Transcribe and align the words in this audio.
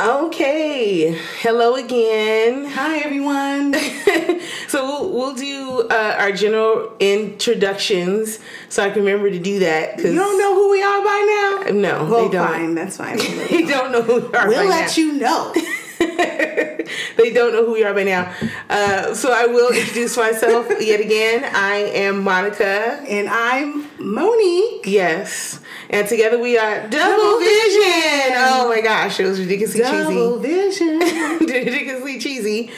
Okay, 0.00 1.12
hello 1.40 1.76
again. 1.76 2.64
Hi, 2.70 2.98
everyone. 3.00 3.74
so 4.68 4.84
we'll, 4.86 5.12
we'll 5.12 5.34
do 5.34 5.86
uh, 5.90 6.16
our 6.18 6.32
general 6.32 6.96
introductions, 6.98 8.38
so 8.68 8.82
I 8.82 8.90
can 8.90 9.04
remember 9.04 9.30
to 9.30 9.38
do 9.38 9.58
that. 9.60 9.96
Cause 9.96 10.06
You 10.06 10.14
don't 10.14 10.38
know 10.38 10.54
who 10.54 10.70
we 10.70 10.82
are 10.82 11.04
by 11.04 11.62
now? 11.70 11.72
No, 11.72 12.04
Well, 12.10 12.24
they 12.28 12.32
don't. 12.36 12.48
fine. 12.48 12.74
That's 12.74 12.96
fine. 12.96 13.18
We'll 13.18 13.48
They 13.48 13.62
don't 13.62 13.92
know 13.92 14.02
who 14.02 14.20
we 14.26 14.34
are. 14.34 14.48
We'll 14.48 14.68
let 14.68 14.88
now. 14.88 15.02
you 15.02 15.12
know. 15.12 15.54
they 17.16 17.32
don't 17.32 17.52
know 17.52 17.64
who 17.64 17.72
we 17.72 17.84
are 17.84 17.94
by 17.94 18.02
now. 18.04 18.32
Uh, 18.68 19.14
so 19.14 19.32
I 19.32 19.46
will 19.46 19.72
introduce 19.72 20.16
myself 20.16 20.68
yet 20.80 21.00
again. 21.00 21.44
I 21.54 21.76
am 21.76 22.22
Monica. 22.22 22.64
And 23.08 23.28
I'm 23.28 23.88
Monique. 23.98 24.84
Yes, 24.86 25.60
and 25.90 26.06
together 26.08 26.38
we 26.38 26.58
are 26.58 26.88
Double 26.88 27.38
Vision. 27.38 28.32
Oh 28.34 28.66
my 28.68 28.80
gosh, 28.82 29.20
it 29.20 29.24
was 29.26 29.38
ridiculously 29.40 29.80
cheesy. 29.82 29.92
Double 30.14 30.38
vision. 30.38 30.98
ridiculously 31.40 32.18
cheesy. 32.18 32.70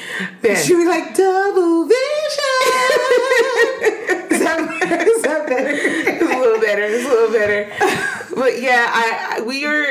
Then- 0.43 0.63
Should 0.65 0.77
we 0.79 0.87
like 0.87 1.15
double 1.15 1.85
vision? 1.87 1.95
is, 4.31 4.41
that, 4.41 5.05
is 5.09 5.23
that 5.23 5.47
better? 5.47 5.71
it's 5.75 6.23
a 6.23 6.39
little 6.39 6.61
better. 6.61 6.83
It's 6.83 7.05
a 7.05 7.09
little 7.09 7.33
better. 7.33 7.71
But 8.35 8.61
yeah, 8.61 8.87
I, 8.93 9.37
I 9.39 9.41
we 9.43 9.65
are. 9.65 9.87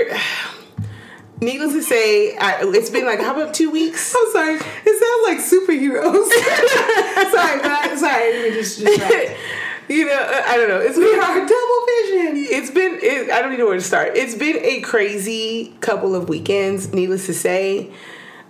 Needless 1.44 1.74
to 1.74 1.84
say, 1.84 2.38
I, 2.38 2.62
it's 2.64 2.90
been 2.90 3.06
like 3.06 3.20
how 3.20 3.36
about 3.36 3.54
two 3.54 3.70
weeks? 3.70 4.16
I'm 4.18 4.32
sorry. 4.32 4.56
It 4.56 4.96
sounds 5.00 5.24
like 5.28 5.40
superheroes. 5.40 6.30
sorry, 7.32 7.60
but 7.62 7.72
I, 7.72 7.96
sorry. 7.98 8.34
Let 8.34 8.50
me 8.50 8.56
just, 8.56 8.80
just 8.80 9.32
you 9.90 10.06
know, 10.06 10.42
I 10.48 10.56
don't 10.56 10.70
know. 10.70 10.80
It's 10.80 10.98
We 10.98 11.04
been 11.04 11.20
are 11.20 11.36
double 11.36 11.45
vision. 11.45 12.48
it's 12.58 12.72
been 12.72 13.00
it, 13.02 13.30
I 13.30 13.42
don't 13.42 13.52
even 13.52 13.59
know 13.59 13.66
where 13.66 13.76
to 13.76 13.82
start. 13.82 14.16
It's 14.16 14.36
been 14.36 14.58
a 14.64 14.80
crazy 14.82 15.76
couple 15.82 16.16
of 16.16 16.30
weekends. 16.30 16.94
Needless 16.94 17.26
to 17.26 17.34
say, 17.34 17.92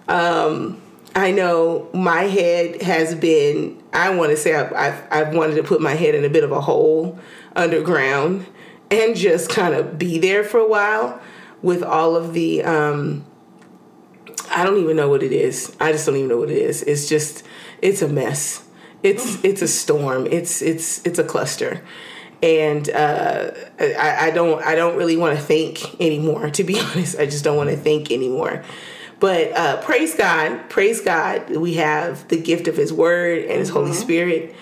um, 0.08 0.80
I 1.16 1.32
know 1.32 1.89
my 1.94 2.22
head 2.23 2.84
has 2.84 3.16
been. 3.16 3.82
I 3.92 4.16
want 4.16 4.30
to 4.32 4.38
say 4.38 4.56
I've, 4.56 4.72
I've 4.73 5.04
I've 5.12 5.36
wanted 5.36 5.56
to 5.56 5.64
put 5.64 5.82
my 5.82 5.94
head 5.95 6.14
in 6.14 6.26
a 6.26 6.30
bit 6.30 6.44
of 6.44 6.52
a 6.52 6.62
hole 6.62 7.17
underground 7.56 8.45
and 8.92 9.16
just 9.16 9.50
kind 9.50 9.73
of 9.73 9.98
be 9.98 10.20
there 10.20 10.44
for 10.44 10.60
a 10.60 10.67
while 10.67 11.20
with 11.64 11.81
all 11.81 12.16
of 12.16 12.33
the. 12.33 12.64
Um, 12.64 13.25
I 14.52 14.64
don't 14.64 14.80
even 14.80 14.95
know 14.95 15.09
what 15.09 15.23
it 15.23 15.31
is. 15.31 15.75
I 15.80 15.92
just 15.92 16.05
don't 16.05 16.16
even 16.16 16.30
know 16.30 16.38
what 16.38 16.52
it 16.52 16.58
is. 16.58 16.83
It's 16.83 17.09
just 17.09 17.44
it's 17.81 18.03
a 18.03 18.08
mess. 18.08 18.64
It's 19.02 19.44
it's 19.44 19.61
a 19.61 19.67
storm. 19.67 20.28
It's 20.28 20.61
it's 20.61 21.03
it's 21.05 21.17
a 21.17 21.23
cluster. 21.23 21.83
And 22.44 22.89
uh, 22.89 23.52
I, 23.80 24.28
I 24.28 24.31
don't 24.31 24.61
I 24.64 24.75
don't 24.75 24.97
really 24.97 25.17
want 25.17 25.38
to 25.38 25.44
think 25.44 26.00
anymore. 26.00 26.50
To 26.52 26.64
be 26.64 26.80
honest, 26.80 27.17
I 27.17 27.25
just 27.25 27.44
don't 27.44 27.58
want 27.58 27.72
to 27.72 27.77
think 27.77 28.11
anymore. 28.11 28.64
But 29.20 29.53
uh, 29.53 29.81
praise 29.81 30.16
God, 30.16 30.70
praise 30.70 31.00
God. 31.00 31.55
We 31.55 31.75
have 31.75 32.27
the 32.27 32.39
gift 32.39 32.67
of 32.67 32.75
His 32.75 32.92
Word 32.92 33.45
and 33.45 33.59
His 33.59 33.70
Holy 33.70 33.94
Spirit 33.94 34.53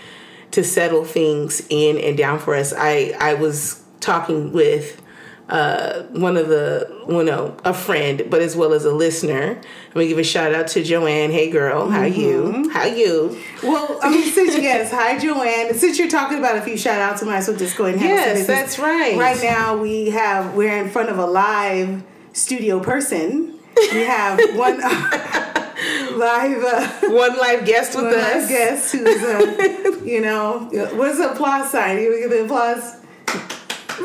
to 0.51 0.63
settle 0.63 1.03
things 1.03 1.65
in 1.69 1.97
and 1.97 2.17
down 2.17 2.39
for 2.39 2.55
us. 2.55 2.73
I 2.77 3.15
I 3.19 3.33
was 3.33 3.83
talking 3.99 4.51
with 4.51 5.01
uh, 5.49 6.03
one 6.11 6.37
of 6.37 6.47
the, 6.47 6.87
you 7.09 7.23
know, 7.23 7.55
a 7.65 7.73
friend, 7.73 8.23
but 8.29 8.41
as 8.41 8.55
well 8.55 8.73
as 8.73 8.85
a 8.85 8.91
listener. 8.93 9.59
Let 9.89 9.95
me 9.95 10.07
give 10.07 10.17
a 10.17 10.23
shout 10.23 10.53
out 10.55 10.67
to 10.69 10.83
Joanne. 10.83 11.31
Hey, 11.31 11.49
girl, 11.49 11.89
how 11.89 12.03
you? 12.03 12.69
How 12.71 12.85
you? 12.85 13.37
Well, 13.61 13.99
I 14.01 14.09
mean, 14.09 14.23
since 14.31 14.55
yes, 14.57 14.91
hi 14.91 15.19
Joanne. 15.19 15.73
Since 15.73 15.99
you're 15.99 16.07
talking 16.09 16.37
about 16.37 16.57
a 16.57 16.61
few 16.61 16.77
shout 16.77 16.99
outs, 17.01 17.21
I 17.21 17.25
might 17.25 17.37
as 17.37 17.47
well 17.49 17.57
just 17.57 17.75
go 17.77 17.85
ahead 17.85 17.95
and 17.99 18.03
some 18.03 18.09
Yes, 18.37 18.47
that's 18.47 18.79
right. 18.79 19.17
Right 19.17 19.41
now, 19.43 19.75
we 19.77 20.09
have 20.11 20.55
we're 20.55 20.77
in 20.77 20.89
front 20.89 21.09
of 21.09 21.17
a 21.19 21.25
live 21.25 22.03
studio 22.33 22.79
person. 22.79 23.59
We 23.91 24.01
have 24.01 24.39
one 24.57 24.79
live 26.17 26.63
uh, 26.63 26.87
One 27.09 27.37
live 27.37 27.65
guest 27.65 27.95
with 27.95 28.05
one 28.05 28.13
us. 28.15 28.41
live 28.41 28.49
guest 28.49 28.91
who's 28.91 29.07
uh, 29.23 30.01
you 30.05 30.21
know 30.21 30.69
what's 30.93 31.17
the 31.17 31.31
applause 31.31 31.71
sign? 31.71 31.97
You 31.97 32.17
give 32.19 32.29
the 32.29 32.43
applause. 32.45 33.00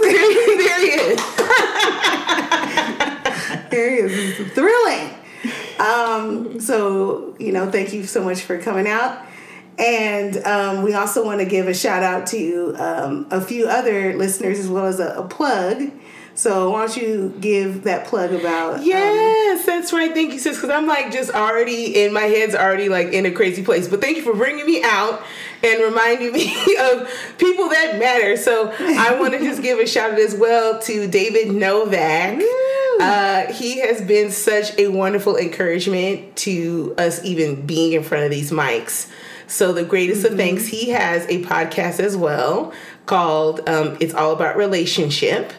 There 0.03 0.81
he 0.81 0.87
is. 1.13 1.21
There 3.71 3.91
he 3.91 3.97
is. 4.15 4.53
Thrilling. 4.53 5.11
Um, 5.79 6.61
so, 6.61 7.35
you 7.39 7.53
know, 7.53 7.71
thank 7.71 7.93
you 7.93 8.05
so 8.05 8.23
much 8.25 8.41
for 8.43 8.59
coming 8.59 8.87
out. 8.89 9.25
And 9.79 10.39
um, 10.47 10.83
we 10.83 10.95
also 10.95 11.25
want 11.25 11.41
to 11.41 11.45
give 11.47 11.69
a 11.69 11.75
shout 11.75 12.03
out 12.03 12.27
to 12.29 12.75
um, 12.79 13.27
a 13.31 13.41
few 13.41 13.67
other 13.67 14.15
listeners 14.17 14.59
as 14.59 14.69
well 14.69 14.87
as 14.87 15.01
a, 15.01 15.09
a 15.17 15.27
plug. 15.29 15.91
So, 16.35 16.71
why 16.71 16.87
don't 16.87 16.97
you 16.97 17.35
give 17.41 17.85
that 17.85 18.07
plug 18.07 18.33
about? 18.33 18.77
um, 18.77 18.83
Yes, 18.85 19.65
that's 19.67 19.93
right. 19.93 20.13
Thank 20.13 20.33
you, 20.33 20.39
sis. 20.39 20.57
Because 20.57 20.71
I'm 20.71 20.87
like 20.87 21.11
just 21.13 21.31
already 21.31 22.05
in 22.05 22.13
my 22.13 22.23
head's 22.23 22.55
already 22.55 22.89
like 22.89 23.09
in 23.09 23.27
a 23.27 23.31
crazy 23.31 23.63
place. 23.63 23.89
But 23.89 24.01
thank 24.01 24.17
you 24.17 24.23
for 24.23 24.35
bringing 24.35 24.65
me 24.67 24.83
out 24.85 25.23
and 25.67 25.83
reminding 25.83 26.33
me 26.33 26.53
of 26.81 27.09
people 27.39 27.69
that 27.69 27.99
matter. 27.99 28.37
So 28.37 28.73
I 28.79 29.19
want 29.19 29.35
to 29.35 29.41
just 29.41 29.63
give 29.63 29.79
a 29.79 29.87
shout 29.87 30.13
out 30.13 30.19
as 30.19 30.35
well 30.35 30.81
to 30.83 31.07
David 31.07 31.53
Novak. 31.53 32.41
Uh, 33.01 33.53
he 33.53 33.81
has 33.81 34.01
been 34.01 34.31
such 34.31 34.77
a 34.79 34.89
wonderful 34.89 35.37
encouragement 35.37 36.35
to 36.37 36.95
us 36.97 37.23
even 37.25 37.67
being 37.67 37.93
in 37.93 38.03
front 38.03 38.25
of 38.25 38.31
these 38.31 38.51
mics. 38.51 39.11
So 39.47 39.73
the 39.73 39.85
greatest 39.85 40.25
of 40.25 40.37
thanks, 40.37 40.67
he 40.67 40.91
has 40.91 41.25
a 41.27 41.43
podcast 41.43 42.01
as 42.01 42.17
well 42.17 42.73
called 43.05 43.69
um, 43.69 43.97
"It's 44.01 44.15
All 44.15 44.33
About 44.33 44.57
Relationship." 44.57 45.53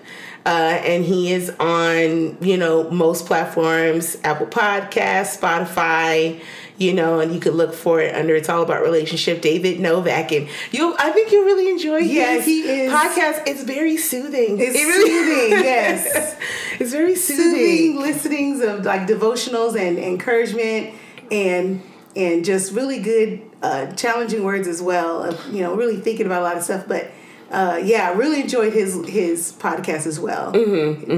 Uh, 0.45 0.79
and 0.85 1.03
he 1.03 1.33
is 1.33 1.49
on 1.59 2.37
you 2.41 2.57
know 2.57 2.89
most 2.89 3.25
platforms 3.25 4.17
apple 4.23 4.47
Podcasts, 4.47 5.37
spotify 5.37 6.41
you 6.77 6.93
know 6.93 7.19
and 7.19 7.33
you 7.33 7.39
could 7.39 7.53
look 7.55 7.73
for 7.73 7.99
it 7.99 8.13
under 8.15 8.35
it's 8.35 8.49
all 8.49 8.61
about 8.61 8.83
relationship 8.83 9.41
david 9.41 9.79
novak 9.79 10.31
and 10.31 10.47
you 10.71 10.95
i 10.99 11.11
think 11.11 11.31
you'll 11.31 11.45
really 11.45 11.69
enjoy 11.69 11.97
Yeah, 11.97 12.33
his 12.35 12.45
he 12.45 12.61
is- 12.61 12.91
podcast. 12.91 13.43
It's 13.47 13.63
very 13.63 13.97
soothing. 13.97 14.59
It's 14.59 14.75
It 14.75 14.83
really- 14.85 15.09
soothing, 15.09 15.51
yes. 15.63 16.35
it's 16.79 16.91
very 16.91 17.15
soothing. 17.15 17.45
Soothing 17.51 17.99
listenings 18.01 18.61
of 18.61 18.85
like 18.85 19.07
devotionals 19.07 19.75
and 19.79 19.97
encouragement 19.97 20.93
and 21.31 21.81
and 22.15 22.45
just 22.45 22.73
really 22.73 22.99
good 22.99 23.41
uh, 23.61 23.87
challenging 23.93 24.43
words 24.43 24.67
as 24.67 24.81
well 24.81 25.23
of 25.23 25.35
you 25.53 25.61
know 25.61 25.75
really 25.75 25.97
thinking 25.97 26.25
about 26.25 26.41
a 26.41 26.45
lot 26.45 26.57
of 26.57 26.63
stuff 26.63 26.85
but 26.87 27.09
uh, 27.51 27.79
yeah 27.83 28.09
I 28.09 28.13
really 28.13 28.41
enjoyed 28.41 28.73
his 28.73 29.07
his 29.07 29.53
podcast 29.53 30.05
as 30.05 30.19
well 30.19 30.51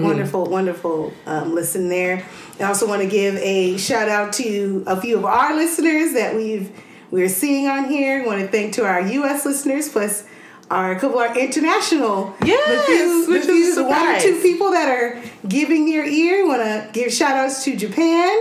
wonderful 0.04 0.46
wonderful 0.46 1.14
um, 1.26 1.56
listen 1.56 1.90
there 1.90 2.24
I 2.60 2.64
also 2.66 2.88
want 2.88 3.02
to 3.02 3.08
give 3.08 3.36
a 3.38 3.78
shout 3.78 4.10
out 4.10 4.34
to 4.34 4.84
a 4.88 5.00
few 5.00 5.18
of 5.18 5.26
our 5.26 5.56
listeners 5.56 6.14
that 6.14 6.36
we've 6.36 6.72
we're 7.12 7.30
seeing 7.30 7.68
on 7.68 7.90
here 7.90 8.22
I 8.22 8.26
want 8.26 8.42
to 8.42 8.48
thank 8.48 8.74
to 8.76 8.86
our 8.86 9.02
US 9.02 9.46
listeners 9.46 9.90
plus 9.90 10.26
our 10.70 10.92
a 10.92 11.00
couple 11.00 11.20
of 11.20 11.30
our 11.30 11.38
international 11.38 12.36
Yes, 12.44 12.88
the 12.88 12.94
few, 12.94 13.34
which 13.34 13.46
the, 13.46 13.52
is 13.54 13.74
few, 13.74 13.82
a 13.82 13.86
the 13.86 13.90
one 13.90 14.08
or 14.16 14.20
two 14.20 14.40
people 14.42 14.72
that 14.72 14.88
are 14.88 15.22
giving 15.48 15.88
your 15.88 16.06
ear. 16.06 16.46
Want 16.48 16.62
to 16.62 16.90
give 16.94 17.12
shout 17.12 17.32
outs 17.32 17.64
to 17.64 17.76
Japan. 17.76 18.40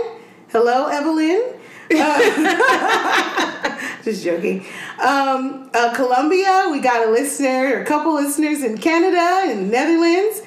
Hello, 0.49 0.87
Evelyn. 0.87 1.58
Just 4.03 4.23
joking. 4.23 4.65
Um, 5.03 5.69
uh, 5.73 5.93
Colombia, 5.95 6.67
we 6.71 6.79
got 6.79 7.07
a 7.07 7.11
listener, 7.11 7.81
a 7.81 7.85
couple 7.85 8.13
listeners 8.13 8.63
in 8.63 8.77
Canada 8.77 9.51
and 9.51 9.69
Netherlands. 9.69 10.41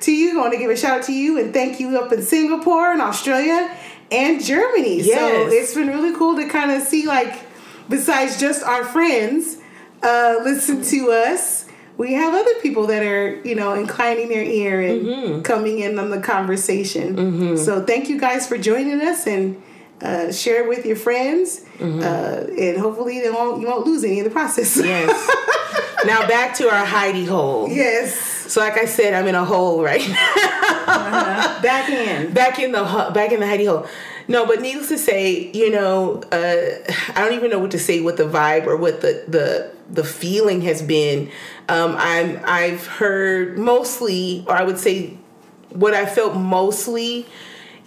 To 0.00 0.12
you, 0.12 0.38
I 0.38 0.42
want 0.42 0.52
to 0.52 0.58
give 0.58 0.70
a 0.70 0.76
shout 0.76 1.00
out 1.00 1.04
to 1.06 1.12
you 1.12 1.38
and 1.40 1.52
thank 1.52 1.80
you 1.80 1.98
up 1.98 2.12
in 2.12 2.22
Singapore 2.22 2.92
and 2.92 3.00
Australia 3.00 3.74
and 4.12 4.44
Germany. 4.44 5.02
So 5.02 5.08
it's 5.52 5.74
been 5.74 5.88
really 5.88 6.14
cool 6.16 6.36
to 6.36 6.48
kind 6.48 6.70
of 6.70 6.82
see, 6.82 7.06
like, 7.06 7.34
besides 7.88 8.38
just 8.38 8.62
our 8.62 8.84
friends, 8.84 9.56
uh, 10.02 10.36
listen 10.44 10.82
to 10.82 11.10
us. 11.10 11.64
We 11.96 12.14
have 12.14 12.32
other 12.32 12.54
people 12.62 12.86
that 12.86 13.02
are, 13.02 13.40
you 13.44 13.56
know, 13.56 13.74
inclining 13.74 14.28
their 14.28 14.44
ear 14.44 14.80
and 14.80 15.44
coming 15.44 15.80
in 15.80 15.98
on 15.98 16.10
the 16.10 16.20
conversation. 16.20 17.56
So 17.56 17.84
thank 17.84 18.08
you 18.08 18.20
guys 18.20 18.46
for 18.46 18.56
joining 18.56 19.00
us 19.00 19.26
and 19.26 19.60
uh, 20.02 20.32
share 20.32 20.62
it 20.64 20.68
with 20.68 20.86
your 20.86 20.96
friends. 20.96 21.62
Uh, 21.80 22.46
and 22.58 22.76
hopefully 22.78 23.20
they 23.20 23.30
won't 23.30 23.60
you 23.60 23.66
won't 23.68 23.86
lose 23.86 24.02
any 24.04 24.18
in 24.18 24.24
the 24.24 24.30
process. 24.30 24.76
yes 24.76 25.10
now 26.06 26.26
back 26.26 26.54
to 26.56 26.68
our 26.68 26.84
hidey 26.84 27.24
hole 27.26 27.68
yes. 27.68 28.18
so 28.52 28.60
like 28.60 28.76
i 28.76 28.84
said 28.84 29.14
i'm 29.14 29.28
in 29.28 29.36
a 29.36 29.44
hole 29.44 29.80
right 29.82 30.08
now 30.08 30.58
Back 31.62 31.88
in. 31.90 32.32
back 32.42 32.58
in 32.58 32.72
the 32.72 33.10
back 33.14 33.32
in 33.32 33.40
the 33.40 33.46
hidey 33.46 33.66
hole. 33.68 33.86
No, 34.26 34.44
but 34.46 34.60
needless 34.60 34.88
to 34.88 34.98
say, 34.98 35.50
you 35.52 35.70
know, 35.70 36.20
uh, 36.32 36.92
I 37.14 37.24
don't 37.24 37.32
even 37.32 37.50
know 37.50 37.58
what 37.58 37.70
to 37.72 37.78
say. 37.78 38.00
What 38.00 38.16
the 38.16 38.24
vibe 38.24 38.66
or 38.66 38.76
what 38.76 39.00
the 39.00 39.24
the 39.28 39.70
the 39.90 40.04
feeling 40.04 40.62
has 40.62 40.82
been. 40.82 41.30
Um, 41.68 41.94
I'm 41.98 42.40
I've 42.44 42.86
heard 42.86 43.58
mostly, 43.58 44.44
or 44.46 44.54
I 44.54 44.62
would 44.64 44.78
say, 44.78 45.16
what 45.70 45.94
I 45.94 46.06
felt 46.06 46.34
mostly 46.36 47.26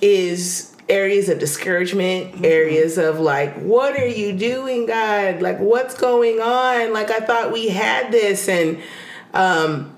is 0.01 0.70
areas 0.91 1.29
of 1.29 1.39
discouragement, 1.39 2.33
mm-hmm. 2.33 2.45
areas 2.45 2.97
of 2.97 3.19
like, 3.19 3.55
what 3.55 3.97
are 3.99 4.07
you 4.07 4.33
doing, 4.33 4.85
God? 4.85 5.41
Like, 5.41 5.57
what's 5.59 5.95
going 5.95 6.39
on? 6.39 6.93
Like, 6.93 7.09
I 7.09 7.19
thought 7.19 7.51
we 7.51 7.69
had 7.69 8.11
this, 8.11 8.47
and 8.47 8.79
um, 9.33 9.97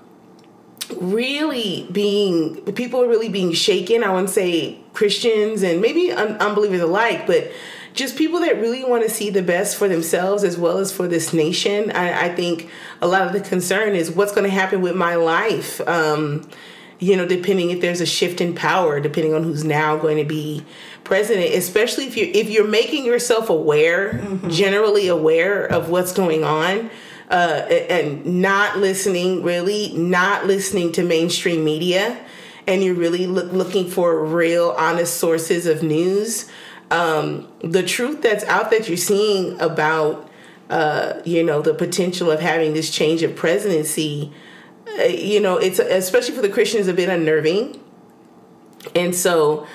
really 1.00 1.88
being 1.90 2.62
people 2.72 3.02
are 3.02 3.08
really 3.08 3.28
being 3.28 3.52
shaken. 3.52 4.04
I 4.04 4.10
wouldn't 4.10 4.30
say 4.30 4.78
Christians 4.92 5.62
and 5.62 5.80
maybe 5.80 6.12
un- 6.12 6.36
unbelievers 6.38 6.80
alike, 6.80 7.26
but 7.26 7.50
just 7.94 8.16
people 8.16 8.40
that 8.40 8.56
really 8.56 8.84
want 8.84 9.04
to 9.04 9.10
see 9.10 9.30
the 9.30 9.42
best 9.42 9.76
for 9.76 9.88
themselves 9.88 10.42
as 10.44 10.58
well 10.58 10.78
as 10.78 10.92
for 10.92 11.06
this 11.06 11.32
nation. 11.32 11.92
I, 11.92 12.26
I 12.26 12.34
think 12.34 12.68
a 13.00 13.06
lot 13.06 13.22
of 13.22 13.32
the 13.32 13.40
concern 13.40 13.94
is 13.94 14.10
what's 14.10 14.32
going 14.32 14.44
to 14.44 14.50
happen 14.50 14.82
with 14.82 14.96
my 14.96 15.14
life. 15.14 15.80
Um, 15.88 16.48
you 16.98 17.16
know, 17.16 17.26
depending 17.26 17.70
if 17.70 17.80
there's 17.80 18.00
a 18.00 18.06
shift 18.06 18.40
in 18.40 18.54
power, 18.54 19.00
depending 19.00 19.34
on 19.34 19.42
who's 19.42 19.64
now 19.64 19.96
going 19.96 20.16
to 20.16 20.24
be 20.24 20.64
president, 21.02 21.54
especially 21.54 22.06
if 22.06 22.16
you're 22.16 22.28
if 22.32 22.48
you're 22.48 22.66
making 22.66 23.04
yourself 23.04 23.50
aware, 23.50 24.14
mm-hmm. 24.14 24.48
generally 24.48 25.08
aware 25.08 25.64
of 25.64 25.90
what's 25.90 26.12
going 26.12 26.44
on, 26.44 26.90
uh, 27.30 27.66
and 27.90 28.24
not 28.24 28.78
listening, 28.78 29.42
really 29.42 29.92
not 29.96 30.46
listening 30.46 30.92
to 30.92 31.02
mainstream 31.02 31.64
media, 31.64 32.18
and 32.66 32.82
you're 32.82 32.94
really 32.94 33.26
look, 33.26 33.52
looking 33.52 33.88
for 33.88 34.24
real, 34.24 34.74
honest 34.78 35.16
sources 35.16 35.66
of 35.66 35.82
news. 35.82 36.50
Um, 36.90 37.48
the 37.60 37.82
truth 37.82 38.22
that's 38.22 38.44
out 38.44 38.70
that 38.70 38.88
you're 38.88 38.96
seeing 38.96 39.60
about, 39.60 40.30
uh, 40.70 41.14
you 41.24 41.42
know, 41.42 41.60
the 41.60 41.74
potential 41.74 42.30
of 42.30 42.40
having 42.40 42.72
this 42.74 42.90
change 42.90 43.22
of 43.22 43.34
presidency 43.34 44.32
you 45.08 45.40
know, 45.40 45.56
it's 45.56 45.78
especially 45.78 46.34
for 46.34 46.42
the 46.42 46.48
Christians 46.48 46.88
a 46.88 46.94
bit 46.94 47.08
unnerving, 47.08 47.80
and 48.94 49.14
so 49.14 49.66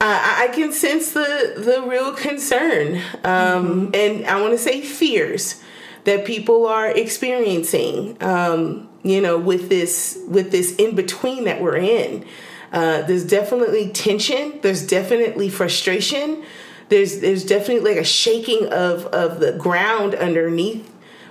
I, 0.00 0.48
I 0.48 0.54
can 0.54 0.72
sense 0.72 1.12
the 1.12 1.54
the 1.56 1.82
real 1.88 2.12
concern, 2.14 2.96
um, 3.24 3.90
mm-hmm. 3.92 3.94
and 3.94 4.26
I 4.26 4.40
want 4.40 4.52
to 4.52 4.58
say 4.58 4.80
fears 4.80 5.62
that 6.04 6.24
people 6.24 6.66
are 6.66 6.88
experiencing. 6.88 8.16
Um, 8.22 8.88
you 9.02 9.20
know, 9.20 9.38
with 9.38 9.68
this 9.68 10.18
with 10.28 10.50
this 10.50 10.74
in 10.76 10.94
between 10.94 11.44
that 11.44 11.60
we're 11.60 11.76
in. 11.76 12.24
Uh, 12.72 13.02
there's 13.02 13.24
definitely 13.24 13.88
tension. 13.90 14.58
There's 14.60 14.86
definitely 14.86 15.48
frustration. 15.48 16.44
There's 16.88 17.20
there's 17.20 17.44
definitely 17.44 17.92
like 17.92 18.00
a 18.00 18.04
shaking 18.04 18.66
of 18.66 19.06
of 19.06 19.40
the 19.40 19.52
ground 19.52 20.14
underneath 20.14 20.87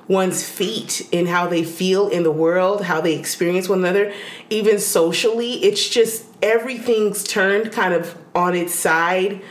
one's 0.07 0.48
feet 0.48 1.07
in 1.12 1.25
how 1.25 1.48
they 1.48 1.63
feel 1.63 2.07
in 2.07 2.24
the 2.24 2.31
world, 2.31 2.83
how 2.83 3.01
they 3.01 3.18
experience 3.18 3.68
one 3.68 3.80
another, 3.80 4.13
even 4.50 4.80
socially. 4.80 5.63
It's 5.63 5.89
just 5.89 6.25
everything's 6.42 7.24
turned 7.24 7.71
kind 7.71 7.94
of 7.94 8.18
on 8.33 8.56
its 8.56 8.74
side. 8.74 9.42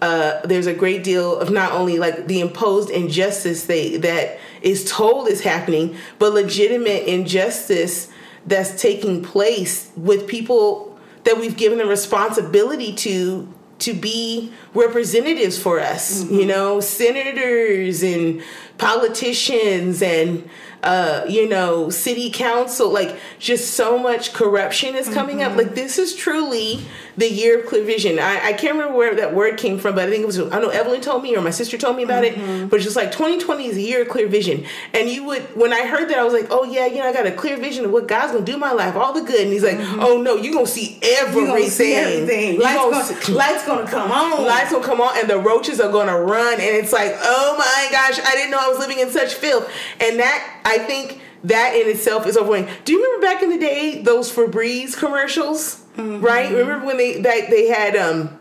Uh, 0.00 0.40
there's 0.46 0.66
a 0.66 0.74
great 0.74 1.04
deal 1.04 1.38
of 1.38 1.50
not 1.50 1.72
only 1.72 1.98
like 1.98 2.26
the 2.26 2.40
imposed 2.40 2.90
injustice 2.90 3.66
they, 3.66 3.96
that 3.98 4.38
is 4.62 4.90
told 4.90 5.28
is 5.28 5.42
happening, 5.42 5.96
but 6.18 6.32
legitimate 6.32 7.04
injustice 7.04 8.10
that's 8.46 8.80
taking 8.80 9.22
place 9.22 9.90
with 9.96 10.26
people 10.26 10.98
that 11.24 11.38
we've 11.38 11.56
given 11.56 11.78
the 11.78 11.86
responsibility 11.86 12.94
to 12.94 13.52
to 13.78 13.92
be 13.92 14.50
representatives 14.76 15.58
for 15.58 15.80
us, 15.80 16.22
mm-hmm. 16.22 16.34
you 16.34 16.46
know, 16.46 16.80
senators 16.80 18.02
and 18.02 18.42
politicians 18.78 20.02
and 20.02 20.48
uh, 20.86 21.24
you 21.28 21.48
know, 21.48 21.90
city 21.90 22.30
council, 22.30 22.88
like 22.90 23.16
just 23.40 23.74
so 23.74 23.98
much 23.98 24.32
corruption 24.32 24.94
is 24.94 25.08
coming 25.08 25.38
mm-hmm. 25.38 25.50
up. 25.50 25.56
Like 25.56 25.74
this 25.74 25.98
is 25.98 26.14
truly 26.14 26.80
the 27.16 27.28
year 27.28 27.58
of 27.58 27.66
clear 27.66 27.82
vision. 27.84 28.20
I, 28.20 28.48
I 28.48 28.52
can't 28.52 28.74
remember 28.74 28.96
where 28.96 29.14
that 29.16 29.34
word 29.34 29.56
came 29.56 29.78
from, 29.78 29.96
but 29.96 30.06
I 30.06 30.10
think 30.10 30.22
it 30.22 30.26
was 30.26 30.38
I 30.38 30.60
know 30.60 30.68
Evelyn 30.68 31.00
told 31.00 31.24
me 31.24 31.34
or 31.34 31.42
my 31.42 31.50
sister 31.50 31.76
told 31.76 31.96
me 31.96 32.04
about 32.04 32.22
mm-hmm. 32.22 32.64
it. 32.64 32.70
But 32.70 32.82
just 32.82 32.94
like 32.94 33.10
2020 33.10 33.66
is 33.66 33.76
a 33.76 33.80
year 33.80 34.02
of 34.02 34.08
clear 34.08 34.28
vision. 34.28 34.64
And 34.94 35.08
you 35.08 35.24
would 35.24 35.42
when 35.56 35.72
I 35.72 35.86
heard 35.86 36.08
that 36.10 36.18
I 36.18 36.24
was 36.24 36.32
like, 36.32 36.46
oh 36.50 36.62
yeah, 36.64 36.86
you 36.86 36.98
know, 36.98 37.06
I 37.06 37.12
got 37.12 37.26
a 37.26 37.32
clear 37.32 37.56
vision 37.56 37.84
of 37.84 37.90
what 37.90 38.06
God's 38.06 38.32
gonna 38.32 38.44
do 38.44 38.54
in 38.54 38.60
my 38.60 38.72
life, 38.72 38.94
all 38.94 39.12
the 39.12 39.22
good. 39.22 39.40
And 39.40 39.52
he's 39.52 39.64
like, 39.64 39.78
mm-hmm. 39.78 40.00
oh 40.00 40.20
no, 40.20 40.36
you're 40.36 40.54
gonna 40.54 40.66
see 40.66 41.00
everything. 41.02 41.40
You 41.40 41.46
Gonna 41.48 41.70
see 41.70 41.94
everything. 41.94 42.60
Lights 42.60 42.76
gonna, 42.76 43.04
see, 43.04 43.32
lights 43.32 43.66
gonna 43.66 43.90
come 43.90 44.12
on. 44.12 44.44
Lights 44.44 44.65
gonna 44.70 44.84
come 44.84 45.00
on 45.00 45.18
and 45.18 45.28
the 45.28 45.38
roaches 45.38 45.80
are 45.80 45.90
gonna 45.90 46.20
run. 46.20 46.54
And 46.54 46.62
it's 46.62 46.92
like, 46.92 47.14
oh 47.20 47.56
my 47.58 47.88
gosh, 47.90 48.18
I 48.18 48.32
didn't 48.34 48.50
know 48.50 48.58
I 48.60 48.68
was 48.68 48.78
living 48.78 48.98
in 48.98 49.10
such 49.10 49.34
filth. 49.34 49.70
And 50.00 50.18
that 50.18 50.60
I 50.64 50.78
think 50.78 51.20
that 51.44 51.74
in 51.74 51.88
itself 51.88 52.26
is 52.26 52.36
overwhelming. 52.36 52.72
Do 52.84 52.92
you 52.92 53.02
remember 53.02 53.26
back 53.26 53.42
in 53.42 53.50
the 53.50 53.58
day 53.58 54.02
those 54.02 54.32
Febreze 54.32 54.96
commercials? 54.96 55.82
Mm-hmm. 55.96 56.20
Right? 56.20 56.52
Remember 56.52 56.86
when 56.86 56.96
they 56.96 57.20
that 57.20 57.50
they 57.50 57.68
had 57.68 57.96
um 57.96 58.38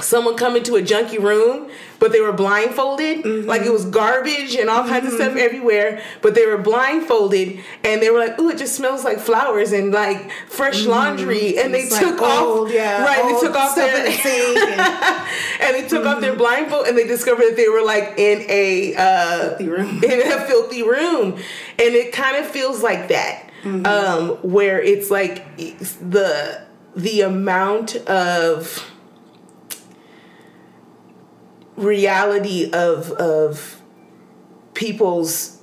someone 0.00 0.36
come 0.36 0.56
into 0.56 0.76
a 0.76 0.82
junky 0.82 1.18
room, 1.18 1.70
but 1.98 2.12
they 2.12 2.20
were 2.20 2.32
blindfolded. 2.32 3.24
Mm-hmm. 3.24 3.48
Like 3.48 3.62
it 3.62 3.72
was 3.72 3.84
garbage 3.86 4.54
and 4.54 4.68
all 4.68 4.86
kinds 4.86 5.04
mm-hmm. 5.04 5.06
of 5.06 5.12
stuff 5.12 5.28
mm-hmm. 5.30 5.38
everywhere, 5.38 6.02
but 6.22 6.34
they 6.34 6.46
were 6.46 6.58
blindfolded 6.58 7.60
and 7.84 8.02
they 8.02 8.10
were 8.10 8.18
like, 8.18 8.38
"Ooh, 8.38 8.50
it 8.50 8.58
just 8.58 8.74
smells 8.74 9.04
like 9.04 9.18
flowers 9.18 9.72
and 9.72 9.92
like 9.92 10.30
fresh 10.48 10.82
mm-hmm. 10.82 10.90
laundry." 10.90 11.58
And 11.58 11.72
they 11.72 11.88
took 11.88 12.20
like 12.20 12.30
off, 12.30 12.72
yeah, 12.72 13.04
right? 13.04 13.22
They 13.22 13.46
took 13.46 13.56
off 13.56 13.74
their 13.74 14.02
the 14.02 14.10
and, 15.60 15.74
they 15.74 15.88
took 15.88 16.04
off 16.06 16.20
their 16.20 16.32
mm-hmm. 16.32 16.38
blindfold 16.38 16.86
and 16.86 16.96
they 16.96 17.06
discovered 17.06 17.46
that 17.50 17.56
they 17.56 17.68
were 17.68 17.82
like 17.82 18.14
in 18.18 18.44
a 18.48 18.94
uh, 18.96 19.48
filthy 19.56 19.68
room, 19.68 19.88
in 20.04 20.32
a 20.32 20.46
filthy 20.46 20.82
room, 20.82 21.32
and 21.32 21.94
it 21.94 22.12
kind 22.12 22.36
of 22.36 22.46
feels 22.46 22.82
like 22.82 23.08
that. 23.08 23.44
Mm-hmm. 23.62 23.86
Um, 23.86 24.28
where 24.42 24.80
it's 24.80 25.10
like 25.10 25.56
the 25.56 26.62
the 26.94 27.22
amount 27.22 27.96
of 27.96 28.95
reality 31.76 32.70
of 32.72 33.12
of 33.12 33.80
people's 34.74 35.60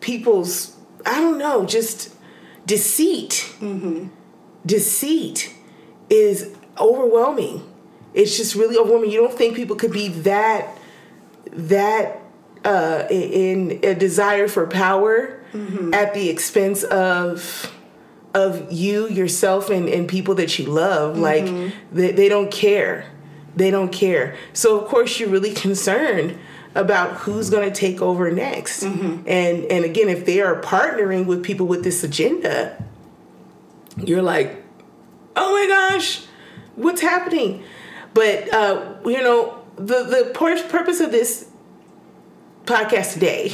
people's 0.00 0.76
I 1.04 1.20
don't 1.20 1.38
know, 1.38 1.66
just 1.66 2.14
deceit. 2.66 3.52
Mm-hmm. 3.60 4.08
Deceit 4.64 5.54
is 6.08 6.54
overwhelming. 6.78 7.68
It's 8.14 8.36
just 8.36 8.54
really 8.54 8.76
overwhelming. 8.76 9.10
You 9.10 9.20
don't 9.20 9.32
think 9.36 9.56
people 9.56 9.76
could 9.76 9.92
be 9.92 10.08
that 10.08 10.68
that 11.52 12.20
uh, 12.64 13.06
in 13.10 13.80
a 13.82 13.94
desire 13.94 14.48
for 14.48 14.66
power 14.66 15.42
mm-hmm. 15.52 15.92
at 15.92 16.14
the 16.14 16.28
expense 16.28 16.82
of 16.84 17.72
of 18.34 18.72
you 18.72 19.08
yourself 19.08 19.68
and, 19.68 19.88
and 19.88 20.08
people 20.08 20.34
that 20.36 20.58
you 20.58 20.66
love 20.66 21.16
mm-hmm. 21.16 21.22
like 21.22 21.74
they, 21.92 22.12
they 22.12 22.28
don't 22.28 22.50
care 22.50 23.11
they 23.56 23.70
don't 23.70 23.92
care. 23.92 24.36
So 24.52 24.78
of 24.78 24.88
course 24.88 25.18
you're 25.18 25.28
really 25.28 25.52
concerned 25.52 26.38
about 26.74 27.12
who's 27.18 27.50
going 27.50 27.68
to 27.68 27.74
take 27.74 28.00
over 28.00 28.30
next. 28.30 28.82
Mm-hmm. 28.82 29.28
And 29.28 29.64
and 29.64 29.84
again, 29.84 30.08
if 30.08 30.24
they 30.24 30.40
are 30.40 30.60
partnering 30.60 31.26
with 31.26 31.42
people 31.42 31.66
with 31.66 31.84
this 31.84 32.02
agenda, 32.02 32.82
you're 33.96 34.22
like, 34.22 34.62
oh 35.36 35.52
my 35.52 35.66
gosh, 35.66 36.24
what's 36.76 37.00
happening? 37.00 37.62
But 38.14 38.52
uh, 38.52 38.94
you 39.04 39.22
know, 39.22 39.62
the 39.76 40.04
the 40.04 40.30
purpose 40.34 41.00
of 41.00 41.10
this 41.10 41.48
podcast 42.64 43.14
today 43.14 43.52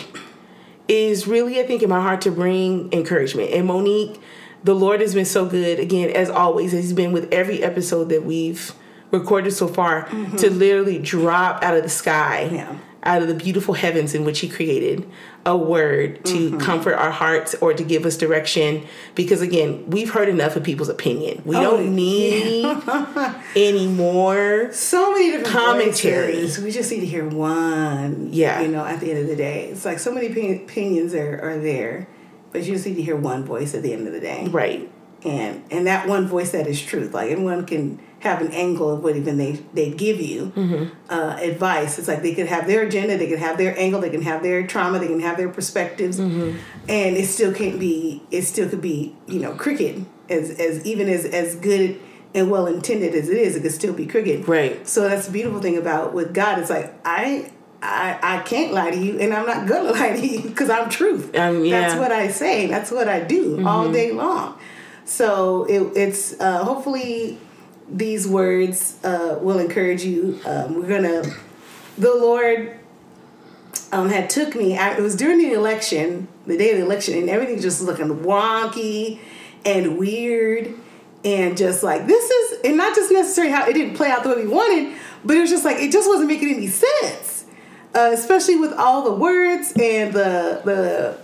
is 0.87 1.27
really, 1.27 1.61
I 1.61 1.65
think, 1.65 1.83
in 1.83 1.91
my 1.91 2.01
heart 2.01 2.23
to 2.23 2.31
bring 2.31 2.93
encouragement. 2.93 3.51
And 3.51 3.67
Monique, 3.67 4.21
the 4.65 4.75
Lord 4.75 5.01
has 5.01 5.15
been 5.15 5.27
so 5.27 5.47
good 5.47 5.79
again, 5.79 6.11
as 6.11 6.31
always. 6.31 6.73
He's 6.73 6.93
been 6.93 7.13
with 7.13 7.33
every 7.33 7.63
episode 7.63 8.09
that 8.09 8.25
we've 8.25 8.73
recorded 9.11 9.53
so 9.53 9.69
far 9.69 10.05
mm-hmm. 10.07 10.37
to 10.37 10.51
literally 10.51 10.99
drop 10.99 11.63
out 11.63 11.77
of 11.77 11.83
the 11.83 11.89
sky, 11.89 12.49
yeah. 12.53 12.77
out 13.03 13.23
of 13.23 13.29
the 13.29 13.35
beautiful 13.35 13.75
heavens 13.75 14.15
in 14.15 14.25
which 14.25 14.41
He 14.41 14.49
created, 14.49 15.09
a 15.47 15.57
word 15.57 16.25
to 16.27 16.51
mm-hmm. 16.51 16.59
comfort 16.59 16.95
our 16.95 17.11
hearts 17.11 17.55
or 17.61 17.73
to 17.73 17.83
give 17.83 18.05
us 18.05 18.17
direction. 18.17 18.87
Because 19.15 19.41
again, 19.41 19.89
we've 19.89 20.11
heard 20.11 20.29
enough 20.29 20.57
of 20.57 20.63
people's 20.63 20.89
opinion. 20.89 21.43
We 21.45 21.57
oh, 21.57 21.63
don't 21.63 21.95
need 21.95 22.63
yeah. 22.63 23.43
any 23.57 23.87
more. 23.87 24.71
So 24.73 25.13
many 25.13 25.31
different 25.31 25.47
commentaries. 25.47 26.59
We 26.59 26.71
just 26.71 26.91
need 26.91 27.01
to 27.01 27.07
hear 27.07 27.27
one. 27.27 28.29
Yeah. 28.33 28.61
You 28.61 28.69
know, 28.69 28.85
at 28.85 29.01
the 29.01 29.11
end 29.11 29.21
of 29.21 29.27
the 29.27 29.37
day, 29.37 29.67
it's 29.67 29.85
like 29.85 29.99
so 29.99 30.13
many 30.13 30.27
opinions 30.27 31.15
are, 31.15 31.41
are 31.41 31.59
there, 31.59 32.09
but 32.53 32.65
you 32.65 32.75
just 32.75 32.87
need 32.87 32.97
to 32.97 33.03
hear 33.03 33.17
one 33.17 33.45
voice 33.45 33.75
at 33.75 33.83
the 33.83 33.93
end 33.93 34.07
of 34.07 34.13
the 34.13 34.21
day. 34.21 34.47
Right. 34.49 34.91
And 35.25 35.65
and 35.73 35.89
that 35.89 36.07
one 36.07 36.29
voice 36.29 36.53
that 36.53 36.69
is 36.69 36.81
truth. 36.81 37.13
Like 37.13 37.33
anyone 37.33 37.67
can 37.67 37.99
have 38.21 38.41
an 38.41 38.51
angle 38.53 38.91
of 38.95 39.03
what 39.03 39.17
even 39.17 39.39
they 39.39 39.53
they 39.75 39.91
give 39.91 40.21
you 40.21 40.53
mm-hmm. 40.55 40.95
uh, 41.09 41.37
advice. 41.41 41.99
It's 41.99 42.09
like 42.09 42.23
they 42.23 42.35
could 42.35 42.47
have 42.47 42.67
their 42.67 42.83
agenda, 42.83 43.17
they 43.17 43.29
can 43.29 43.39
have 43.39 43.59
their 43.59 43.79
angle, 43.79 44.01
they 44.01 44.11
can 44.11 44.23
have 44.23 44.43
their 44.43 44.67
trauma, 44.67 44.99
they 44.99 45.07
can 45.07 45.21
have 45.21 45.37
their 45.37 45.49
perspectives, 45.49 46.19
mm-hmm. 46.19 46.59
and 46.89 47.17
it 47.17 47.27
still 47.27 47.53
can't 47.53 47.79
be. 47.79 48.23
It 48.31 48.43
still 48.43 48.69
could 48.69 48.81
be 48.81 49.15
you 49.27 49.41
know 49.41 49.55
crooked 49.55 50.05
as 50.29 50.51
as 50.59 50.85
even 50.85 51.09
as 51.09 51.25
as 51.25 51.55
good 51.57 52.01
and 52.35 52.51
well 52.51 52.67
intended 52.67 53.15
as 53.15 53.29
it 53.29 53.37
is, 53.37 53.57
it 53.57 53.63
could 53.63 53.73
still 53.73 53.95
be 53.95 54.07
crooked. 54.07 54.47
Right. 54.49 54.87
So 54.87 55.09
that's 55.09 55.27
the 55.27 55.33
beautiful 55.33 55.61
thing 55.61 55.77
about 55.77 56.13
with 56.13 56.35
God. 56.35 56.59
It's 56.59 56.71
like 56.71 56.93
I 57.05 57.51
I, 57.81 58.19
I 58.23 58.43
can't 58.43 58.73
lie 58.73 58.91
to 58.91 58.99
you 58.99 59.19
and 59.19 59.33
I'm 59.33 59.47
not 59.47 59.69
gonna 59.69 59.93
lie 59.93 60.17
to 60.17 60.27
you 60.27 60.43
because 60.43 60.71
I'm 60.71 60.89
truth. 60.89 61.35
Um, 61.37 61.65
yeah. 61.65 61.81
That's 61.81 61.99
what 61.99 62.13
I 62.13 62.29
say. 62.29 62.67
That's 62.67 62.91
what 62.91 63.09
I 63.09 63.21
do 63.21 63.57
mm-hmm. 63.57 63.67
all 63.67 63.91
day 63.91 64.13
long. 64.13 64.59
So 65.05 65.65
it, 65.65 65.97
it's 65.97 66.39
uh, 66.39 66.65
hopefully 66.65 67.39
these 67.91 68.29
words 68.29 68.99
uh, 69.05 69.39
will 69.41 69.59
encourage 69.59 70.03
you. 70.05 70.41
Um, 70.45 70.77
we're 70.77 70.89
gonna. 70.89 71.23
The 71.97 72.15
Lord 72.15 72.79
um, 73.93 74.09
had 74.09 74.31
took 74.31 74.55
me. 74.55 74.77
it 74.77 75.01
was 75.01 75.17
during 75.17 75.39
the 75.39 75.53
election, 75.53 76.29
the 76.47 76.57
day 76.57 76.71
of 76.73 76.79
the 76.79 76.85
election, 76.85 77.19
and 77.19 77.29
everything 77.29 77.61
just 77.61 77.83
looking 77.83 78.09
wonky 78.21 79.21
and 79.65 79.99
weird, 79.99 80.75
and 81.25 81.57
just 81.57 81.83
like 81.83 82.07
this 82.07 82.31
is, 82.31 82.61
and 82.65 82.77
not 82.77 82.95
just 82.95 83.11
necessarily 83.11 83.53
how 83.53 83.67
it 83.67 83.73
didn't 83.73 83.97
play 83.97 84.11
out 84.11 84.23
the 84.23 84.29
way 84.29 84.45
we 84.45 84.49
wanted, 84.49 84.97
but 85.25 85.37
it 85.37 85.41
was 85.41 85.51
just 85.51 85.65
like 85.65 85.79
it 85.79 85.91
just 85.91 86.09
wasn't 86.09 86.29
making 86.29 86.55
any 86.55 86.69
sense, 86.69 87.47
uh, 87.95 88.11
especially 88.13 88.57
with 88.57 88.73
all 88.75 89.05
the 89.05 89.13
words 89.13 89.73
and 89.81 90.13
the 90.13 90.61
the 90.65 91.19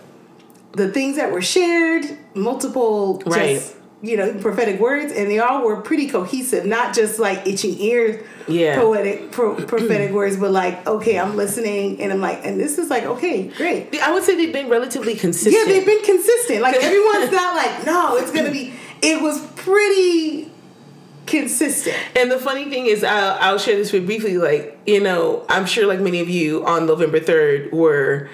the 0.72 0.90
things 0.90 1.16
that 1.16 1.30
were 1.30 1.42
shared, 1.42 2.04
multiple 2.34 3.22
right. 3.26 3.56
just 3.56 3.76
you 4.04 4.16
know 4.16 4.34
prophetic 4.34 4.78
words, 4.78 5.12
and 5.12 5.30
they 5.30 5.38
all 5.38 5.64
were 5.64 5.80
pretty 5.80 6.08
cohesive, 6.08 6.66
not 6.66 6.94
just 6.94 7.18
like 7.18 7.46
itching 7.46 7.78
ears, 7.80 8.24
yeah, 8.46 8.78
poetic 8.78 9.32
pro, 9.32 9.54
prophetic 9.66 10.12
words, 10.12 10.36
but 10.36 10.50
like 10.50 10.86
okay, 10.86 11.18
I'm 11.18 11.36
listening, 11.36 12.00
and 12.00 12.12
I'm 12.12 12.20
like, 12.20 12.44
and 12.44 12.60
this 12.60 12.78
is 12.78 12.90
like 12.90 13.04
okay, 13.04 13.48
great. 13.48 13.98
I 14.00 14.12
would 14.12 14.22
say 14.22 14.36
they've 14.36 14.52
been 14.52 14.68
relatively 14.68 15.14
consistent. 15.14 15.54
Yeah, 15.56 15.72
they've 15.72 15.86
been 15.86 16.04
consistent. 16.04 16.60
Like 16.60 16.74
everyone's 16.82 17.32
not 17.32 17.56
like, 17.56 17.86
no, 17.86 18.16
it's 18.16 18.30
gonna 18.30 18.50
be. 18.50 18.74
It 19.00 19.22
was 19.22 19.44
pretty 19.56 20.50
consistent. 21.26 21.96
And 22.16 22.30
the 22.30 22.38
funny 22.38 22.68
thing 22.68 22.86
is, 22.86 23.02
I'll, 23.04 23.38
I'll 23.40 23.58
share 23.58 23.76
this 23.76 23.92
with 23.92 24.06
briefly. 24.06 24.38
Like, 24.38 24.78
you 24.86 25.00
know, 25.00 25.44
I'm 25.48 25.66
sure 25.66 25.86
like 25.86 26.00
many 26.00 26.20
of 26.20 26.28
you 26.28 26.64
on 26.66 26.86
November 26.86 27.20
3rd 27.20 27.72
were 27.72 28.28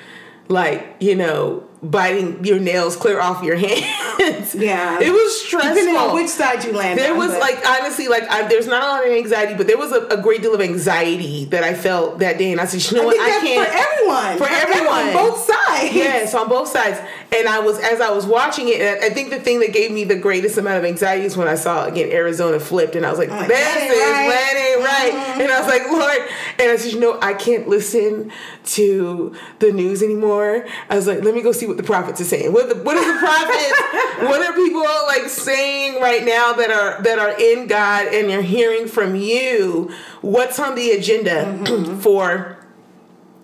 like, 0.48 0.96
you 1.00 1.14
know, 1.14 1.66
biting 1.82 2.44
your 2.44 2.58
nails 2.58 2.94
clear 2.96 3.20
off 3.20 3.42
your 3.42 3.56
hands. 3.56 4.54
Yeah, 4.54 5.00
it 5.00 5.10
was 5.10 5.44
stressful. 5.44 5.75
Depending 5.75 5.96
on 5.96 6.14
which 6.14 6.28
side 6.28 6.64
you 6.64 6.72
land. 6.72 6.99
There 6.99 7.14
was 7.14 7.30
but. 7.30 7.40
like 7.40 7.66
honestly, 7.66 8.08
like 8.08 8.25
I, 8.28 8.46
there's 8.49 8.66
not 8.66 8.82
a 8.82 8.87
lot 8.87 9.06
of 9.06 9.12
anxiety, 9.12 9.54
but 9.54 9.66
there 9.66 9.78
was 9.78 9.92
a, 9.92 10.06
a, 10.08 10.20
great 10.20 10.42
deal 10.42 10.54
of 10.54 10.60
anxiety 10.60 11.46
that 11.46 11.64
I 11.64 11.75
felt 11.75 12.18
that 12.18 12.38
day, 12.38 12.52
and 12.52 12.60
I 12.60 12.66
said, 12.66 12.90
you 12.90 12.99
know 12.99 13.04
I 13.04 13.06
what, 13.06 13.20
I 13.20 13.40
can't 13.40 13.68
for 13.68 13.75
everyone, 13.75 14.38
for, 14.38 14.49
everyone, 14.49 15.08
on 15.08 15.12
both 15.12 15.38
sides. 15.38 15.94
Yes, 15.94 16.34
on 16.34 16.49
both 16.49 16.68
sides. 16.68 16.99
And 17.32 17.49
I 17.49 17.60
was 17.60 17.78
as 17.78 18.00
I 18.00 18.10
was 18.10 18.26
watching 18.26 18.68
it, 18.68 18.80
and 18.80 19.04
I 19.04 19.10
think 19.10 19.30
the 19.30 19.40
thing 19.40 19.60
that 19.60 19.72
gave 19.72 19.90
me 19.90 20.04
the 20.04 20.16
greatest 20.16 20.58
amount 20.58 20.78
of 20.78 20.84
anxiety 20.84 21.25
is 21.25 21.37
when 21.37 21.49
I 21.49 21.54
saw 21.54 21.87
again 21.87 22.10
Arizona 22.10 22.60
flipped, 22.60 22.96
and 22.96 23.06
I 23.06 23.10
was 23.10 23.18
like, 23.18 23.30
like 23.30 23.49
this 23.49 23.76
is 23.76 23.90
right. 23.90 24.56
ain't 24.56 24.84
right. 24.84 25.12
Mm-hmm. 25.12 25.40
And 25.40 25.50
I 25.50 25.60
was 25.60 25.68
like, 25.68 25.88
Lord, 25.90 26.28
and 26.58 26.70
I 26.70 26.76
said, 26.76 26.92
you 26.92 27.00
know, 27.00 27.18
I 27.22 27.34
can't 27.34 27.68
listen 27.68 28.32
to 28.64 29.34
the 29.60 29.72
news 29.72 30.02
anymore. 30.02 30.66
I 30.88 30.96
was 30.96 31.06
like, 31.06 31.22
let 31.22 31.34
me 31.34 31.42
go 31.42 31.52
see 31.52 31.66
what 31.70 31.76
the 31.78 31.82
prophets 31.82 32.20
are 32.20 32.24
saying. 32.24 32.52
What, 32.52 32.68
the, 32.68 32.74
what 32.82 32.96
is 32.96 33.06
the 33.06 33.18
prophets? 33.18 33.80
what 34.28 34.42
are 34.44 34.52
people 34.52 34.82
like 35.06 35.28
saying 35.28 36.00
right 36.00 36.24
now 36.24 36.52
that 36.54 36.70
are 36.70 37.02
that 37.02 37.18
are 37.18 37.40
in 37.40 37.66
God 37.68 38.08
and 38.08 38.30
you're 38.30 38.42
hearing 38.42 38.86
from 38.86 39.14
you? 39.14 39.90
What's 40.20 40.58
on 40.58 40.74
the 40.74 40.90
agenda 40.90 41.44
mm-hmm. 41.44 42.00
for 42.00 42.58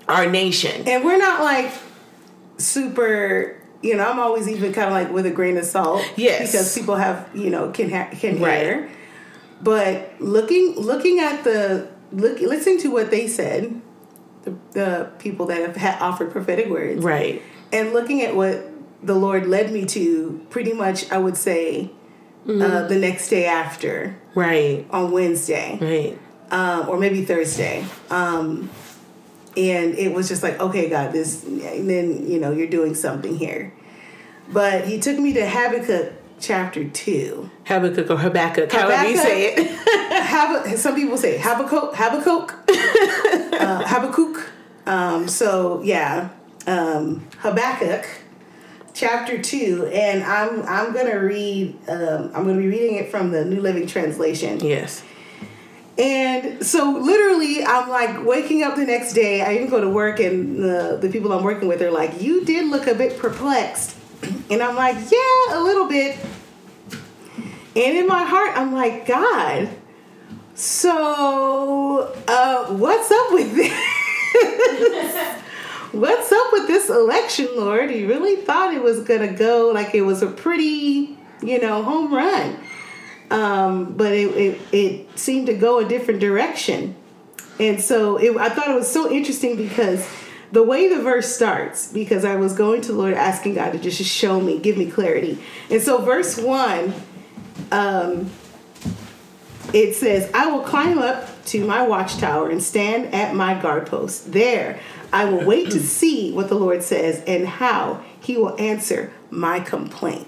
our 0.09 0.28
nation? 0.28 0.87
And 0.87 1.04
we're 1.04 1.18
not 1.18 1.40
like 1.42 1.73
super. 2.59 3.62
You 3.83 3.97
know, 3.97 4.11
I'm 4.11 4.18
always 4.18 4.49
even 4.49 4.73
kind 4.73 4.88
of 4.88 4.92
like 4.92 5.12
with 5.12 5.26
a 5.26 5.30
grain 5.30 5.56
of 5.56 5.64
salt. 5.64 6.02
Yes, 6.16 6.50
because 6.50 6.75
people 6.75 6.97
have 6.97 7.28
you 7.35 7.50
know 7.50 7.71
can 7.71 7.90
ha- 7.90 8.11
can 8.12 8.40
right. 8.40 8.62
hear. 8.62 8.90
But 9.62 10.14
looking 10.18 10.75
looking 10.75 11.21
at 11.21 11.45
the 11.45 11.88
look 12.12 12.40
listening 12.40 12.80
to 12.80 12.90
what 12.90 13.11
they 13.11 13.28
said, 13.28 13.80
the, 14.42 14.56
the 14.73 15.11
people 15.18 15.47
that 15.47 15.61
have 15.61 15.76
ha- 15.76 15.99
offered 16.00 16.33
prophetic 16.33 16.68
words, 16.68 17.04
right, 17.04 17.42
and 17.73 17.92
looking 17.92 18.23
at 18.23 18.35
what 18.37 18.64
the 19.02 19.14
Lord 19.14 19.46
led 19.46 19.73
me 19.73 19.85
to 19.87 20.46
pretty 20.50 20.73
much, 20.73 21.11
I 21.11 21.18
would 21.18 21.37
say, 21.37 21.90
mm-hmm. 22.46 22.62
uh, 22.62 22.88
the 22.88 22.96
next 22.96 23.28
day 23.28 23.46
after. 23.46 24.16
Right. 24.35 24.87
On 24.90 25.11
Wednesday. 25.11 25.78
Right. 25.80 26.18
Um, 26.50 26.88
or 26.88 26.99
maybe 26.99 27.25
Thursday. 27.25 27.85
Um, 28.11 28.70
and 29.56 29.94
it 29.94 30.12
was 30.12 30.28
just 30.28 30.42
like, 30.42 30.61
okay, 30.61 30.88
God, 30.88 31.12
this, 31.12 31.44
and 31.44 31.88
then, 31.88 32.28
you 32.28 32.38
know, 32.38 32.52
you're 32.52 32.68
doing 32.68 32.94
something 32.94 33.37
here. 33.37 33.73
But 34.52 34.87
he 34.87 35.00
took 35.00 35.18
me 35.18 35.32
to 35.32 35.49
Habakkuk 35.49 36.12
chapter 36.38 36.85
2. 36.87 37.50
Habakkuk 37.64 38.11
or 38.11 38.18
Habakkuk, 38.18 38.70
however 38.70 39.08
you 39.08 39.16
say 39.16 39.54
it. 39.54 39.70
Hab- 40.23 40.76
some 40.76 40.94
people 40.94 41.16
say 41.16 41.38
Habakkuk, 41.38 41.94
Habakkuk, 41.94 42.54
uh, 43.61 43.82
Habakkuk. 43.87 44.50
Um, 44.87 45.26
so, 45.26 45.82
yeah, 45.82 46.28
um, 46.66 47.26
Habakkuk 47.38 48.06
chapter 48.96 49.40
2 49.40 49.90
and 49.92 50.25
i'm 50.25 50.62
i'm 50.62 50.94
gonna 50.94 51.20
read 51.20 51.76
um, 51.87 52.30
i'm 52.35 52.46
gonna 52.46 52.56
be 52.56 52.66
reading 52.66 52.96
it 52.96 53.11
from 53.11 53.30
the 53.30 53.44
new 53.44 53.61
living 53.61 53.87
translation. 53.87 54.58
Yes. 54.61 55.04
And 55.99 56.64
so 56.64 56.92
literally 56.92 57.62
i'm 57.62 57.90
like 57.90 58.25
waking 58.25 58.62
up 58.62 58.75
the 58.75 58.87
next 58.87 59.12
day 59.12 59.42
i 59.42 59.54
even 59.54 59.68
go 59.68 59.82
to 59.82 59.90
work 59.90 60.18
and 60.18 60.58
the, 60.58 60.99
the 61.00 61.11
people 61.11 61.32
i'm 61.32 61.44
working 61.44 61.68
with 61.68 61.82
are 61.82 61.90
like 61.90 62.23
you 62.23 62.44
did 62.46 62.70
look 62.70 62.87
a 62.87 62.94
bit 62.94 63.18
perplexed. 63.18 63.96
And 64.50 64.62
i'm 64.62 64.76
like 64.76 64.96
yeah 64.96 65.58
a 65.58 65.61
little 65.61 65.88
bit. 65.88 66.18
And 67.76 67.99
in 67.99 68.06
my 68.06 68.25
heart 68.25 68.56
i'm 68.56 68.73
like 68.73 69.06
god 69.06 69.68
so 70.54 72.14
uh, 72.26 72.66
what's 72.73 73.11
up 73.11 73.32
with 73.32 73.54
this 73.54 73.73
what's 75.93 76.33
up 76.33 76.52
with 76.52 76.66
this 76.66 76.90
election, 76.90 77.49
Lord? 77.57 77.90
You 77.90 78.09
really 78.09 78.37
thought 78.37 78.75
it 78.75 78.83
was 78.83 79.02
gonna 79.02 79.33
go 79.33 79.71
like 79.73 79.95
it 79.95 80.02
was 80.02 80.23
a 80.23 80.28
pretty, 80.28 81.19
you 81.43 81.61
know, 81.61 81.83
home 81.83 82.14
run. 82.14 82.59
Um, 83.31 83.95
but 83.95 84.12
it, 84.12 84.28
it, 84.37 84.61
it 84.73 85.19
seemed 85.19 85.47
to 85.47 85.55
go 85.55 85.78
a 85.81 85.85
different 85.85 86.21
direction. 86.21 86.95
And 87.59 87.81
so 87.81 88.19
it, 88.19 88.37
I 88.37 88.49
thought 88.50 88.69
it 88.69 88.75
was 88.75 88.90
so 88.90 89.11
interesting 89.11 89.57
because 89.57 90.09
the 90.52 90.62
way 90.62 90.88
the 90.88 91.02
verse 91.02 91.35
starts, 91.35 91.93
because 91.93 92.25
I 92.25 92.37
was 92.37 92.52
going 92.55 92.83
to 92.83 92.93
Lord 92.93 93.14
asking 93.14 93.55
God 93.55 93.73
to 93.73 93.78
just 93.78 94.02
show 94.02 94.40
me, 94.40 94.59
give 94.59 94.76
me 94.76 94.90
clarity. 94.90 95.38
And 95.71 95.83
so 95.83 96.02
verse 96.02 96.38
one, 96.38 96.95
um, 97.73 98.31
it 99.73 99.94
says, 99.94 100.30
I 100.32 100.46
will 100.46 100.62
climb 100.62 100.99
up 100.99 101.44
to 101.46 101.64
my 101.64 101.87
watchtower 101.87 102.50
and 102.50 102.62
stand 102.62 103.14
at 103.14 103.35
my 103.35 103.61
guard 103.61 103.87
post. 103.87 104.32
There 104.32 104.80
I 105.12 105.25
will 105.26 105.44
wait 105.44 105.70
to 105.73 105.80
see 105.99 106.32
what 106.32 106.49
the 106.49 106.54
Lord 106.54 106.82
says 106.82 107.23
and 107.26 107.46
how 107.46 108.02
he 108.20 108.37
will 108.37 108.58
answer 108.61 109.12
my 109.30 109.61
complaint. 109.61 110.26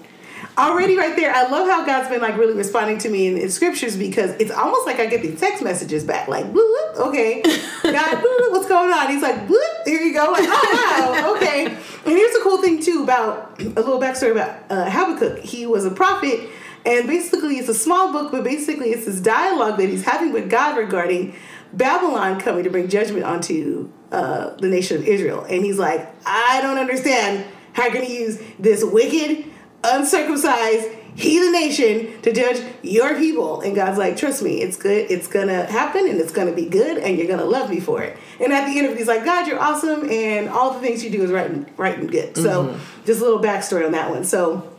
Already, 0.57 0.97
right 0.97 1.15
there, 1.15 1.33
I 1.33 1.47
love 1.47 1.67
how 1.67 1.85
God's 1.85 2.09
been 2.09 2.21
like 2.21 2.37
really 2.37 2.53
responding 2.53 2.97
to 2.99 3.09
me 3.09 3.27
in, 3.27 3.37
in 3.37 3.49
scriptures 3.49 3.95
because 3.95 4.31
it's 4.39 4.51
almost 4.51 4.85
like 4.85 4.99
I 4.99 5.05
get 5.05 5.21
these 5.21 5.39
text 5.39 5.63
messages 5.63 6.03
back, 6.03 6.27
like, 6.27 6.51
bloop, 6.51 6.95
okay, 6.97 7.41
God, 7.41 7.53
bloop, 7.83 8.51
what's 8.51 8.67
going 8.67 8.91
on? 8.91 9.09
He's 9.09 9.21
like, 9.21 9.47
bloop, 9.47 9.85
here 9.85 10.01
you 10.01 10.13
go, 10.13 10.31
like, 10.31 10.43
oh 10.45 11.11
wow, 11.13 11.35
okay. 11.35 11.67
And 11.67 11.77
here's 12.05 12.35
a 12.35 12.41
cool 12.41 12.61
thing 12.61 12.81
too 12.81 13.03
about 13.03 13.57
a 13.61 13.63
little 13.63 14.01
backstory 14.01 14.31
about 14.31 14.63
uh, 14.69 14.89
Habakkuk. 14.89 15.39
He 15.39 15.65
was 15.65 15.85
a 15.85 15.91
prophet, 15.91 16.49
and 16.85 17.07
basically, 17.07 17.57
it's 17.57 17.69
a 17.69 17.73
small 17.73 18.11
book, 18.11 18.31
but 18.31 18.43
basically, 18.43 18.89
it's 18.89 19.05
this 19.05 19.19
dialogue 19.19 19.77
that 19.77 19.89
he's 19.89 20.03
having 20.05 20.31
with 20.31 20.49
God 20.49 20.77
regarding 20.77 21.35
Babylon 21.73 22.39
coming 22.39 22.63
to 22.63 22.69
bring 22.69 22.87
judgment 22.87 23.25
onto 23.25 23.91
uh, 24.11 24.55
the 24.55 24.67
nation 24.67 24.97
of 24.97 25.07
Israel. 25.07 25.43
And 25.43 25.63
he's 25.63 25.77
like, 25.77 26.13
I 26.25 26.61
don't 26.61 26.77
understand 26.77 27.45
how 27.73 27.83
you're 27.83 27.93
going 27.93 28.05
to 28.05 28.11
use 28.11 28.41
this 28.57 28.83
wicked, 28.83 29.45
uncircumcised 29.83 30.89
heathen 31.15 31.51
nation 31.51 32.21
to 32.21 32.31
judge 32.31 32.63
your 32.81 33.15
people. 33.15 33.61
And 33.61 33.75
God's 33.75 33.97
like, 33.97 34.15
trust 34.15 34.41
me, 34.41 34.61
it's 34.61 34.77
good. 34.77 35.11
It's 35.11 35.27
going 35.27 35.47
to 35.47 35.65
happen 35.65 36.07
and 36.07 36.19
it's 36.19 36.31
going 36.31 36.47
to 36.47 36.55
be 36.55 36.67
good 36.67 36.97
and 36.97 37.17
you're 37.17 37.27
going 37.27 37.39
to 37.39 37.45
love 37.45 37.69
me 37.69 37.79
for 37.79 38.01
it. 38.01 38.17
And 38.39 38.53
at 38.53 38.65
the 38.65 38.77
end 38.77 38.87
of 38.87 38.93
it, 38.93 38.97
he's 38.97 39.07
like, 39.07 39.25
God, 39.25 39.47
you're 39.47 39.59
awesome. 39.59 40.09
And 40.09 40.49
all 40.49 40.73
the 40.73 40.79
things 40.79 41.03
you 41.03 41.09
do 41.09 41.23
is 41.23 41.31
right 41.31 41.49
and, 41.49 41.69
right 41.77 41.97
and 41.97 42.09
good. 42.09 42.35
Mm-hmm. 42.35 42.43
So 42.43 42.79
just 43.05 43.21
a 43.21 43.23
little 43.23 43.41
backstory 43.41 43.85
on 43.85 43.91
that 43.91 44.09
one. 44.09 44.23
So 44.23 44.73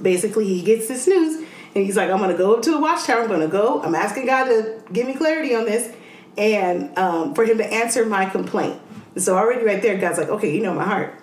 basically, 0.00 0.46
he 0.46 0.62
gets 0.62 0.88
this 0.88 1.06
news 1.06 1.36
and 1.74 1.84
he's 1.84 1.96
like, 1.96 2.10
I'm 2.10 2.18
going 2.18 2.30
to 2.30 2.36
go 2.36 2.54
up 2.54 2.62
to 2.62 2.70
the 2.70 2.80
watchtower. 2.80 3.22
I'm 3.22 3.28
going 3.28 3.40
to 3.40 3.48
go. 3.48 3.82
I'm 3.82 3.94
asking 3.94 4.26
God 4.26 4.44
to 4.44 4.80
give 4.92 5.06
me 5.06 5.14
clarity 5.14 5.54
on 5.54 5.64
this 5.64 5.94
and 6.36 6.96
um, 6.98 7.34
for 7.34 7.44
him 7.44 7.58
to 7.58 7.72
answer 7.72 8.04
my 8.06 8.26
complaint. 8.26 8.80
So 9.16 9.36
already 9.36 9.64
right 9.64 9.80
there, 9.80 9.96
God's 9.96 10.18
like, 10.18 10.28
okay, 10.28 10.54
you 10.54 10.62
know 10.62 10.74
my 10.74 10.84
heart. 10.84 11.20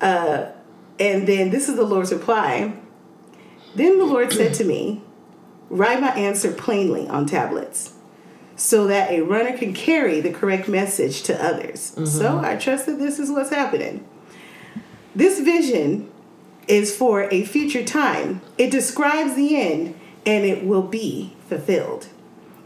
Uh, 0.00 0.52
and 0.98 1.26
then 1.26 1.50
this 1.50 1.68
is 1.68 1.76
the 1.76 1.84
Lord's 1.84 2.12
reply. 2.12 2.74
Then 3.74 3.98
the 3.98 4.04
Lord 4.04 4.32
said 4.32 4.54
to 4.54 4.64
me, 4.64 5.02
Write 5.72 6.02
my 6.02 6.10
answer 6.10 6.52
plainly 6.52 7.08
on 7.08 7.24
tablets 7.24 7.94
so 8.56 8.86
that 8.88 9.10
a 9.10 9.22
runner 9.22 9.56
can 9.56 9.72
carry 9.72 10.20
the 10.20 10.30
correct 10.30 10.68
message 10.68 11.22
to 11.22 11.44
others. 11.44 11.92
Mm-hmm. 11.92 12.04
So 12.04 12.38
I 12.40 12.56
trust 12.56 12.84
that 12.84 12.98
this 12.98 13.18
is 13.18 13.30
what's 13.30 13.48
happening. 13.48 14.06
This 15.14 15.40
vision 15.40 16.11
is 16.68 16.94
for 16.94 17.24
a 17.32 17.44
future 17.44 17.84
time, 17.84 18.40
it 18.58 18.70
describes 18.70 19.34
the 19.34 19.56
end 19.60 19.94
and 20.24 20.44
it 20.44 20.64
will 20.64 20.82
be 20.82 21.34
fulfilled. 21.48 22.08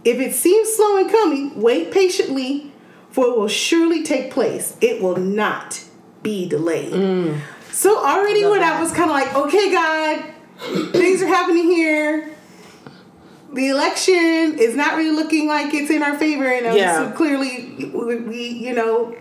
If 0.05 0.21
it 0.21 0.35
seems 0.35 0.73
slow 0.75 0.97
in 0.99 1.09
coming, 1.09 1.61
wait 1.61 1.91
patiently, 1.91 2.73
for 3.11 3.27
it 3.27 3.37
will 3.39 3.49
surely 3.49 4.03
take 4.03 4.31
place. 4.31 4.77
It 4.81 5.03
will 5.03 5.17
not 5.17 5.83
be 6.23 6.47
delayed. 6.49 6.93
Mm. 6.93 7.41
So 7.73 7.99
already 8.05 8.45
when 8.47 8.63
I 8.63 8.81
was 8.81 8.93
kind 8.93 9.11
of 9.11 9.17
like, 9.17 9.35
okay, 9.35 9.71
God, 9.73 10.25
things 10.93 11.23
are 11.23 11.27
happening 11.27 11.65
here. 11.65 12.31
the 13.53 13.69
election 13.69 14.59
is 14.59 14.77
not 14.77 14.97
really 14.97 15.15
looking 15.17 15.47
like 15.49 15.73
it's 15.73 15.91
in 15.91 16.03
our 16.03 16.19
favor, 16.19 16.45
and 16.47 16.77
Yeah. 16.77 16.97
so 17.11 17.17
clearly 17.17 17.91
we, 17.95 18.17
we, 18.17 18.49
you 18.49 18.75
know, 18.75 19.17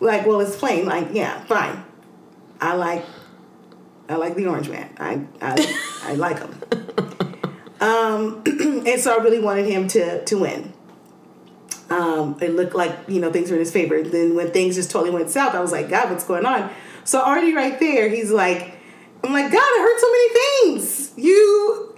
like 0.00 0.26
well, 0.26 0.40
it's 0.40 0.56
plain. 0.56 0.84
Like, 0.86 1.08
yeah, 1.12 1.42
fine. 1.46 1.82
I 2.60 2.74
like, 2.74 3.04
I 4.08 4.16
like 4.16 4.34
the 4.34 4.46
orange 4.46 4.68
man. 4.70 4.90
I, 4.98 5.20
I, 5.42 5.76
I 6.04 6.14
like 6.14 6.38
him. 6.38 6.58
Um, 7.80 8.42
and 8.86 9.00
so 9.00 9.18
I 9.18 9.22
really 9.22 9.38
wanted 9.38 9.66
him 9.66 9.86
to 9.88 10.24
to 10.24 10.38
win. 10.38 10.72
Um, 11.90 12.36
it 12.40 12.54
looked 12.54 12.74
like 12.74 12.96
you 13.06 13.20
know 13.20 13.30
things 13.30 13.50
were 13.50 13.56
in 13.56 13.60
his 13.60 13.72
favor. 13.72 14.02
Then 14.02 14.34
when 14.34 14.50
things 14.50 14.74
just 14.74 14.90
totally 14.90 15.10
went 15.10 15.30
south, 15.30 15.54
I 15.54 15.60
was 15.60 15.72
like, 15.72 15.88
God, 15.88 16.10
what's 16.10 16.24
going 16.24 16.46
on? 16.46 16.70
So 17.04 17.20
already 17.20 17.54
right 17.54 17.78
there, 17.78 18.08
he's 18.08 18.30
like, 18.30 18.78
I'm 19.22 19.32
like, 19.32 19.50
God, 19.52 19.62
I 19.62 19.80
heard 19.80 20.00
so 20.00 20.10
many 20.12 20.78
things. 20.78 21.12
You 21.16 21.94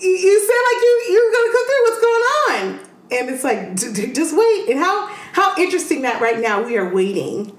you 0.00 0.40
said 0.40 0.60
like 0.72 0.82
you 0.82 1.06
you 1.10 1.24
were 1.24 1.32
gonna 1.32 1.52
come 1.52 1.66
through. 1.66 1.84
What's 1.84 2.00
going 2.00 2.24
on? 2.50 2.90
And 3.10 3.30
it's 3.30 3.44
like, 3.44 4.14
just 4.14 4.36
wait. 4.36 4.68
And 4.70 4.78
how 4.78 5.08
how 5.32 5.54
interesting 5.56 6.02
that 6.02 6.20
right 6.20 6.40
now 6.40 6.62
we 6.62 6.76
are 6.76 6.92
waiting 6.92 7.56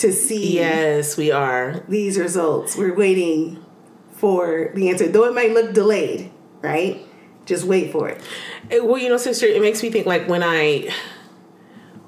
to 0.00 0.12
see 0.12 0.54
Yes, 0.54 1.16
we 1.16 1.30
are. 1.30 1.82
these 1.88 2.18
results. 2.18 2.76
We're 2.76 2.94
waiting 2.94 3.64
for 4.12 4.70
the 4.74 4.88
answer, 4.90 5.08
though 5.08 5.24
it 5.24 5.34
might 5.34 5.52
look 5.52 5.72
delayed. 5.72 6.30
Right? 6.62 7.00
Just 7.46 7.64
wait 7.64 7.90
for 7.92 8.08
it. 8.08 8.20
Eh, 8.70 8.80
Well, 8.80 8.98
you 8.98 9.08
know, 9.08 9.16
sister, 9.16 9.46
it 9.46 9.62
makes 9.62 9.82
me 9.82 9.90
think 9.90 10.06
like 10.06 10.28
when 10.28 10.42
I 10.42 10.88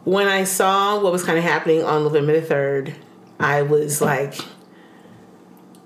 when 0.05 0.27
I 0.29 0.45
saw 0.45 1.01
what 1.01 1.13
was 1.13 1.23
kind 1.25 1.39
of 1.39 1.45
happening 1.45 1.83
on 1.85 2.03
November 2.05 2.39
the 2.39 2.47
third, 2.47 2.95
I 3.41 3.63
was 3.63 4.01
like, 4.03 4.35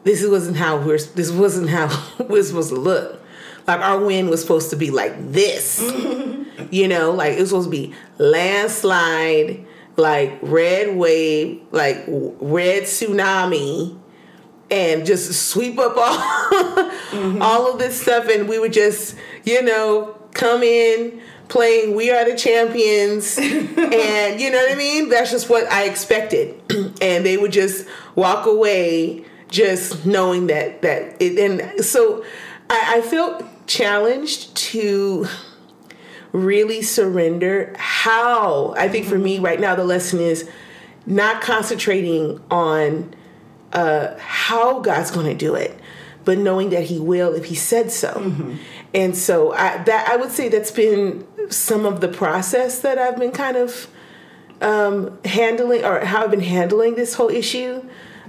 "This 0.05 0.27
wasn't 0.27 0.57
how 0.57 0.79
we're. 0.79 0.99
This 0.99 1.31
wasn't 1.31 1.69
how 1.71 1.89
it 2.19 2.29
was 2.29 2.49
supposed 2.49 2.71
to 2.71 2.77
look. 2.77 3.23
Like 3.67 3.81
our 3.81 3.99
win 4.05 4.29
was 4.29 4.41
supposed 4.41 4.71
to 4.71 4.77
be 4.77 4.91
like 4.91 5.33
this, 5.33 5.81
you 6.71 6.87
know, 6.89 7.11
like 7.13 7.33
it 7.37 7.41
was 7.41 7.51
supposed 7.51 7.67
to 7.67 7.71
be 7.71 7.93
landslide, 8.19 9.66
like 9.97 10.39
red 10.43 10.97
wave, 10.97 11.63
like 11.73 12.05
red 12.07 12.85
tsunami." 12.85 13.99
and 14.69 15.07
just 15.07 15.49
sweep 15.49 15.79
up 15.79 15.97
all 15.97 17.41
all 17.43 17.73
of 17.73 17.79
this 17.79 18.01
stuff. 18.01 18.29
And 18.29 18.49
we 18.49 18.59
would 18.59 18.73
just 18.73 19.17
you 19.45 19.63
know 19.63 20.19
come 20.33 20.63
in 20.63 21.21
playing 21.49 21.95
we 21.95 22.11
are 22.11 22.29
the 22.29 22.37
champions. 22.37 23.39
And 23.87 24.41
you 24.41 24.51
know 24.51 24.59
what 24.59 24.73
i 24.73 24.75
mean? 24.75 25.09
That's 25.09 25.31
just 25.31 25.49
what 25.49 25.71
i 25.71 25.85
expected. 25.85 26.61
And 27.01 27.25
they 27.25 27.37
would 27.37 27.53
just 27.53 27.87
walk 28.15 28.47
away 28.47 29.25
just 29.49 30.05
knowing 30.05 30.49
that 30.49 30.83
that 30.83 31.21
it 31.23 31.39
and 31.39 31.85
so 31.85 32.25
i, 32.69 32.97
I 32.97 33.01
felt 33.01 33.45
challenged 33.69 34.57
to 34.57 35.29
really 36.33 36.83
surrender 36.83 37.75
how 37.79 38.75
i 38.77 38.89
think 38.89 39.07
for 39.07 39.19
me 39.19 39.39
right 39.39 39.61
now 39.61 39.75
the 39.75 39.85
lesson 39.85 40.21
is 40.21 40.49
not 41.07 41.41
concentrating 41.41 42.41
on 42.51 43.15
uh, 43.73 44.19
how 44.19 44.81
God's 44.81 45.11
going 45.11 45.27
to 45.27 45.35
do 45.35 45.55
it, 45.55 45.79
but 46.25 46.39
knowing 46.39 46.71
that 46.71 46.85
He 46.85 46.99
will 46.99 47.35
if 47.35 47.47
He 47.47 47.55
said 47.55 47.91
so. 47.91 48.21
And 48.95 49.17
so 49.17 49.53
I, 49.53 49.83
that 49.85 50.09
I 50.09 50.17
would 50.17 50.33
say 50.33 50.49
that's 50.49 50.71
been 50.71 51.27
some 51.51 51.85
of 51.85 52.01
the 52.01 52.09
process 52.09 52.81
that 52.81 52.99
I've 52.99 53.19
been 53.19 53.33
kind 53.33 53.57
of 53.57 53.89
um, 54.61 55.19
handling, 55.25 55.85
or 55.85 56.05
how 56.05 56.25
I've 56.25 56.31
been 56.31 56.41
handling 56.41 56.95
this 56.95 57.15
whole 57.15 57.29
issue 57.29 57.85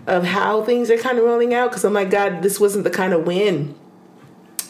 of 0.05 0.23
how 0.25 0.63
things 0.63 0.91
are 0.91 0.97
kind 0.97 1.17
of 1.17 1.23
rolling 1.23 1.53
out. 1.53 1.69
Because 1.69 1.85
I'm 1.85 1.93
like, 1.93 2.09
God, 2.09 2.41
this 2.43 2.59
wasn't 2.59 2.83
the 2.83 2.89
kind 2.89 3.13
of 3.13 3.25
win 3.25 3.75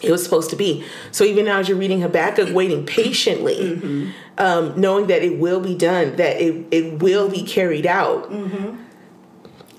it 0.01 0.11
was 0.11 0.23
supposed 0.23 0.49
to 0.51 0.55
be. 0.55 0.83
So 1.11 1.23
even 1.23 1.45
now, 1.45 1.59
as 1.59 1.67
you're 1.69 1.77
reading 1.77 2.01
Habakkuk, 2.01 2.53
waiting 2.53 2.85
patiently, 2.85 4.13
um, 4.37 4.79
knowing 4.79 5.07
that 5.07 5.23
it 5.23 5.39
will 5.39 5.59
be 5.59 5.75
done, 5.75 6.15
that 6.17 6.39
it, 6.41 6.65
it 6.71 7.01
will 7.01 7.29
be 7.29 7.43
carried 7.43 7.85
out. 7.85 8.31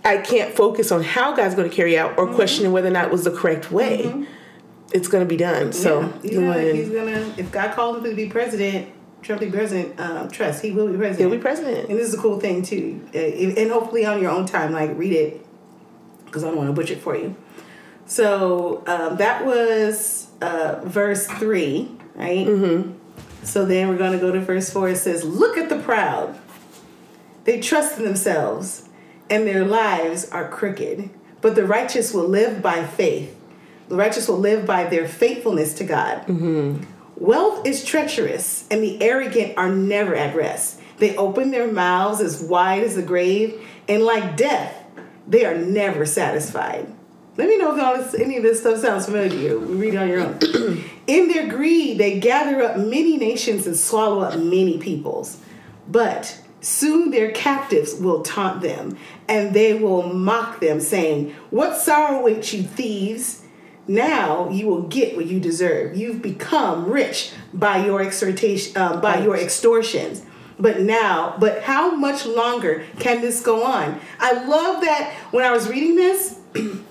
I 0.05 0.19
can't 0.19 0.55
focus 0.55 0.91
on 0.93 1.03
how 1.03 1.35
God's 1.35 1.55
going 1.55 1.69
to 1.69 1.75
carry 1.75 1.99
out 1.99 2.17
or 2.19 2.33
questioning 2.33 2.73
whether 2.73 2.89
or 2.89 2.93
not 2.93 3.07
it 3.07 3.11
was 3.13 3.25
the 3.25 3.31
correct 3.31 3.71
way. 3.71 4.27
It's 4.93 5.09
going 5.09 5.23
to 5.23 5.29
be 5.29 5.37
done. 5.37 5.73
So 5.73 6.01
Yeah, 6.01 6.13
he's 6.23 6.31
gonna, 6.33 6.73
he's 6.73 6.89
gonna. 6.89 7.35
If 7.37 7.53
God 7.53 7.75
called 7.75 7.99
him 7.99 8.05
to 8.05 8.15
be 8.15 8.27
president, 8.29 8.89
Trump 9.21 9.41
be 9.41 9.51
president. 9.51 10.01
Um, 10.01 10.31
trust, 10.31 10.63
he 10.63 10.71
will 10.71 10.89
be 10.89 10.97
president. 10.97 11.19
he'll 11.19 11.37
be 11.39 11.43
president. 11.43 11.91
And 11.91 11.99
this 11.99 12.09
is 12.09 12.15
a 12.15 12.19
cool 12.19 12.41
thing 12.41 12.63
too, 12.63 13.07
uh, 13.15 13.19
and 13.19 13.71
hopefully 13.71 14.07
on 14.07 14.23
your 14.23 14.31
own 14.31 14.47
time, 14.47 14.73
like 14.73 14.97
read 14.97 15.13
it, 15.13 15.45
because 16.25 16.43
I 16.45 16.47
don't 16.49 16.57
want 16.57 16.69
to 16.69 16.73
butcher 16.73 16.95
it 16.95 17.01
for 17.03 17.17
you. 17.17 17.35
So 18.09 18.83
um, 18.87 19.19
that 19.19 19.45
was 19.45 20.29
uh, 20.41 20.81
verse 20.83 21.27
three, 21.27 21.93
right? 22.15 22.47
Mm-hmm. 22.47 22.93
So 23.45 23.65
then 23.65 23.89
we're 23.89 23.99
going 23.99 24.13
to 24.13 24.19
go 24.19 24.33
to 24.33 24.41
verse 24.41 24.71
four. 24.71 24.89
It 24.89 24.97
says, 24.97 25.25
"Look 25.25 25.57
at 25.57 25.69
the 25.69 25.79
proud; 25.79 26.37
they 27.45 27.61
trust 27.61 27.99
in 27.99 28.05
themselves, 28.05 28.89
and 29.31 29.47
their 29.47 29.65
lives 29.65 30.29
are 30.31 30.49
crooked. 30.49 31.11
But 31.41 31.55
the 31.55 31.65
righteous 31.65 32.13
will 32.13 32.27
live 32.27 32.63
by 32.63 32.85
faith. 32.85 33.37
The 33.89 33.97
righteous 33.97 34.27
will 34.27 34.39
live 34.39 34.67
by 34.67 34.85
their 34.85 35.07
faithfulness 35.07 35.75
to 35.75 35.85
God." 35.85 36.25
Wealth 37.17 37.67
is 37.67 37.85
treacherous, 37.85 38.65
and 38.71 38.83
the 38.83 39.03
arrogant 39.03 39.59
are 39.59 39.71
never 39.71 40.15
at 40.15 40.35
rest. 40.35 40.81
They 40.99 41.17
open 41.17 41.51
their 41.51 41.71
mouths 41.71 42.21
as 42.21 42.43
wide 42.43 42.85
as 42.85 42.95
the 42.95 43.03
grave, 43.03 43.61
and 43.89 44.03
like 44.03 44.37
death, 44.37 44.73
they 45.27 45.45
are 45.45 45.57
never 45.57 46.07
satisfied. 46.07 46.87
Let 47.39 47.49
me 47.49 47.57
know 47.57 47.73
if 47.73 47.81
all 47.81 47.97
this, 47.97 48.15
any 48.15 48.37
of 48.37 48.43
this 48.43 48.61
stuff 48.61 48.81
sounds 48.81 49.05
familiar 49.05 49.29
to 49.29 49.41
you. 49.41 49.59
Read 49.61 49.95
it 49.95 49.97
on 49.97 50.09
your 50.09 50.23
own. 50.23 50.85
In 51.07 51.29
their 51.29 51.47
greed, 51.47 51.97
they 51.97 52.19
gather 52.19 52.61
up 52.63 52.77
many 52.77 53.17
nations 53.17 53.65
and 53.65 53.77
swallow 53.77 54.23
up 54.23 54.37
many 54.37 54.79
peoples. 54.79 55.41
But 55.87 56.43
soon 56.61 57.13
their 57.13 57.31
captives 57.31 57.95
will 57.95 58.25
taunt 58.25 58.61
them, 58.61 58.99
and 59.29 59.55
they 59.55 59.75
will 59.75 60.13
mock 60.13 60.59
them, 60.59 60.81
saying, 60.81 61.33
What 61.51 61.77
sorrow 61.77 62.19
awaits 62.19 62.53
you, 62.53 62.65
thieves? 62.65 63.45
Now 63.87 64.51
you 64.51 64.67
will 64.67 64.83
get 64.83 65.15
what 65.15 65.27
you 65.27 65.39
deserve. 65.39 65.97
You've 65.97 66.21
become 66.21 66.91
rich 66.91 67.33
by 67.55 67.87
your 67.87 68.03
exhortation, 68.03 68.77
uh, 68.77 69.01
by 69.01 69.23
your 69.23 69.37
extortions. 69.37 70.25
But 70.59 70.81
now, 70.81 71.37
but 71.39 71.63
how 71.63 71.95
much 71.95 72.27
longer 72.27 72.85
can 72.99 73.21
this 73.21 73.41
go 73.41 73.63
on? 73.63 74.01
I 74.19 74.45
love 74.45 74.83
that 74.83 75.15
when 75.31 75.45
I 75.45 75.53
was 75.53 75.69
reading 75.69 75.95
this, 75.95 76.41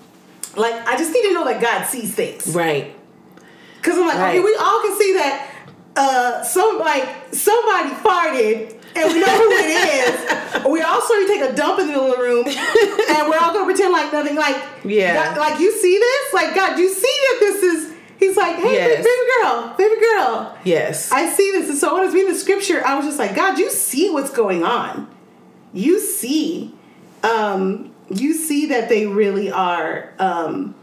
like 0.58 0.74
I 0.88 0.98
just 0.98 1.14
need 1.14 1.24
to 1.24 1.34
know 1.34 1.46
that 1.46 1.62
God 1.62 1.86
sees 1.86 2.14
things. 2.16 2.54
Right. 2.56 2.94
Cause 3.82 3.98
I'm 3.98 4.08
like, 4.08 4.18
Right. 4.18 4.30
okay, 4.36 4.40
we 4.44 4.56
all 4.60 4.82
can 4.82 4.98
see 4.98 5.14
that 5.14 5.50
uh 5.96 6.44
some 6.44 6.80
like 6.80 7.08
somebody 7.34 7.90
farted 8.04 8.76
and 8.96 9.12
we 9.14 9.20
know 9.20 9.38
who 9.38 9.58
it 9.58 9.70
is. 9.70 10.66
we 10.70 10.82
all 10.82 11.02
saw 11.02 11.14
you 11.14 11.28
take 11.28 11.42
a 11.50 11.54
dump 11.56 11.80
in 11.80 11.88
the 11.88 11.94
middle 11.94 12.12
of 12.12 12.18
the 12.18 12.24
room 12.24 12.46
and 12.48 13.30
we're 13.30 13.38
all 13.40 13.54
gonna 13.54 13.66
pretend 13.66 13.94
like 13.94 14.12
nothing 14.12 14.36
like 14.36 14.58
Yeah. 14.84 15.14
God, 15.36 15.38
like 15.38 15.60
you 15.60 15.72
see 15.72 15.98
this? 15.98 16.34
Like 16.34 16.56
God, 16.56 16.78
you 16.80 16.90
see 16.90 17.02
that 17.30 17.38
this 17.40 17.64
is 17.64 17.94
he's 18.20 18.36
like, 18.36 18.56
hey 18.58 18.74
Yes. 18.74 19.06
baby 19.06 19.44
girl, 19.44 19.76
baby 19.78 20.02
girl. 20.02 20.58
Yes. 20.64 21.12
I 21.12 21.30
see 21.30 21.52
this. 21.52 21.70
And 21.70 21.78
so 21.78 21.94
when 21.94 22.02
I 22.02 22.06
was 22.06 22.14
reading 22.14 22.34
the 22.34 22.40
scripture, 22.40 22.86
I 22.86 22.96
was 22.96 23.06
just 23.06 23.20
like, 23.20 23.36
God, 23.36 23.58
you 23.60 23.70
see 23.70 24.10
what's 24.10 24.32
going 24.32 24.64
on. 24.64 25.08
You 25.74 26.00
see, 26.00 26.74
um, 27.24 27.94
you 28.10 28.34
see 28.34 28.68
that 28.68 28.90
they 28.90 29.06
really 29.06 29.52
are 29.52 30.14
um, 30.20 30.76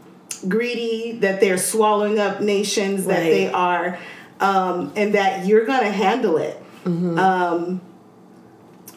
greedy, 0.47 1.13
that 1.21 1.39
they're 1.39 1.57
swallowing 1.57 2.19
up 2.19 2.41
nations, 2.41 3.05
that 3.05 3.23
they 3.23 3.51
are, 3.51 3.97
um, 4.39 4.91
and 4.95 5.15
that 5.15 5.45
you're 5.45 5.65
going 5.65 5.83
to 5.83 5.91
handle 5.91 6.37
it. 6.37 6.61
Mm-hmm. 6.83 7.17
Um, 7.17 7.81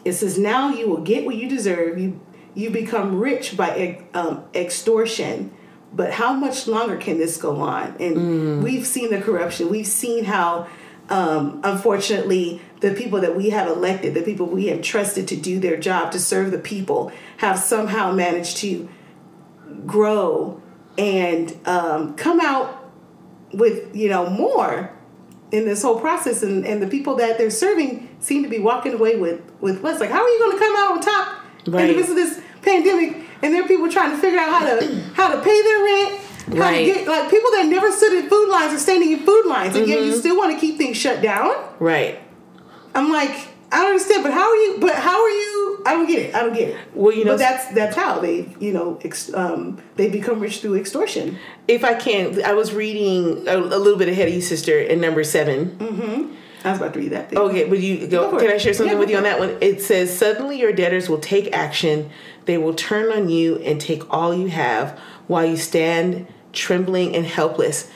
it 0.05 0.13
says, 0.13 0.37
now 0.37 0.69
you 0.69 0.87
will 0.89 1.01
get 1.01 1.25
what 1.25 1.35
you 1.35 1.49
deserve. 1.49 1.97
You 1.99 2.19
you 2.55 2.71
become 2.71 3.19
rich 3.19 3.55
by 3.55 4.03
um, 4.13 4.43
extortion. 4.53 5.51
But 5.93 6.11
how 6.11 6.33
much 6.33 6.67
longer 6.67 6.97
can 6.97 7.17
this 7.17 7.37
go 7.37 7.61
on? 7.61 7.95
And 7.99 8.17
Mm. 8.17 8.63
we've 8.63 8.85
seen 8.85 9.09
the 9.11 9.21
corruption. 9.21 9.69
We've 9.69 9.87
seen 9.87 10.23
how, 10.25 10.67
um, 11.09 11.59
unfortunately, 11.63 12.61
the 12.81 12.93
people 12.93 13.19
that 13.21 13.35
we 13.35 13.49
have 13.49 13.67
elected, 13.67 14.13
the 14.13 14.21
people 14.21 14.45
we 14.45 14.67
have 14.67 14.81
trusted 14.81 15.27
to 15.29 15.35
do 15.35 15.59
their 15.59 15.75
job 15.77 16.11
to 16.13 16.19
serve 16.19 16.51
the 16.51 16.59
people, 16.59 17.11
have 17.37 17.57
somehow 17.59 18.11
managed 18.11 18.57
to 18.57 18.87
grow 19.85 20.61
and 20.97 21.55
um, 21.67 22.15
come 22.15 22.39
out 22.39 22.91
with 23.53 23.95
you 23.95 24.09
know 24.09 24.29
more 24.29 24.91
in 25.51 25.65
this 25.65 25.81
whole 25.81 25.99
process. 25.99 26.43
And, 26.43 26.65
and 26.65 26.81
the 26.81 26.87
people 26.87 27.15
that 27.15 27.37
they're 27.37 27.49
serving 27.49 28.07
seem 28.19 28.43
to 28.43 28.49
be 28.49 28.59
walking 28.59 28.93
away 28.93 29.15
with 29.17 29.41
with 29.61 29.83
less. 29.83 29.99
Like 29.99 30.11
how 30.11 30.21
are 30.23 30.29
you 30.29 30.39
going 30.39 30.57
to 30.57 30.63
come 30.63 30.75
out 30.77 30.91
on 30.91 31.01
top 31.01 31.43
in 31.65 31.73
Right. 31.73 31.87
the 31.87 31.93
midst 31.95 32.09
of 32.09 32.15
this 32.15 32.41
pandemic 32.61 33.25
and 33.41 33.53
there 33.53 33.63
are 33.63 33.67
people 33.67 33.89
trying 33.89 34.11
to 34.11 34.17
figure 34.17 34.39
out 34.39 34.49
how 34.49 34.65
to 34.65 35.01
how 35.13 35.33
to 35.35 35.41
pay 35.41 35.61
their 35.61 35.83
rent 35.83 36.21
Right. 36.57 36.85
get 36.85 37.07
like 37.07 37.29
people 37.29 37.51
that 37.51 37.67
never 37.67 37.91
stood 37.91 38.13
in 38.13 38.29
food 38.29 38.49
lines 38.49 38.73
are 38.73 38.79
standing 38.79 39.11
in 39.11 39.19
food 39.19 39.45
lines 39.45 39.75
and 39.75 39.87
yet 39.87 39.99
Mm-hmm. 39.99 40.07
you 40.09 40.15
still 40.17 40.37
want 40.37 40.53
to 40.53 40.59
keep 40.59 40.77
things 40.77 40.97
shut 40.97 41.21
down 41.21 41.53
right. 41.79 42.19
i'm 42.95 43.11
like 43.11 43.47
I 43.71 43.81
don't 43.81 43.91
understand, 43.91 44.23
but 44.23 44.33
how 44.33 44.49
are 44.49 44.55
you? 44.55 44.77
But 44.81 44.95
how 44.95 45.21
are 45.21 45.29
you? 45.29 45.83
I 45.85 45.93
don't 45.93 46.07
get 46.07 46.17
it. 46.17 46.33
I 46.33 46.39
don't 46.41 46.55
get 46.55 46.69
it. 46.69 46.77
Well, 46.95 47.15
you 47.15 47.23
know, 47.23 47.33
but 47.33 47.37
that's 47.37 47.67
that's 47.75 47.95
how 47.95 48.19
they, 48.19 48.51
you 48.59 48.73
know, 48.73 48.99
ex, 49.03 49.31
um, 49.31 49.79
they 49.95 50.09
become 50.09 50.39
rich 50.39 50.61
through 50.61 50.77
extortion. 50.77 51.37
if 51.67 51.83
I 51.83 51.93
can, 51.93 52.43
I 52.43 52.53
was 52.53 52.73
reading 52.73 53.47
a, 53.47 53.57
a 53.57 53.77
little 53.77 53.99
bit 53.99 54.09
ahead 54.09 54.27
of 54.27 54.33
you, 54.33 54.41
sister, 54.41 54.79
in 54.79 54.99
number 54.99 55.23
7 55.23 55.77
Mm-hmm. 55.77 56.33
I 56.65 56.71
was 56.71 56.79
about 56.79 56.93
to 56.95 56.99
read 56.99 57.11
that. 57.11 57.29
Thing. 57.29 57.37
Okay, 57.37 57.65
would 57.69 57.83
you 57.83 58.07
go? 58.07 58.31
Go 58.31 58.39
can. 58.39 58.49
I 58.49 58.57
share 58.57 58.73
something 58.73 58.93
Yeah, 58.95 58.99
with 58.99 59.11
you 59.11 59.17
on 59.17 59.23
that 59.23 59.37
one? 59.37 59.55
It 59.61 59.83
says, 59.83 60.17
"Suddenly 60.17 60.59
your 60.59 60.73
debtors 60.73 61.07
will 61.07 61.19
take 61.19 61.53
action. 61.55 62.09
They 62.45 62.57
will 62.57 62.73
turn 62.73 63.11
on 63.11 63.29
you 63.29 63.57
and 63.59 63.79
take 63.79 64.01
all 64.11 64.33
you 64.33 64.47
have, 64.47 64.97
while 65.27 65.45
you 65.45 65.57
stand 65.57 66.25
trembling 66.53 67.15
and 67.15 67.25
helpless." 67.25 67.89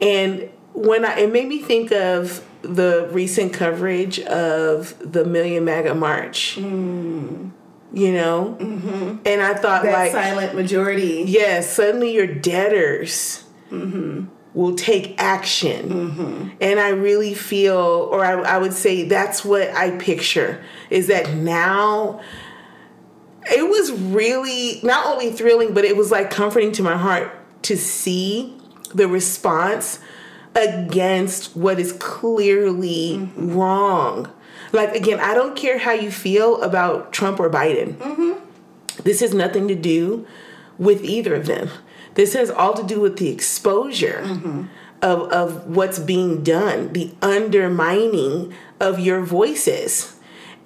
And 0.00 0.50
when 0.72 1.04
I, 1.04 1.20
it 1.20 1.32
made 1.32 1.48
me 1.48 1.60
think 1.60 1.90
of 1.90 2.44
the 2.62 3.08
recent 3.12 3.52
coverage 3.52 4.20
of 4.20 4.94
the 5.00 5.24
Million 5.24 5.64
MAGA 5.64 5.94
March. 5.94 6.56
Mm. 6.58 7.50
You 7.92 8.12
know, 8.12 8.56
mm-hmm. 8.60 9.16
and 9.24 9.40
I 9.40 9.54
thought 9.54 9.84
that 9.84 9.92
like, 9.92 10.12
silent 10.12 10.54
majority. 10.54 11.24
yes, 11.26 11.72
suddenly 11.72 12.12
your 12.12 12.26
debtors 12.26 13.44
mm-hmm. 13.70 14.26
will 14.52 14.74
take 14.74 15.14
action. 15.18 15.88
Mm-hmm. 15.88 16.48
And 16.60 16.80
I 16.80 16.90
really 16.90 17.32
feel, 17.32 17.78
or 17.78 18.22
I, 18.22 18.32
I 18.32 18.58
would 18.58 18.74
say 18.74 19.04
that's 19.04 19.44
what 19.44 19.70
I 19.70 19.96
picture 19.98 20.62
is 20.90 21.06
that 21.06 21.32
now 21.34 22.20
it 23.44 23.66
was 23.66 23.92
really 23.92 24.80
not 24.82 25.06
only 25.06 25.30
thrilling, 25.30 25.72
but 25.72 25.84
it 25.84 25.96
was 25.96 26.10
like 26.10 26.30
comforting 26.30 26.72
to 26.72 26.82
my 26.82 26.98
heart 26.98 27.32
to 27.66 27.76
see 27.76 28.56
the 28.94 29.08
response 29.08 29.98
against 30.54 31.56
what 31.56 31.78
is 31.78 31.92
clearly 31.92 33.28
wrong. 33.36 34.32
Like, 34.72 34.94
again, 34.94 35.20
I 35.20 35.34
don't 35.34 35.56
care 35.56 35.78
how 35.78 35.92
you 35.92 36.10
feel 36.10 36.62
about 36.62 37.12
Trump 37.12 37.40
or 37.40 37.50
Biden. 37.50 37.94
Mm-hmm. 37.94 39.02
This 39.02 39.20
has 39.20 39.34
nothing 39.34 39.68
to 39.68 39.74
do 39.74 40.26
with 40.78 41.04
either 41.04 41.34
of 41.34 41.46
them. 41.46 41.70
This 42.14 42.34
has 42.34 42.50
all 42.50 42.72
to 42.74 42.82
do 42.82 43.00
with 43.00 43.18
the 43.18 43.28
exposure 43.28 44.22
mm-hmm. 44.24 44.64
of, 45.02 45.30
of 45.32 45.66
what's 45.66 45.98
being 45.98 46.42
done, 46.42 46.92
the 46.92 47.14
undermining 47.20 48.54
of 48.80 48.98
your 48.98 49.22
voices. 49.22 50.16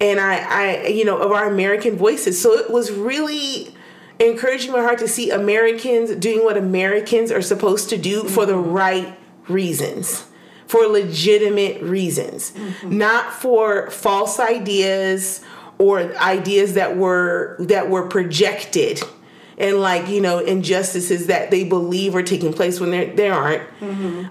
And 0.00 0.20
I, 0.20 0.36
I, 0.38 0.86
you 0.86 1.04
know, 1.04 1.18
of 1.18 1.32
our 1.32 1.48
American 1.48 1.96
voices. 1.96 2.40
So 2.40 2.52
it 2.52 2.70
was 2.70 2.92
really 2.92 3.74
encouraging 4.20 4.72
my 4.72 4.80
heart 4.80 4.98
to 4.98 5.08
see 5.08 5.30
Americans 5.30 6.14
doing 6.16 6.44
what 6.44 6.56
Americans 6.56 7.32
are 7.32 7.42
supposed 7.42 7.88
to 7.88 7.96
do 7.96 8.24
for 8.24 8.46
the 8.46 8.56
right 8.56 9.18
reasons, 9.48 10.26
for 10.66 10.86
legitimate 10.86 11.82
reasons, 11.82 12.52
not 12.84 13.32
for 13.32 13.90
false 13.90 14.38
ideas 14.38 15.42
or 15.78 16.14
ideas 16.18 16.74
that 16.74 16.96
were 16.96 17.56
that 17.58 17.88
were 17.88 18.06
projected 18.06 19.00
and 19.56 19.80
like 19.80 20.08
you 20.08 20.20
know 20.20 20.38
injustices 20.38 21.26
that 21.26 21.50
they 21.50 21.64
believe 21.64 22.14
are 22.14 22.22
taking 22.22 22.52
place 22.52 22.78
when 22.78 22.90
there 22.90 23.14
there 23.14 23.34
aren't. 23.34 23.62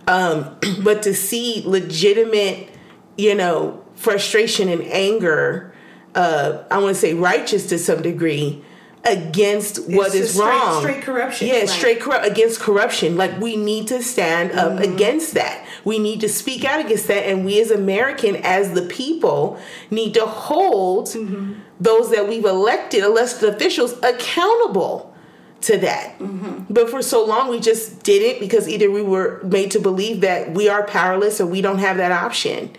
Um, 0.08 0.58
but 0.84 1.04
to 1.04 1.14
see 1.14 1.64
legitimate 1.66 2.70
you 3.18 3.36
know 3.36 3.84
frustration 3.96 4.70
and 4.70 4.82
anger 4.84 5.74
uh, 6.16 6.64
i 6.72 6.78
want 6.78 6.96
to 6.96 7.00
say 7.00 7.14
righteous 7.14 7.68
to 7.68 7.78
some 7.78 8.02
degree 8.02 8.64
against 9.06 9.90
what 9.90 10.14
is 10.14 10.34
straight- 10.34 10.46
wrong 10.46 10.82
straight 10.82 11.02
corruption, 11.02 11.48
yeah 11.48 11.60
right. 11.60 11.70
straight 11.70 12.00
corrupt 12.02 12.26
against 12.26 12.60
corruption 12.60 13.16
like 13.16 13.40
we 13.40 13.56
need 13.56 13.88
to 13.88 14.04
stand 14.04 14.52
up 14.52 14.74
Mm-hmm. 14.74 14.94
against 14.94 15.34
that 15.36 15.66
we 15.86 16.00
need 16.00 16.20
to 16.22 16.28
speak 16.30 16.66
out 16.66 16.84
against 16.84 17.08
that 17.08 17.24
and 17.26 17.46
we 17.46 17.62
as 17.62 17.72
american 17.72 18.36
as 18.38 18.74
the 18.74 18.82
people 18.84 19.58
need 19.90 20.14
to 20.16 20.26
hold 20.26 21.08
Mm-hmm. 21.08 21.54
those 21.80 22.12
that 22.12 22.28
we've 22.28 22.44
elected 22.46 23.04
elected 23.04 23.48
officials 23.48 23.94
accountable 24.04 25.14
to 25.62 25.78
that 25.78 26.20
Mm-hmm. 26.20 26.72
but 26.74 26.90
for 26.90 27.02
so 27.02 27.26
long 27.26 27.50
we 27.50 27.60
just 27.62 28.04
didn't 28.04 28.40
because 28.42 28.68
either 28.68 28.92
we 28.92 29.02
were 29.02 29.40
made 29.44 29.72
to 29.72 29.80
believe 29.80 30.22
that 30.22 30.52
we 30.54 30.68
are 30.68 30.84
powerless 30.84 31.40
or 31.40 31.46
we 31.46 31.62
don't 31.62 31.80
have 31.80 31.98
that 31.98 32.12
option 32.12 32.70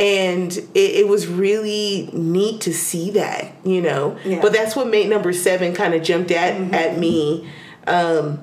and 0.00 0.52
it, 0.52 0.68
it 0.74 1.08
was 1.08 1.26
really 1.28 2.08
neat 2.12 2.60
to 2.62 2.72
see 2.72 3.10
that 3.12 3.52
you 3.64 3.80
know 3.80 4.16
Yeah. 4.24 4.32
Mm-hmm. 4.32 4.42
but 4.42 4.52
that's 4.52 4.74
what 4.74 4.88
made 4.88 5.08
number 5.08 5.32
seven 5.32 5.74
kind 5.74 5.94
of 5.94 6.02
jumped 6.02 6.30
at 6.30 6.74
at 6.74 6.98
me 6.98 7.48
um 7.86 8.40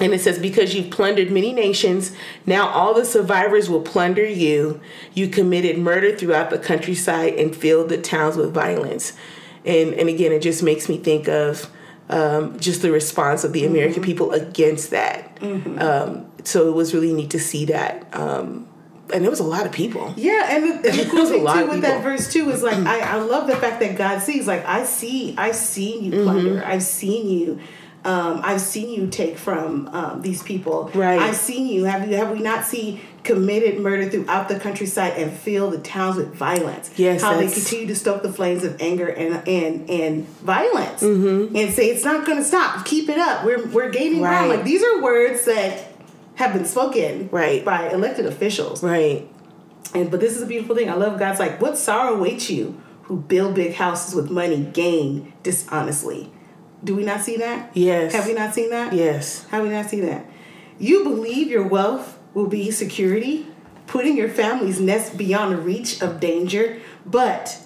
and 0.00 0.12
it 0.12 0.20
says, 0.20 0.40
Because 0.40 0.74
you've 0.74 0.90
plundered 0.90 1.30
many 1.30 1.52
nations, 1.52 2.10
now 2.46 2.68
all 2.68 2.94
the 2.94 3.04
survivors 3.04 3.70
will 3.70 3.80
plunder 3.82 4.26
you. 4.26 4.80
You 5.14 5.28
committed 5.28 5.78
murder 5.78 6.16
throughout 6.16 6.50
the 6.50 6.58
countryside 6.58 7.34
and 7.34 7.54
filled 7.54 7.90
the 7.90 7.98
towns 7.98 8.36
with 8.36 8.52
violence. 8.52 9.12
And, 9.64 9.94
and 9.94 10.08
again, 10.08 10.32
it 10.32 10.42
just 10.42 10.64
makes 10.64 10.88
me 10.88 10.98
think 10.98 11.28
of 11.28 11.70
um, 12.08 12.58
just 12.58 12.82
the 12.82 12.90
response 12.90 13.44
of 13.44 13.52
the 13.52 13.64
American 13.64 14.02
people 14.02 14.32
against 14.32 14.90
that. 14.90 15.38
Um, 15.40 16.26
so 16.42 16.68
it 16.68 16.74
was 16.74 16.92
really 16.92 17.12
neat 17.14 17.30
to 17.30 17.38
see 17.38 17.64
that. 17.66 18.04
Um, 18.12 18.66
and 19.12 19.22
there 19.22 19.30
was 19.30 19.40
a 19.40 19.44
lot 19.44 19.66
of 19.66 19.72
people. 19.72 20.14
Yeah, 20.16 20.46
and 20.50 20.64
the, 20.84 20.88
and 20.90 20.98
the 21.00 21.04
cool 21.10 21.26
thing 21.26 21.46
too 21.46 21.70
with 21.70 21.82
that 21.82 22.02
verse 22.02 22.32
too 22.32 22.48
is 22.50 22.62
like 22.62 22.76
I, 22.86 23.00
I 23.00 23.16
love 23.16 23.46
the 23.46 23.56
fact 23.56 23.80
that 23.80 23.96
God 23.96 24.20
sees. 24.20 24.46
Like 24.46 24.64
I 24.66 24.84
see, 24.84 25.34
I've 25.36 25.56
seen 25.56 26.04
you 26.04 26.22
plunder. 26.22 26.56
Mm-hmm. 26.56 26.70
I've 26.70 26.82
seen 26.82 27.28
you. 27.28 27.60
Um, 28.06 28.42
I've 28.44 28.60
seen 28.60 28.90
you 28.90 29.06
take 29.08 29.38
from 29.38 29.88
um, 29.88 30.20
these 30.20 30.42
people. 30.42 30.90
Right. 30.94 31.18
I've 31.18 31.36
seen 31.36 31.66
you. 31.66 31.84
Have 31.84 32.06
you? 32.08 32.16
Have 32.16 32.30
we 32.32 32.40
not 32.40 32.66
seen 32.66 33.00
committed 33.22 33.80
murder 33.80 34.10
throughout 34.10 34.48
the 34.48 34.60
countryside 34.60 35.14
and 35.16 35.32
fill 35.32 35.70
the 35.70 35.78
towns 35.78 36.16
with 36.16 36.34
violence? 36.34 36.90
Yes, 36.98 37.22
How 37.22 37.38
they 37.38 37.48
continue 37.48 37.86
to 37.86 37.96
stoke 37.96 38.22
the 38.22 38.30
flames 38.30 38.62
of 38.62 38.78
anger 38.82 39.06
and 39.08 39.48
and 39.48 39.88
and 39.88 40.28
violence, 40.28 41.02
Mm-hmm. 41.02 41.56
and 41.56 41.72
say 41.72 41.88
it's 41.88 42.04
not 42.04 42.26
going 42.26 42.36
to 42.36 42.44
stop. 42.44 42.84
Keep 42.84 43.08
it 43.08 43.18
up. 43.18 43.42
We're 43.42 43.66
we're 43.68 43.88
gaining 43.88 44.20
ground. 44.20 44.50
Right. 44.50 44.56
Like 44.56 44.66
these 44.66 44.82
are 44.82 45.00
words 45.02 45.46
that 45.46 45.93
have 46.36 46.52
been 46.52 46.64
spoken 46.64 47.28
Right. 47.32 47.64
by 47.64 47.90
elected 47.90 48.26
officials. 48.26 48.82
Right. 48.82 49.28
And 49.94 50.10
but 50.10 50.20
this 50.20 50.34
is 50.36 50.42
a 50.42 50.46
beautiful 50.46 50.74
thing. 50.74 50.90
I 50.90 50.94
love 50.94 51.18
God's 51.18 51.38
like, 51.38 51.60
what 51.60 51.76
sorrow 51.78 52.14
awaits 52.16 52.50
you 52.50 52.80
who 53.04 53.16
build 53.18 53.54
big 53.54 53.74
houses 53.74 54.14
with 54.14 54.30
money 54.30 54.68
gained 54.72 55.32
dishonestly. 55.42 56.32
Do 56.82 56.94
we 56.96 57.04
not 57.04 57.20
see 57.20 57.36
that? 57.36 57.70
Yes. 57.74 58.12
Have 58.14 58.26
we 58.26 58.34
not 58.34 58.54
seen 58.54 58.70
that? 58.70 58.92
Yes. 58.92 59.46
Have 59.50 59.62
we 59.62 59.70
not 59.70 59.88
seen 59.88 60.04
that? 60.06 60.26
You 60.78 61.04
believe 61.04 61.48
your 61.48 61.66
wealth 61.66 62.18
will 62.34 62.46
be 62.46 62.70
security, 62.70 63.46
putting 63.86 64.16
your 64.16 64.28
family's 64.28 64.80
nest 64.80 65.16
beyond 65.16 65.52
the 65.52 65.56
reach 65.58 66.02
of 66.02 66.18
danger, 66.18 66.80
but 67.06 67.58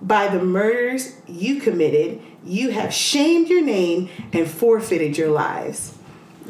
by 0.00 0.28
the 0.28 0.42
murders 0.42 1.16
you 1.26 1.60
committed, 1.60 2.20
you 2.44 2.70
have 2.70 2.94
shamed 2.94 3.48
your 3.48 3.62
name 3.62 4.08
and 4.32 4.48
forfeited 4.48 5.18
your 5.18 5.30
lives. 5.30 5.96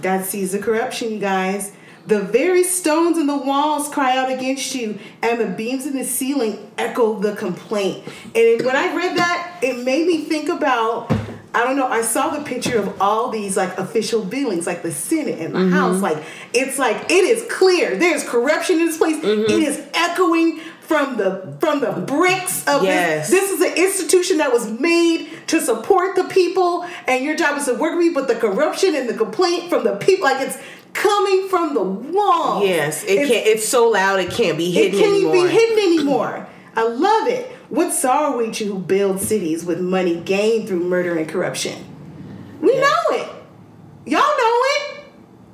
God 0.02 0.24
sees 0.24 0.52
the 0.52 0.58
corruption, 0.58 1.12
you 1.12 1.18
guys. 1.18 1.72
The 2.06 2.20
very 2.20 2.64
stones 2.64 3.16
in 3.16 3.28
the 3.28 3.36
walls 3.36 3.88
cry 3.88 4.16
out 4.16 4.30
against 4.30 4.74
you, 4.74 4.98
and 5.22 5.40
the 5.40 5.46
beams 5.46 5.86
in 5.86 5.96
the 5.96 6.04
ceiling 6.04 6.70
echo 6.76 7.18
the 7.20 7.36
complaint. 7.36 8.04
And 8.34 8.66
when 8.66 8.74
I 8.74 8.94
read 8.94 9.16
that, 9.16 9.60
it 9.62 9.84
made 9.84 10.08
me 10.08 10.24
think 10.24 10.48
about 10.48 11.12
I 11.54 11.64
don't 11.64 11.76
know, 11.76 11.86
I 11.86 12.00
saw 12.00 12.30
the 12.30 12.42
picture 12.44 12.78
of 12.78 13.00
all 13.00 13.28
these 13.28 13.58
like 13.58 13.76
official 13.76 14.24
buildings, 14.24 14.66
like 14.66 14.82
the 14.82 14.90
Senate 14.90 15.38
and 15.38 15.54
the 15.54 15.58
mm-hmm. 15.58 15.72
House. 15.72 16.00
Like, 16.00 16.22
it's 16.54 16.78
like, 16.78 17.10
it 17.10 17.24
is 17.24 17.46
clear. 17.52 17.96
There's 17.96 18.26
corruption 18.26 18.80
in 18.80 18.86
this 18.86 18.96
place. 18.96 19.16
Mm-hmm. 19.16 19.52
It 19.52 19.62
is 19.62 19.86
echoing 19.92 20.60
from 20.86 21.16
the 21.16 21.54
from 21.60 21.80
the 21.80 21.92
bricks 21.92 22.66
of 22.66 22.82
Yes. 22.82 23.30
this. 23.30 23.40
This 23.40 23.50
is 23.52 23.60
an 23.60 23.72
institution 23.76 24.38
that 24.38 24.52
was 24.52 24.68
made 24.70 25.28
to 25.48 25.60
support 25.60 26.16
the 26.16 26.24
people, 26.24 26.84
and 27.06 27.24
your 27.24 27.34
job 27.36 27.56
is 27.58 27.64
to 27.66 27.74
work 27.74 27.96
with 27.96 28.06
me. 28.06 28.10
But 28.12 28.28
the 28.28 28.34
corruption 28.34 28.94
and 28.94 29.08
the 29.08 29.14
complaint 29.14 29.70
from 29.70 29.84
the 29.84 29.96
people, 29.96 30.24
like 30.24 30.40
it's 30.46 30.58
coming 30.92 31.48
from 31.48 31.74
the 31.74 31.82
wall. 31.82 32.64
Yes. 32.64 33.02
It 33.04 33.10
It's- 33.12 33.28
can't. 33.28 33.46
It's 33.46 33.68
so 33.68 33.88
loud. 33.88 34.20
It 34.20 34.30
can't 34.30 34.58
be 34.58 34.70
hidden. 34.70 34.98
It 34.98 35.02
can't 35.02 35.14
anymore. 35.14 35.32
be 35.32 35.48
hidden 35.52 35.78
anymore. 35.78 36.46
I 36.76 36.82
love 36.84 37.28
it. 37.28 37.50
What 37.70 37.92
sorrow 37.92 38.34
awaits 38.34 38.60
you 38.60 38.72
who 38.72 38.78
build 38.78 39.20
cities 39.20 39.64
with 39.64 39.80
money 39.80 40.16
gained 40.16 40.68
through 40.68 40.80
murder 40.84 41.16
and 41.16 41.26
corruption? 41.28 41.74
We 42.60 42.74
know 42.78 43.02
it. 43.12 43.28
Y'all 44.04 44.20
know 44.20 44.60
it. 44.76 45.04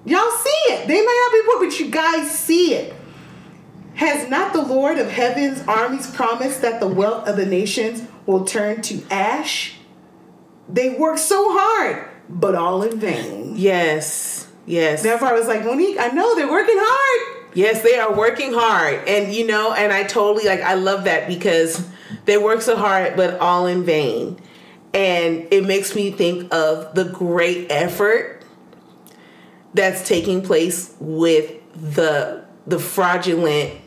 Y'all 0.06 0.30
see 0.30 0.72
it. 0.72 0.88
They 0.88 1.00
may 1.00 1.20
not 1.26 1.32
be 1.32 1.40
poor, 1.46 1.60
but 1.66 1.78
you 1.78 1.86
guys 1.90 2.30
see 2.30 2.74
it. 2.74 2.94
Has 3.98 4.28
not 4.30 4.52
the 4.52 4.62
Lord 4.62 4.96
of 4.98 5.10
heaven's 5.10 5.66
armies 5.66 6.08
promised 6.08 6.62
that 6.62 6.78
the 6.78 6.86
wealth 6.86 7.26
of 7.26 7.36
the 7.36 7.44
nations 7.44 8.06
will 8.26 8.44
turn 8.44 8.80
to 8.82 9.02
ash? 9.10 9.74
They 10.68 10.90
work 10.90 11.18
so 11.18 11.48
hard, 11.50 12.08
but 12.28 12.54
all 12.54 12.84
in 12.84 13.00
vain. 13.00 13.54
Yes. 13.56 14.46
Yes. 14.66 15.02
Therefore, 15.02 15.26
I 15.26 15.32
was 15.32 15.48
like, 15.48 15.64
Monique, 15.64 15.98
I 15.98 16.08
know 16.10 16.36
they're 16.36 16.48
working 16.48 16.76
hard. 16.78 17.50
Yes, 17.54 17.82
they 17.82 17.98
are 17.98 18.14
working 18.14 18.52
hard. 18.52 19.08
And 19.08 19.34
you 19.34 19.44
know, 19.44 19.72
and 19.72 19.92
I 19.92 20.04
totally 20.04 20.46
like 20.46 20.60
I 20.60 20.74
love 20.74 21.02
that 21.04 21.26
because 21.26 21.84
they 22.24 22.38
work 22.38 22.62
so 22.62 22.76
hard 22.76 23.16
but 23.16 23.40
all 23.40 23.66
in 23.66 23.82
vain. 23.82 24.38
And 24.94 25.48
it 25.50 25.66
makes 25.66 25.96
me 25.96 26.12
think 26.12 26.54
of 26.54 26.94
the 26.94 27.06
great 27.06 27.72
effort 27.72 28.44
that's 29.74 30.06
taking 30.06 30.42
place 30.42 30.94
with 31.00 31.52
the 31.74 32.44
the 32.64 32.78
fraudulent 32.78 33.80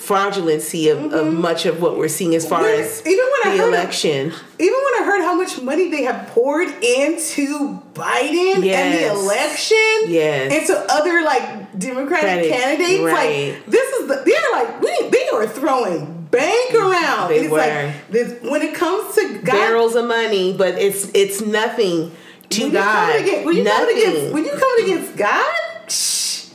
fraudulency 0.00 0.90
of, 0.90 1.12
of 1.12 1.26
mm-hmm. 1.26 1.40
much 1.40 1.66
of 1.66 1.82
what 1.82 1.96
we're 1.98 2.08
seeing 2.08 2.34
as 2.34 2.48
far 2.48 2.66
as 2.66 3.06
even 3.06 3.24
when 3.24 3.52
I 3.52 3.56
the 3.56 3.62
heard 3.62 3.68
of- 3.68 3.74
election. 3.74 4.32
Even 4.58 4.74
when 4.74 5.02
I 5.02 5.04
heard 5.04 5.22
how 5.22 5.34
much 5.34 5.60
money 5.60 5.90
they 5.90 6.02
have 6.04 6.28
poured 6.28 6.68
into 6.82 7.80
Biden 7.94 8.56
and 8.56 8.94
the 8.94 9.06
election, 9.10 9.76
Yes. 10.06 10.52
and 10.52 10.66
to 10.66 10.92
other 10.92 11.22
like 11.22 11.78
Democratic 11.78 12.50
candidates, 12.50 13.02
right. 13.02 13.54
like 13.54 13.66
this 13.66 13.92
is 13.94 14.08
the 14.08 14.22
they're 14.24 14.52
like 14.52 14.80
we 14.80 15.08
they 15.10 15.28
are 15.28 15.46
throwing 15.46 16.26
bank 16.30 16.74
around. 16.74 17.28
They 17.28 17.40
it's 17.40 17.50
were. 17.50 17.58
like 17.58 18.08
this, 18.10 18.42
when 18.42 18.62
it 18.62 18.74
comes 18.74 19.14
to 19.16 19.38
God, 19.38 19.52
barrels 19.52 19.94
of 19.96 20.06
money, 20.06 20.54
but 20.56 20.74
it's 20.76 21.10
it's 21.14 21.40
nothing 21.40 22.12
to 22.50 22.62
when 22.64 22.72
God. 22.72 23.20
against, 23.20 23.44
when 23.46 23.56
you 23.56 23.64
nothing. 23.64 23.98
against 23.98 24.32
when 24.34 24.44
you 24.44 24.50
coming 24.52 24.84
against 24.94 25.16
God, 25.16 25.90
shh, 25.90 26.46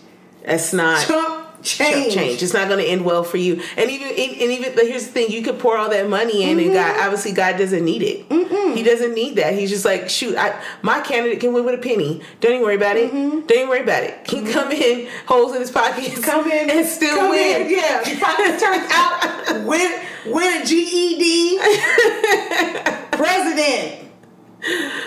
That's 0.44 0.74
not 0.74 1.02
Trump 1.06 1.45
change. 1.66 2.14
change. 2.14 2.42
It's 2.44 2.54
not 2.54 2.68
going 2.68 2.84
to 2.84 2.90
end 2.90 3.04
well 3.04 3.24
for 3.24 3.38
you. 3.38 3.62
And 3.78 3.90
even 3.92 4.08
and 4.10 4.52
even 4.52 4.76
but 4.76 4.86
here's 4.88 5.06
the 5.08 5.12
thing: 5.12 5.30
you 5.32 5.42
could 5.42 5.60
pour 5.60 5.78
all 5.78 5.90
that 5.90 6.08
money 6.10 6.44
in, 6.44 6.58
and 6.60 6.66
Mm-hmm. 6.66 6.74
God 6.74 7.00
obviously 7.02 7.32
God 7.34 7.58
doesn't 7.58 7.84
need 7.84 8.02
it. 8.04 8.26
He 8.76 8.84
doesn't 8.84 9.14
need 9.14 9.36
that. 9.38 9.54
He's 9.54 9.70
just 9.70 9.86
like, 9.86 10.10
shoot, 10.10 10.36
I, 10.36 10.62
my 10.82 11.00
candidate 11.02 11.40
can 11.40 11.54
win 11.54 11.64
with 11.66 11.76
a 11.76 11.78
penny. 11.78 12.22
Don't 12.42 12.52
even 12.54 12.64
worry 12.64 12.76
about 12.76 12.98
it. 12.98 13.10
Don't 13.12 13.50
even 13.52 13.70
worry 13.70 13.82
about 13.82 14.04
it. 14.04 14.20
He 14.30 14.42
can 14.42 14.52
come 14.52 14.72
in, 14.72 15.08
holes 15.28 15.54
in 15.54 15.62
his 15.62 15.72
pockets, 15.72 16.10
Mm-hmm. 16.10 16.22
Come 16.24 16.52
in 16.52 16.70
and 16.70 16.86
still 16.86 17.30
win. 17.30 17.62
In, 17.64 17.70
yeah, 17.72 18.02
pockets 18.20 18.62
turned 18.62 18.86
out. 18.92 19.66
Win, 19.66 20.02
win 20.26 20.62
a 20.62 20.66
GED. 20.66 21.60
President. 23.12 24.05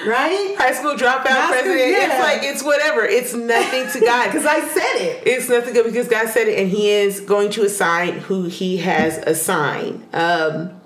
Right? 0.06 0.54
High 0.56 0.72
school 0.72 0.94
dropout 0.94 1.26
High 1.26 1.60
school, 1.60 1.72
president. 1.72 1.90
yeah. 1.90 2.04
It's 2.04 2.20
like 2.22 2.42
it's 2.42 2.62
whatever. 2.62 3.04
It's 3.04 3.34
nothing 3.34 3.90
to 3.92 4.00
God. 4.06 4.26
Because 4.28 4.46
I 4.46 4.60
said 4.60 4.96
it. 4.96 5.26
It's 5.26 5.48
nothing 5.48 5.74
good 5.74 5.84
because 5.86 6.08
God 6.08 6.28
said 6.28 6.48
it, 6.48 6.58
and 6.58 6.68
He 6.70 6.90
is 6.90 7.20
going 7.20 7.50
to 7.50 7.64
assign 7.64 8.14
who 8.18 8.44
He 8.44 8.76
has 8.78 9.18
assigned. 9.18 10.06
Um, 10.14 10.80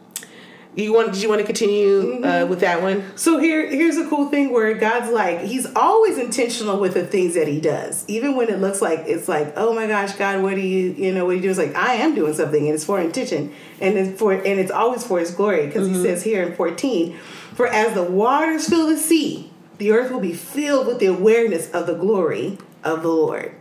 you 0.75 0.95
want? 0.95 1.13
Did 1.13 1.23
you 1.23 1.29
want 1.29 1.41
to 1.41 1.45
continue 1.47 2.25
uh, 2.25 2.47
with 2.47 2.61
that 2.61 2.81
one? 2.81 3.05
So 3.19 3.39
here, 3.39 3.69
here's 3.69 3.99
a 3.99 4.09
cool 4.09 4.31
thing 4.31 4.53
where 4.53 4.73
God's 4.75 5.11
like, 5.13 5.41
He's 5.41 5.67
always 5.75 6.17
intentional 6.17 6.81
with 6.81 6.95
the 6.95 7.05
things 7.07 7.35
that 7.35 7.47
He 7.47 7.61
does, 7.61 8.07
even 8.09 8.37
when 8.37 8.49
it 8.49 8.59
looks 8.59 8.81
like 8.81 9.01
it's 9.01 9.29
like, 9.29 9.53
oh 9.57 9.75
my 9.75 9.87
gosh, 9.87 10.15
God, 10.15 10.43
what 10.43 10.55
do 10.55 10.63
you, 10.63 10.93
you 10.93 11.13
know, 11.13 11.27
what 11.27 11.33
do 11.33 11.37
you 11.37 11.43
do? 11.43 11.51
It's 11.51 11.59
like 11.59 11.75
I 11.75 11.95
am 11.95 12.15
doing 12.15 12.33
something, 12.33 12.65
and 12.65 12.75
it's 12.75 12.85
for 12.85 12.99
intention, 13.01 13.53
and 13.83 13.99
it's 13.99 14.19
for, 14.19 14.33
and 14.33 14.47
it's 14.47 14.71
always 14.71 15.07
for 15.07 15.19
His 15.19 15.31
glory, 15.31 15.67
because 15.67 15.89
He 15.89 15.95
says 15.95 16.23
here 16.23 16.43
in 16.43 16.55
14, 16.55 17.19
for 17.55 17.67
as 17.67 17.95
the 17.95 18.03
waters 18.03 18.69
fill 18.69 18.87
the 18.87 18.97
sea, 18.97 19.51
the 19.79 19.93
earth 19.93 20.11
will 20.11 20.21
be 20.21 20.33
filled 20.33 20.87
with 20.87 20.99
the 20.99 21.07
awareness 21.07 21.71
of 21.73 21.87
the 21.87 21.95
glory 21.95 22.59
of 22.85 23.03
the 23.03 23.09
Lord. 23.09 23.55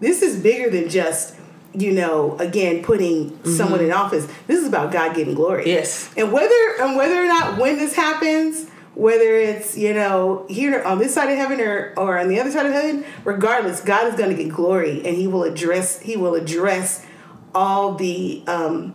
This 0.00 0.22
is 0.22 0.40
bigger 0.40 0.70
than 0.70 0.88
just. 0.88 1.36
You 1.74 1.92
know, 1.92 2.36
again, 2.38 2.82
putting 2.82 3.44
someone 3.44 3.80
in 3.80 3.92
office. 3.92 4.26
This 4.46 4.58
is 4.58 4.66
about 4.66 4.90
God 4.90 5.14
getting 5.14 5.34
glory. 5.34 5.66
Yes. 5.66 6.10
And 6.16 6.32
whether 6.32 6.54
and 6.80 6.96
whether 6.96 7.22
or 7.22 7.26
not 7.26 7.58
when 7.58 7.76
this 7.76 7.94
happens, 7.94 8.68
whether 8.94 9.34
it's 9.36 9.76
you 9.76 9.92
know 9.92 10.46
here 10.48 10.82
on 10.82 10.98
this 10.98 11.14
side 11.14 11.30
of 11.30 11.36
heaven 11.36 11.60
or 11.60 11.92
or 11.96 12.18
on 12.18 12.28
the 12.28 12.40
other 12.40 12.50
side 12.50 12.64
of 12.64 12.72
heaven, 12.72 13.04
regardless, 13.22 13.82
God 13.82 14.08
is 14.08 14.14
going 14.18 14.34
to 14.34 14.42
get 14.42 14.52
glory, 14.52 15.06
and 15.06 15.14
He 15.14 15.26
will 15.28 15.44
address 15.44 16.00
He 16.00 16.16
will 16.16 16.34
address 16.34 17.06
all 17.54 17.94
the 17.94 18.42
um, 18.46 18.94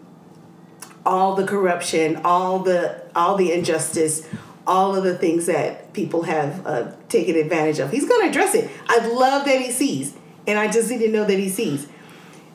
all 1.05 1.35
the 1.35 1.45
corruption, 1.45 2.21
all 2.23 2.59
the 2.59 3.01
all 3.15 3.35
the 3.35 3.51
injustice, 3.51 4.27
all 4.65 4.95
of 4.95 5.03
the 5.03 5.17
things 5.17 5.45
that 5.45 5.93
people 5.93 6.23
have 6.23 6.65
uh, 6.65 6.91
taken 7.09 7.35
advantage 7.35 7.79
of. 7.79 7.91
He's 7.91 8.07
going 8.07 8.21
to 8.21 8.29
address 8.29 8.55
it. 8.55 8.69
I 8.87 9.05
love 9.07 9.45
that 9.45 9.59
He 9.61 9.71
sees, 9.71 10.15
and 10.47 10.57
I 10.57 10.71
just 10.71 10.89
need 10.89 10.99
to 10.99 11.09
know 11.09 11.25
that 11.25 11.37
He 11.37 11.49
sees. 11.49 11.87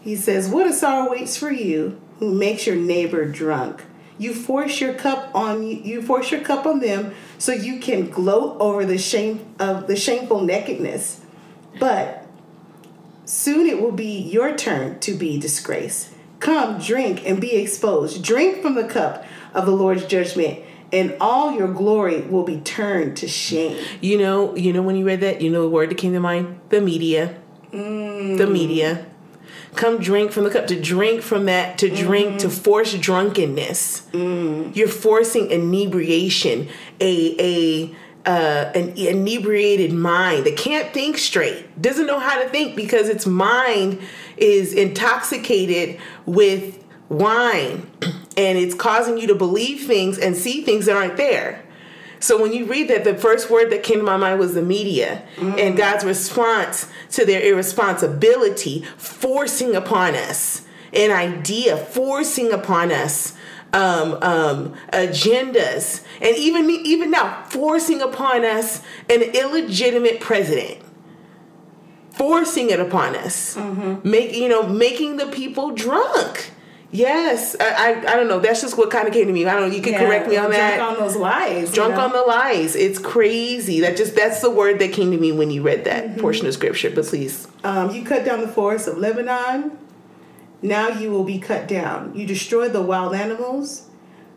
He 0.00 0.16
says, 0.16 0.48
What 0.48 0.66
a 0.66 0.72
sorrow 0.72 1.10
waits 1.10 1.36
for 1.36 1.50
you 1.50 2.00
who 2.18 2.34
makes 2.34 2.66
your 2.66 2.76
neighbor 2.76 3.24
drunk. 3.26 3.84
You 4.16 4.34
force 4.34 4.80
your 4.80 4.94
cup 4.94 5.32
on 5.34 5.64
you 5.64 6.02
force 6.02 6.30
your 6.30 6.40
cup 6.40 6.66
on 6.66 6.80
them 6.80 7.14
so 7.38 7.52
you 7.52 7.78
can 7.78 8.10
gloat 8.10 8.60
over 8.60 8.84
the 8.84 8.98
shame 8.98 9.54
of 9.60 9.86
the 9.86 9.96
shameful 9.96 10.40
nakedness. 10.42 11.20
But 11.78 12.26
soon 13.24 13.66
it 13.66 13.80
will 13.80 13.92
be 13.92 14.18
your 14.18 14.56
turn 14.56 14.98
to 15.00 15.14
be 15.14 15.38
disgraced. 15.38 16.12
Come, 16.40 16.78
drink 16.78 17.26
and 17.26 17.40
be 17.40 17.56
exposed. 17.56 18.22
Drink 18.22 18.62
from 18.62 18.74
the 18.74 18.84
cup 18.84 19.24
of 19.54 19.66
the 19.66 19.72
Lord's 19.72 20.06
judgment, 20.06 20.60
and 20.92 21.16
all 21.20 21.52
your 21.52 21.72
glory 21.72 22.20
will 22.22 22.44
be 22.44 22.60
turned 22.60 23.16
to 23.18 23.28
shame. 23.28 23.84
You 24.00 24.18
know, 24.18 24.54
you 24.56 24.72
know 24.72 24.82
when 24.82 24.96
you 24.96 25.04
read 25.04 25.20
that, 25.20 25.40
you 25.40 25.50
know 25.50 25.62
the 25.62 25.68
word 25.68 25.90
that 25.90 25.98
came 25.98 26.12
to 26.12 26.20
mind? 26.20 26.60
The 26.68 26.80
media. 26.80 27.36
The 27.70 27.78
mm. 27.78 28.52
media. 28.52 29.06
Come 29.74 29.98
drink 29.98 30.32
from 30.32 30.44
the 30.44 30.50
cup. 30.50 30.66
To 30.68 30.80
drink 30.80 31.22
from 31.22 31.46
that, 31.46 31.78
to 31.78 31.86
mm-hmm. 31.86 32.06
drink, 32.06 32.38
to 32.40 32.50
force 32.50 32.94
drunkenness. 32.94 34.02
Mm. 34.12 34.74
You're 34.74 34.88
forcing 34.88 35.50
inebriation, 35.50 36.68
a 37.00 37.36
a 37.38 37.96
uh, 38.28 38.72
an 38.74 38.90
inebriated 38.96 39.92
mind 39.92 40.46
that 40.46 40.56
can't 40.56 40.92
think 40.92 41.16
straight, 41.16 41.80
doesn't 41.80 42.06
know 42.06 42.18
how 42.18 42.42
to 42.42 42.48
think 42.48 42.76
because 42.76 43.08
its 43.08 43.26
mind 43.26 44.00
is 44.40 44.72
intoxicated 44.72 45.98
with 46.26 46.84
wine, 47.08 47.90
and 48.36 48.58
it's 48.58 48.74
causing 48.74 49.18
you 49.18 49.26
to 49.28 49.34
believe 49.34 49.86
things 49.86 50.18
and 50.18 50.36
see 50.36 50.62
things 50.62 50.86
that 50.86 50.96
aren't 50.96 51.16
there. 51.16 51.64
So 52.20 52.40
when 52.40 52.52
you 52.52 52.66
read 52.66 52.88
that, 52.88 53.04
the 53.04 53.14
first 53.14 53.48
word 53.48 53.70
that 53.70 53.82
came 53.82 53.98
to 53.98 54.04
my 54.04 54.16
mind 54.16 54.40
was 54.40 54.54
the 54.54 54.62
media 54.62 55.22
and 55.56 55.76
God's 55.76 56.04
response 56.04 56.88
to 57.10 57.24
their 57.24 57.40
irresponsibility, 57.40 58.82
forcing 58.96 59.76
upon 59.76 60.14
us 60.16 60.66
an 60.92 61.10
idea, 61.12 61.76
forcing 61.76 62.52
upon 62.52 62.90
us 62.90 63.34
um, 63.72 64.14
um, 64.22 64.74
agendas, 64.92 66.02
and 66.20 66.36
even 66.36 66.68
even 66.70 67.10
now 67.10 67.44
forcing 67.50 68.00
upon 68.00 68.44
us 68.44 68.82
an 69.08 69.22
illegitimate 69.22 70.20
president. 70.20 70.78
Forcing 72.18 72.70
it 72.70 72.80
upon 72.80 73.14
us, 73.16 73.56
make 74.02 74.34
you 74.34 74.48
know, 74.48 74.64
making 74.64 75.16
the 75.16 75.26
people 75.26 75.70
drunk. 75.70 76.50
Yes, 76.90 77.54
I, 77.60 77.66
I 77.66 77.88
I 78.12 78.16
don't 78.16 78.28
know. 78.28 78.38
That's 78.40 78.60
just 78.62 78.78
what 78.78 78.90
kind 78.90 79.06
of 79.06 79.12
came 79.14 79.26
to 79.26 79.32
me. 79.32 79.44
I 79.46 79.52
don't. 79.54 79.68
know. 79.68 79.76
You 79.76 79.82
can 79.82 79.94
correct 79.94 80.26
me 80.28 80.36
on 80.38 80.50
that 80.50 80.76
Drunk 80.78 80.98
on 80.98 81.04
those 81.06 81.16
lies. 81.16 81.68
you 81.68 81.74
drunk 81.74 81.94
know? 81.96 82.00
on 82.00 82.12
the 82.12 82.22
lies. 82.22 82.74
It's 82.74 82.98
crazy. 82.98 83.80
That 83.80 83.96
just 83.96 84.16
that's 84.16 84.40
the 84.40 84.50
word 84.50 84.78
that 84.80 84.92
came 84.92 85.10
to 85.12 85.18
me 85.18 85.30
when 85.30 85.50
you 85.50 85.62
read 85.62 85.84
that 85.84 86.04
Mm-hmm. 86.06 86.20
portion 86.20 86.46
of 86.46 86.54
scripture. 86.54 86.90
But 86.90 87.04
please, 87.04 87.46
Um, 87.62 87.90
you 87.94 88.04
cut 88.04 88.24
down 88.24 88.40
the 88.40 88.48
forest 88.48 88.88
of 88.88 88.96
Lebanon. 88.98 89.76
Now 90.62 90.88
you 90.88 91.10
will 91.10 91.24
be 91.24 91.38
cut 91.38 91.68
down. 91.68 92.14
You 92.16 92.26
destroyed 92.26 92.72
the 92.72 92.82
wild 92.82 93.14
animals. 93.14 93.84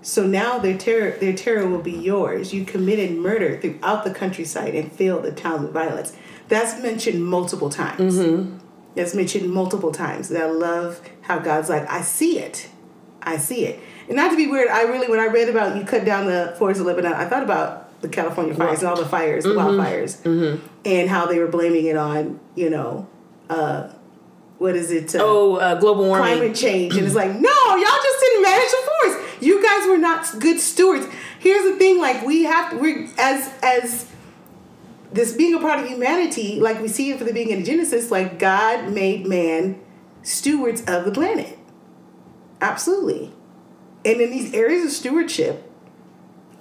So 0.04 0.26
now 0.28 0.58
their 0.60 0.78
terror, 0.78 1.12
their 1.20 1.34
terror 1.34 1.68
will 1.68 1.82
be 1.82 1.92
yours. 1.94 2.54
You 2.54 2.66
committed 2.66 3.16
murder 3.18 3.60
throughout 3.62 4.04
the 4.04 4.12
countryside 4.12 4.76
and 4.76 4.92
filled 4.92 5.24
the 5.24 5.32
towns 5.32 5.62
with 5.62 5.72
violence. 5.74 6.14
That's 6.52 6.82
mentioned 6.84 7.26
multiple 7.26 7.70
times. 7.70 8.18
That's 8.96 9.16
mentioned 9.16 9.50
multiple 9.50 9.92
times. 9.94 10.30
And 10.30 10.38
I 10.38 10.48
love 10.48 11.02
how 11.22 11.40
God's 11.40 11.70
like, 11.70 11.90
I 11.90 12.02
see 12.02 12.38
it. 12.40 12.68
I 13.24 13.38
see 13.38 13.66
it. 13.66 13.80
And 14.08 14.18
not 14.18 14.32
to 14.32 14.36
be 14.36 14.48
weird, 14.48 14.68
I 14.70 14.82
really, 14.84 15.08
when 15.08 15.20
I 15.20 15.28
read 15.28 15.48
about 15.48 15.78
you 15.78 15.86
cut 15.86 16.04
down 16.04 16.26
the 16.26 16.54
forest 16.60 16.82
of 16.82 16.86
Lebanon, 16.88 17.14
I 17.14 17.26
thought 17.26 17.44
about 17.44 18.02
the 18.02 18.10
California 18.10 18.54
fires 18.54 18.80
and 18.80 18.90
all 18.90 18.98
the 18.98 19.06
fires, 19.06 19.46
the 19.46 19.52
wildfires, 19.52 20.60
and 20.86 21.10
how 21.10 21.26
they 21.26 21.40
were 21.40 21.48
blaming 21.48 21.86
it 21.86 21.96
on, 21.96 22.40
you 22.56 22.70
know, 22.70 23.08
uh, 23.50 23.88
what 24.58 24.76
is 24.76 24.92
it? 24.92 25.16
Uh, 25.16 25.20
oh, 25.22 25.56
uh, 25.56 25.80
global 25.80 26.06
warming. 26.06 26.38
climate 26.38 26.56
change. 26.56 26.96
And 26.98 27.06
it's 27.06 27.16
like, 27.16 27.32
no, 27.50 27.50
y'all 27.50 27.80
just 28.08 28.20
didn't 28.20 28.44
manage 28.44 28.72
the 28.72 28.90
forest. 29.02 29.42
You 29.42 29.64
guys 29.64 29.88
were 29.88 29.98
not 29.98 30.40
good 30.40 30.60
stewards. 30.60 31.08
Here's 31.40 31.64
the 31.72 31.78
thing, 31.78 32.00
like 32.00 32.26
we 32.26 32.44
have 32.44 32.72
to 32.72 32.78
we 32.78 33.10
as 33.18 33.52
as 33.64 34.12
this 35.12 35.34
being 35.34 35.54
a 35.54 35.60
part 35.60 35.80
of 35.80 35.88
humanity, 35.88 36.60
like 36.60 36.82
we 36.82 36.88
see 36.88 37.12
it 37.12 37.18
for 37.18 37.24
the 37.26 37.34
beginning 37.34 37.60
of 37.60 37.66
Genesis, 37.66 38.12
like 38.12 38.40
God 38.40 38.92
made 38.92 39.28
man 39.28 39.80
stewards 40.24 40.82
of 40.88 41.06
the 41.06 41.12
planet. 41.12 41.58
Absolutely. 42.62 43.32
And 44.06 44.22
in 44.22 44.32
these 44.32 44.54
areas 44.54 44.86
of 44.86 44.92
stewardship, 44.92 45.70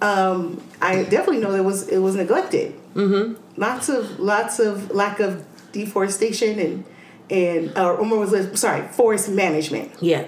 um, 0.01 0.61
I 0.81 1.03
definitely 1.03 1.39
know 1.39 1.51
there 1.51 1.63
was 1.63 1.87
it 1.87 1.99
was 1.99 2.15
neglected. 2.15 2.75
Mm-hmm. 2.93 3.41
Lots 3.59 3.89
of 3.89 4.19
lots 4.19 4.59
of 4.59 4.91
lack 4.91 5.19
of 5.19 5.45
deforestation 5.71 6.59
and 6.59 6.83
and 7.29 7.77
or, 7.77 7.97
or 7.97 8.19
was 8.19 8.59
sorry 8.59 8.85
forest 8.89 9.29
management 9.29 9.91
Yeah. 10.01 10.25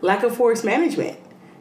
lack 0.00 0.22
of 0.24 0.36
forest 0.36 0.64
management. 0.64 1.18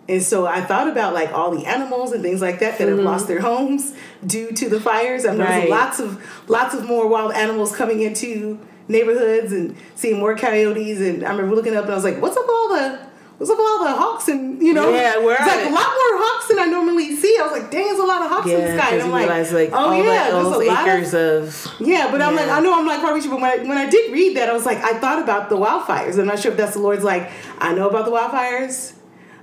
And 0.09 0.23
so 0.23 0.47
I 0.47 0.61
thought 0.61 0.87
about 0.87 1.13
like 1.13 1.31
all 1.31 1.51
the 1.51 1.65
animals 1.65 2.11
and 2.11 2.23
things 2.23 2.41
like 2.41 2.59
that 2.59 2.77
that 2.79 2.87
have 2.87 2.97
mm-hmm. 2.97 3.05
lost 3.05 3.27
their 3.27 3.39
homes 3.39 3.93
due 4.25 4.51
to 4.51 4.67
the 4.69 4.79
fires. 4.79 5.25
I've 5.25 5.37
noticed 5.37 5.59
Right. 5.59 5.69
lots 5.69 5.99
of 5.99 6.49
lots 6.49 6.73
of 6.73 6.85
more 6.85 7.07
wild 7.07 7.31
animals 7.33 7.75
coming 7.75 8.01
into 8.01 8.59
neighborhoods 8.87 9.53
and 9.53 9.75
seeing 9.95 10.19
more 10.19 10.35
coyotes. 10.35 10.99
And 10.99 11.23
I 11.23 11.29
remember 11.31 11.55
looking 11.55 11.75
up 11.75 11.83
and 11.83 11.91
I 11.91 11.95
was 11.95 12.03
like, 12.03 12.21
"What's 12.21 12.35
up 12.35 12.43
with 12.43 12.51
all 12.55 12.69
the 12.69 12.99
what's 13.39 13.49
up 13.49 13.57
with 13.57 13.65
all 13.67 13.83
the 13.85 13.91
hawks 13.91 14.27
and 14.27 14.61
you 14.61 14.73
know 14.73 14.89
Yeah, 14.89 15.17
where 15.19 15.37
it's 15.39 15.47
like 15.47 15.65
a 15.65 15.73
lot 15.73 15.87
more 15.87 16.15
hawks 16.19 16.47
than 16.49 16.59
I 16.59 16.65
normally 16.65 17.15
see. 17.15 17.37
I 17.39 17.43
was 17.43 17.53
like, 17.53 17.71
dang, 17.71 17.85
there's 17.85 17.99
a 17.99 18.03
lot 18.03 18.21
of 18.21 18.29
hawks 18.29 18.47
in 18.47 18.53
the 18.53 18.59
Yeah, 18.59 18.77
sky. 18.77 18.93
And 18.95 19.03
I'm 19.03 19.11
like, 19.11 19.29
realize 19.29 19.53
like 19.53 19.69
oh 19.73 20.03
yeah, 20.03 20.31
there's 20.31 20.45
a 20.45 20.49
lot 20.49 20.87
acres 20.87 21.13
of, 21.13 21.79
of, 21.79 21.87
yeah, 21.87 22.11
but 22.11 22.21
I'm 22.21 22.35
like, 22.35 22.49
I 22.49 22.59
know 22.59 22.77
I'm 22.77 22.85
like 22.85 22.99
probably, 22.99 23.21
but 23.29 23.39
when 23.39 23.43
I, 23.45 23.57
when 23.59 23.77
I 23.77 23.89
did 23.89 24.11
read 24.11 24.35
that, 24.37 24.49
I 24.49 24.53
was 24.53 24.65
like, 24.65 24.79
I 24.79 24.99
thought 24.99 25.21
about 25.23 25.49
the 25.49 25.55
wildfires. 25.55 26.19
I'm 26.19 26.27
not 26.27 26.39
sure 26.39 26.51
if 26.51 26.57
that's 26.57 26.73
the 26.73 26.79
Lord's 26.79 27.03
like, 27.03 27.31
I 27.59 27.73
know 27.73 27.87
about 27.87 28.05
the 28.05 28.11
wildfires. 28.11 28.93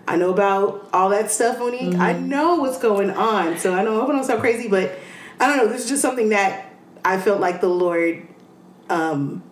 I 0.09 0.17
know 0.17 0.31
about 0.31 0.89
all 0.93 1.09
that 1.11 1.31
stuff, 1.31 1.59
Monique. 1.59 1.95
I 1.97 2.13
Mm-hmm. 2.15 2.29
know 2.29 2.55
what's 2.57 2.79
going 2.79 3.11
on. 3.11 3.59
So 3.59 3.75
I 3.75 3.83
know 3.83 4.01
I 4.01 4.05
I 4.05 4.13
don't 4.13 4.25
sound 4.25 4.41
crazy, 4.41 4.69
but 4.69 4.97
I 5.41 5.47
don't 5.49 5.57
know. 5.59 5.67
This 5.73 5.83
is 5.85 5.89
just 5.89 6.03
something 6.03 6.29
that 6.31 6.73
I 7.05 7.19
felt 7.21 7.41
like 7.41 7.61
the 7.61 7.69
Lord 7.69 8.27
um, 8.89 9.43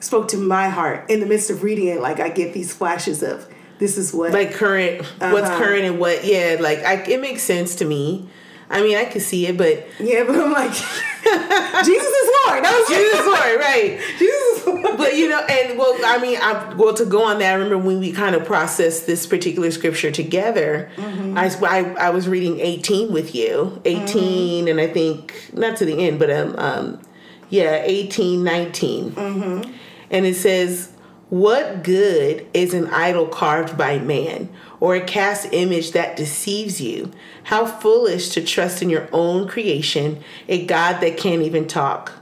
spoke 0.00 0.28
to 0.28 0.36
my 0.36 0.68
heart 0.68 1.10
in 1.10 1.20
the 1.20 1.26
midst 1.26 1.50
of 1.50 1.62
reading 1.62 1.88
it. 1.88 2.00
Like 2.00 2.20
I 2.20 2.28
get 2.28 2.52
these 2.52 2.72
flashes 2.74 3.22
of 3.22 3.46
this 3.78 3.98
is 3.98 4.14
what 4.14 4.32
like 4.32 4.52
current, 4.54 5.02
what's 5.02 5.48
Uh-huh. 5.48 5.58
current 5.58 5.84
and 5.84 5.98
what, 5.98 6.24
yeah, 6.24 6.56
like 6.60 6.78
I, 6.84 6.94
it 7.02 7.20
makes 7.20 7.42
sense 7.42 7.74
to 7.76 7.84
me. 7.84 8.28
I 8.68 8.82
mean, 8.82 8.96
I 8.96 9.04
could 9.04 9.22
see 9.22 9.46
it, 9.46 9.56
but 9.56 9.86
yeah, 10.00 10.24
but 10.24 10.34
I'm 10.36 10.52
like 10.52 10.72
Jesus 11.84 12.06
is 12.06 12.30
Lord. 12.46 12.64
That 12.64 12.76
was 12.78 12.88
Jesus, 12.88 13.20
is 13.20 13.26
Lord, 13.26 13.60
right? 13.60 14.00
Jesus 14.18 14.58
is 14.58 14.66
Lord. 14.66 14.98
but 14.98 15.16
you 15.16 15.28
know, 15.28 15.40
and 15.40 15.78
well, 15.78 15.96
I 16.04 16.18
mean, 16.18 16.38
I, 16.40 16.74
well, 16.74 16.94
to 16.94 17.04
go 17.04 17.24
on 17.24 17.38
that, 17.40 17.50
I 17.50 17.54
remember 17.54 17.78
when 17.78 18.00
we 18.00 18.12
kind 18.12 18.34
of 18.34 18.44
processed 18.44 19.06
this 19.06 19.26
particular 19.26 19.70
scripture 19.70 20.10
together. 20.10 20.90
I, 21.36 21.46
I, 21.64 21.78
I 21.94 22.10
was 22.10 22.28
reading 22.28 22.60
18 22.60 23.12
with 23.12 23.34
you, 23.34 23.80
18, 23.84 24.68
and 24.68 24.80
I 24.80 24.86
think 24.88 25.50
not 25.52 25.76
to 25.78 25.84
the 25.84 26.06
end, 26.06 26.18
but 26.18 26.30
um, 26.30 26.54
um 26.58 27.00
yeah, 27.48 27.82
18, 27.84 28.42
19, 28.42 29.12
and 30.10 30.26
it 30.26 30.34
says, 30.34 30.90
"What 31.28 31.82
good 31.82 32.46
is 32.54 32.72
an 32.72 32.88
idol 32.88 33.26
carved 33.26 33.76
by 33.76 33.98
man?" 33.98 34.48
Or 34.78 34.94
a 34.94 35.00
cast 35.00 35.48
image 35.52 35.92
that 35.92 36.16
deceives 36.16 36.80
you. 36.80 37.10
How 37.44 37.66
foolish 37.66 38.28
to 38.30 38.42
trust 38.42 38.82
in 38.82 38.90
your 38.90 39.08
own 39.12 39.48
creation, 39.48 40.18
a 40.48 40.64
God 40.64 41.00
that 41.00 41.16
can't 41.16 41.42
even 41.42 41.66
talk. 41.66 42.12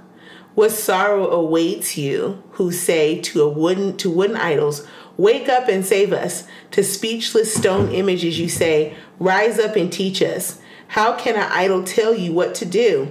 What 0.55 0.71
sorrow 0.71 1.29
awaits 1.31 1.99
you 1.99 2.43
who 2.53 2.71
say 2.71 3.19
to 3.23 3.43
a 3.43 3.49
wooden 3.49 3.97
to 3.99 4.09
wooden 4.09 4.37
idols, 4.37 4.87
Wake 5.17 5.49
up 5.49 5.69
and 5.69 5.85
save 5.85 6.13
us. 6.13 6.45
To 6.73 6.83
speechless 6.83 7.55
stone 7.55 7.91
images 7.93 8.39
you 8.39 8.49
say, 8.49 8.95
Rise 9.19 9.59
up 9.59 9.77
and 9.77 9.93
teach 9.93 10.23
us. 10.23 10.61
How 10.89 11.17
can 11.17 11.37
an 11.37 11.51
idol 11.53 11.83
tell 11.83 12.15
you 12.15 12.33
what 12.33 12.55
to 12.57 12.65
do? 12.65 13.11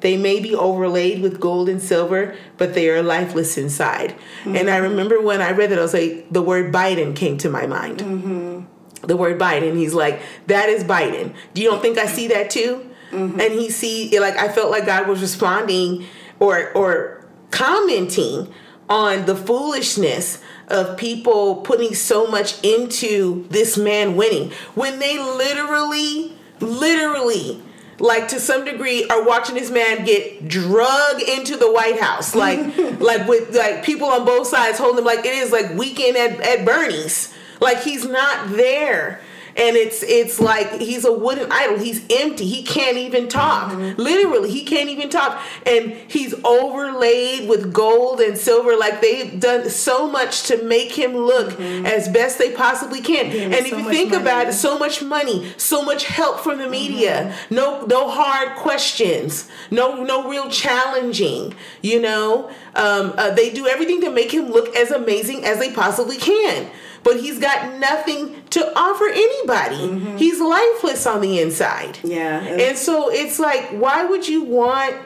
They 0.00 0.16
may 0.16 0.40
be 0.40 0.54
overlaid 0.54 1.20
with 1.20 1.40
gold 1.40 1.68
and 1.68 1.80
silver, 1.80 2.34
but 2.56 2.74
they 2.74 2.88
are 2.88 3.02
lifeless 3.02 3.58
inside. 3.58 4.14
And 4.46 4.70
I 4.70 4.78
remember 4.78 5.20
when 5.20 5.42
I 5.42 5.50
read 5.52 5.70
that, 5.70 5.78
I 5.78 5.82
was 5.82 5.94
like, 5.94 6.26
the 6.30 6.42
word 6.42 6.72
Biden 6.72 7.14
came 7.14 7.36
to 7.38 7.50
my 7.50 7.66
mind. 7.66 7.98
Mm-hmm. 7.98 9.06
The 9.06 9.16
word 9.16 9.38
Biden. 9.38 9.76
He's 9.76 9.94
like, 9.94 10.20
that 10.46 10.68
is 10.68 10.84
Biden. 10.84 11.34
Do 11.54 11.62
you 11.62 11.70
don't 11.70 11.82
think 11.82 11.98
I 11.98 12.06
see 12.06 12.28
that 12.28 12.50
too? 12.50 12.90
Mm-hmm. 13.10 13.40
And 13.40 13.52
he 13.52 13.70
see 13.70 14.18
like 14.20 14.36
I 14.36 14.48
felt 14.48 14.70
like 14.70 14.86
God 14.86 15.08
was 15.08 15.20
responding 15.20 16.06
or 16.38 16.72
or 16.74 17.26
commenting 17.50 18.52
on 18.88 19.26
the 19.26 19.34
foolishness 19.34 20.40
of 20.68 20.96
people 20.96 21.56
putting 21.56 21.94
so 21.94 22.26
much 22.28 22.62
into 22.64 23.46
this 23.48 23.76
man 23.76 24.16
winning 24.16 24.52
when 24.74 25.00
they 25.00 25.18
literally 25.18 26.32
literally 26.60 27.60
like 28.00 28.28
to 28.28 28.40
some 28.40 28.64
degree 28.64 29.06
are 29.08 29.24
watching 29.24 29.54
this 29.54 29.70
man 29.70 30.04
get 30.04 30.48
drug 30.48 31.20
into 31.20 31.56
the 31.56 31.70
White 31.70 32.00
House. 32.00 32.34
Like 32.34 32.76
like 32.98 33.28
with 33.28 33.54
like 33.54 33.84
people 33.84 34.08
on 34.08 34.24
both 34.24 34.46
sides 34.46 34.78
holding 34.78 34.98
him 34.98 35.04
like 35.04 35.20
it 35.20 35.34
is 35.34 35.52
like 35.52 35.74
weekend 35.74 36.16
at, 36.16 36.40
at 36.40 36.64
Bernie's. 36.64 37.32
Like 37.60 37.82
he's 37.82 38.06
not 38.06 38.50
there 38.50 39.20
and 39.60 39.76
it's 39.76 40.02
it's 40.02 40.40
like 40.40 40.80
he's 40.80 41.04
a 41.04 41.12
wooden 41.12 41.52
idol. 41.52 41.78
He's 41.78 42.04
empty. 42.10 42.46
He 42.46 42.62
can't 42.62 42.96
even 42.96 43.28
talk. 43.28 43.72
Literally 43.98 44.50
he 44.50 44.64
can't 44.64 44.88
even 44.88 45.10
talk. 45.10 45.40
And 45.66 45.92
he's 46.08 46.34
overlaid 46.44 47.48
with 47.48 47.72
gold 47.72 48.20
and 48.20 48.38
silver. 48.38 48.76
Like 48.76 49.02
they've 49.02 49.38
done 49.38 49.68
so 49.68 50.10
much 50.10 50.44
to 50.44 50.62
make 50.64 50.92
him 50.92 51.14
look 51.14 51.60
as 51.60 52.08
best 52.08 52.38
they 52.38 52.52
possibly 52.52 53.02
can. 53.02 53.26
And 53.26 53.54
if 53.54 53.68
so 53.68 53.76
you 53.76 53.90
think 53.90 54.12
money. 54.12 54.22
about 54.22 54.46
it 54.48 54.54
so 54.54 54.78
much 54.78 55.02
money 55.02 55.52
so 55.56 55.84
much 55.84 56.06
help 56.06 56.40
from 56.40 56.58
the 56.58 56.68
media. 56.68 57.36
No 57.50 57.84
no 57.84 58.08
hard 58.08 58.56
questions. 58.56 59.48
No 59.70 60.02
no 60.02 60.28
real 60.28 60.50
challenging 60.50 61.54
you 61.82 62.00
know? 62.00 62.50
Um, 62.74 63.14
uh, 63.16 63.30
they 63.30 63.50
do 63.50 63.66
everything 63.66 64.00
to 64.02 64.10
make 64.10 64.32
him 64.32 64.50
look 64.50 64.74
as 64.76 64.90
amazing 64.90 65.44
as 65.44 65.58
they 65.58 65.72
possibly 65.72 66.16
can 66.16 66.70
but 67.02 67.18
he's 67.20 67.38
got 67.38 67.78
nothing 67.78 68.42
to 68.50 68.78
offer 68.78 69.06
anybody. 69.06 69.76
Mm-hmm. 69.76 70.16
He's 70.16 70.40
lifeless 70.40 71.06
on 71.06 71.20
the 71.20 71.40
inside. 71.40 71.98
Yeah. 72.02 72.40
and 72.40 72.76
so 72.76 73.10
it's 73.10 73.38
like 73.38 73.68
why 73.70 74.04
would 74.04 74.26
you 74.28 74.44
want 74.44 74.96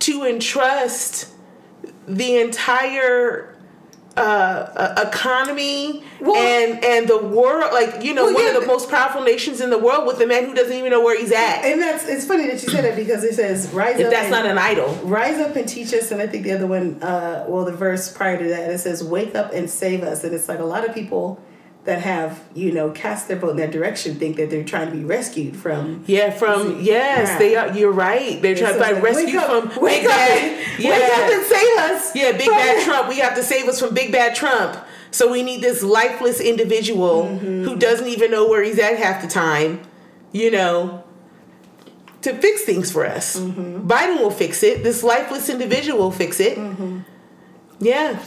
to 0.00 0.24
entrust 0.24 1.32
the 2.06 2.36
entire 2.38 3.51
uh, 4.16 4.94
economy 5.08 6.02
Well- 6.20 6.36
and 6.36 6.84
and 6.84 7.08
the 7.08 7.18
world 7.18 7.72
like 7.72 8.02
you 8.04 8.12
know 8.14 8.24
Well, 8.26 8.34
one 8.34 8.44
yeah, 8.44 8.54
of 8.56 8.60
the 8.60 8.66
most 8.66 8.90
powerful 8.90 9.22
nations 9.22 9.60
in 9.60 9.70
the 9.70 9.78
world 9.78 10.06
with 10.06 10.20
a 10.20 10.26
man 10.26 10.44
who 10.46 10.54
doesn't 10.54 10.76
even 10.76 10.90
know 10.90 11.02
where 11.02 11.18
he's 11.18 11.32
at 11.32 11.64
and 11.64 11.80
that's 11.80 12.06
it's 12.06 12.26
funny 12.26 12.46
that 12.46 12.62
you 12.62 12.68
said 12.68 12.84
that 12.84 12.96
because 12.96 13.24
it 13.24 13.34
says 13.34 13.70
rise 13.72 13.98
if 13.98 14.06
up. 14.06 14.12
that's 14.12 14.24
and, 14.24 14.30
not 14.32 14.46
an 14.46 14.58
idol 14.58 14.92
Rise 15.04 15.38
up 15.38 15.56
and 15.56 15.68
teach 15.68 15.92
us, 15.94 16.10
and 16.10 16.20
I 16.20 16.26
think 16.26 16.44
the 16.44 16.52
other 16.52 16.66
one, 16.66 17.02
uh, 17.02 17.44
well, 17.48 17.64
the 17.64 17.72
verse 17.72 18.12
prior 18.12 18.38
to 18.38 18.48
that, 18.48 18.70
it 18.70 18.78
says, 18.78 19.02
"Wake 19.02 19.34
up 19.34 19.52
and 19.52 19.68
save 19.68 20.02
us." 20.02 20.24
And 20.24 20.34
it's 20.34 20.48
like 20.48 20.58
a 20.58 20.64
lot 20.64 20.86
of 20.88 20.94
people 20.94 21.40
that 21.84 22.00
have, 22.02 22.40
you 22.54 22.70
know, 22.70 22.90
cast 22.90 23.26
their 23.26 23.36
vote 23.36 23.50
in 23.50 23.56
that 23.56 23.72
direction 23.72 24.14
think 24.14 24.36
that 24.36 24.50
they're 24.50 24.62
trying 24.64 24.88
to 24.90 24.96
be 24.96 25.04
rescued 25.04 25.56
from. 25.56 26.04
yeah 26.06 26.30
from 26.30 26.80
yes 26.80 27.28
Yeah. 27.28 27.38
they 27.38 27.56
are 27.56 27.76
you're 27.76 27.90
right 27.90 28.40
they're 28.40 28.54
trying 28.54 28.74
to 28.74 28.78
so 28.78 28.84
like, 28.84 28.94
like, 28.94 29.02
rescue 29.02 29.38
wake 29.38 29.48
up, 29.48 29.72
from 29.72 29.82
wake 29.82 30.02
big 30.02 30.10
up, 30.10 30.16
bad 30.16 30.58
Wake 30.78 31.12
up 31.12 31.30
and 31.32 31.44
save 31.44 31.78
us. 31.78 32.14
Yeah, 32.16 32.32
big 32.32 32.48
bad 32.48 32.84
Trump. 32.84 33.08
We 33.08 33.18
have 33.18 33.34
to 33.34 33.42
save 33.42 33.68
us 33.68 33.80
from 33.80 33.94
big 33.94 34.12
bad 34.12 34.34
Trump. 34.36 34.76
So 35.10 35.30
we 35.30 35.42
need 35.42 35.60
this 35.60 35.82
lifeless 35.82 36.40
individual 36.40 37.24
Mm-hmm. 37.24 37.64
who 37.64 37.76
doesn't 37.76 38.08
even 38.08 38.30
know 38.30 38.48
where 38.48 38.62
he's 38.62 38.78
at 38.78 38.96
half 38.96 39.20
the 39.20 39.28
time, 39.28 39.80
you 40.32 40.50
know, 40.50 41.04
to 42.22 42.32
fix 42.34 42.62
things 42.62 42.90
for 42.92 43.04
us. 43.04 43.36
Mm-hmm. 43.38 43.86
Biden 43.88 44.20
will 44.20 44.30
fix 44.30 44.62
it. 44.62 44.82
This 44.84 45.02
lifeless 45.02 45.48
individual 45.48 45.98
will 45.98 46.10
fix 46.12 46.38
it. 46.40 46.56
Mm-hmm. 46.56 47.00
Yeah. 47.80 48.22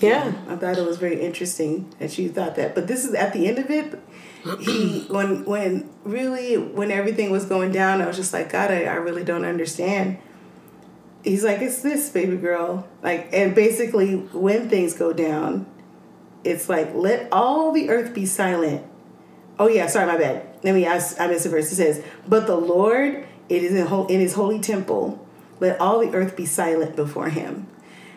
Yeah. 0.00 0.32
I 0.48 0.56
thought 0.56 0.78
it 0.78 0.86
was 0.86 0.98
very 0.98 1.20
interesting 1.20 1.92
that 1.98 2.16
you 2.18 2.30
thought 2.30 2.56
that. 2.56 2.74
But 2.74 2.86
this 2.86 3.04
is 3.04 3.14
at 3.14 3.32
the 3.32 3.46
end 3.46 3.58
of 3.58 3.70
it. 3.70 4.00
He 4.60 5.00
when 5.10 5.44
when 5.44 5.90
really 6.04 6.56
when 6.56 6.90
everything 6.90 7.30
was 7.30 7.44
going 7.44 7.72
down, 7.72 8.00
I 8.00 8.06
was 8.06 8.16
just 8.16 8.32
like, 8.32 8.50
God, 8.50 8.70
I, 8.70 8.84
I 8.84 8.94
really 8.94 9.24
don't 9.24 9.44
understand. 9.44 10.18
He's 11.22 11.44
like, 11.44 11.60
it's 11.60 11.82
this 11.82 12.08
baby 12.08 12.38
girl, 12.38 12.88
like, 13.02 13.28
and 13.34 13.54
basically 13.54 14.16
when 14.16 14.70
things 14.70 14.94
go 14.94 15.12
down, 15.12 15.66
it's 16.44 16.70
like 16.70 16.94
let 16.94 17.28
all 17.30 17.72
the 17.72 17.90
earth 17.90 18.14
be 18.14 18.24
silent. 18.24 18.86
Oh 19.58 19.68
yeah, 19.68 19.86
sorry, 19.86 20.06
my 20.06 20.16
bad. 20.16 20.46
Let 20.62 20.74
me 20.74 20.86
ask. 20.86 21.20
I 21.20 21.26
missed 21.26 21.44
the 21.44 21.50
verse. 21.50 21.70
It 21.70 21.76
says, 21.76 22.02
"But 22.26 22.46
the 22.46 22.56
Lord, 22.56 23.26
it 23.50 23.62
is 23.62 23.74
in, 23.74 23.86
in 24.08 24.20
His 24.20 24.32
holy 24.32 24.58
temple. 24.60 25.26
Let 25.58 25.78
all 25.78 25.98
the 25.98 26.14
earth 26.14 26.34
be 26.34 26.46
silent 26.46 26.96
before 26.96 27.28
Him." 27.28 27.66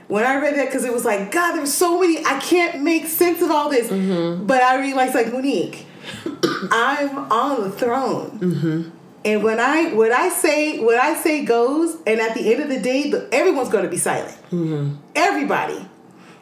When 0.07 0.25
I 0.25 0.35
read 0.35 0.55
that, 0.55 0.65
because 0.65 0.85
it 0.85 0.93
was 0.93 1.05
like, 1.05 1.31
God, 1.31 1.53
there's 1.53 1.73
so 1.73 1.99
many. 1.99 2.23
I 2.25 2.39
can't 2.39 2.83
make 2.83 3.05
sense 3.07 3.41
of 3.41 3.49
all 3.49 3.69
this. 3.69 3.89
Mm-hmm. 3.89 4.45
But 4.45 4.61
I 4.61 4.79
realized, 4.79 5.15
like 5.15 5.31
Monique, 5.31 5.85
I'm 6.71 7.31
on 7.31 7.63
the 7.63 7.71
throne. 7.71 8.39
Mm-hmm. 8.39 8.89
And 9.25 9.43
when 9.43 9.59
I 9.59 9.93
what 9.93 10.11
I 10.11 10.29
say 10.29 10.79
what 10.79 10.97
I 10.97 11.15
say 11.15 11.45
goes, 11.45 11.95
and 12.05 12.19
at 12.19 12.35
the 12.35 12.53
end 12.53 12.61
of 12.61 12.69
the 12.69 12.79
day, 12.79 13.13
everyone's 13.31 13.69
going 13.69 13.85
to 13.85 13.89
be 13.89 13.97
silent. 13.97 14.37
Mm-hmm. 14.51 14.95
Everybody. 15.15 15.87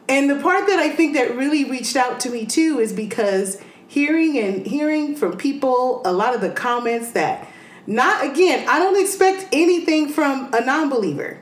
And 0.10 0.30
the 0.30 0.41
part 0.41 0.67
that 0.67 0.80
I 0.80 0.89
think 0.89 1.13
that 1.13 1.36
really 1.36 1.63
reached 1.63 1.95
out 1.95 2.19
to 2.21 2.30
me 2.30 2.45
too 2.45 2.80
is 2.80 2.91
because 2.91 3.62
hearing 3.88 4.38
and 4.38 4.65
hearing 4.65 5.15
from 5.15 5.38
people 5.38 6.02
a 6.04 6.12
lot 6.12 6.34
of 6.34 6.41
the 6.41 6.50
comments 6.50 7.12
that 7.12 7.47
not 7.88 8.26
again, 8.26 8.67
I 8.67 8.80
don't 8.80 9.00
expect 9.00 9.47
anything 9.52 10.10
from 10.10 10.54
a 10.54 10.62
non-believer, 10.62 11.39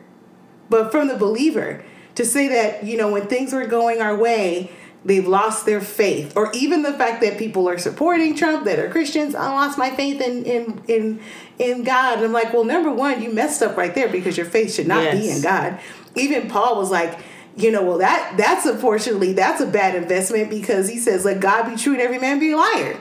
but 0.70 0.92
from 0.92 1.08
the 1.08 1.16
believer 1.16 1.84
to 2.20 2.26
say 2.26 2.50
that, 2.50 2.84
you 2.84 2.98
know, 2.98 3.14
when 3.14 3.28
things 3.28 3.54
are 3.54 3.66
going 3.66 4.02
our 4.02 4.14
way, 4.14 4.70
they've 5.06 5.26
lost 5.26 5.66
their 5.66 5.80
faith. 5.80 6.36
Or 6.36 6.52
even 6.52 6.82
the 6.82 6.92
fact 6.92 7.22
that 7.22 7.38
people 7.38 7.70
are 7.70 7.78
supporting 7.78 8.36
Trump 8.36 8.66
that 8.66 8.78
are 8.78 8.90
Christians, 8.90 9.36
I 9.36 9.48
lost 9.48 9.78
my 9.78 9.90
faith 9.92 10.20
in 10.20 10.44
in 10.44 10.84
in 10.90 11.22
in 11.60 11.86
God. 11.86 12.18
And 12.18 12.26
I'm 12.26 12.34
like, 12.34 12.52
well, 12.52 12.66
number 12.66 12.92
one, 12.92 13.22
you 13.22 13.32
messed 13.32 13.64
up 13.64 13.78
right 13.78 13.96
there 13.96 14.10
because 14.10 14.36
your 14.36 14.46
faith 14.46 14.74
should 14.74 14.86
not 14.86 15.14
be 15.14 15.30
in 15.30 15.42
God. 15.42 15.80
Even 16.16 16.50
Paul 16.50 16.78
was 16.78 16.92
like, 16.92 17.18
you 17.56 17.72
know, 17.72 17.86
well 17.86 18.00
that 18.00 18.34
that's 18.36 18.66
unfortunately 18.66 19.32
that's 19.32 19.62
a 19.62 19.68
bad 19.68 19.96
investment 19.96 20.50
because 20.50 20.90
he 20.90 20.98
says, 20.98 21.24
let 21.24 21.40
God 21.40 21.70
be 21.70 21.78
true 21.78 21.94
and 21.94 22.02
every 22.02 22.20
man 22.20 22.38
be 22.38 22.52
a 22.52 22.58
liar. 22.58 23.00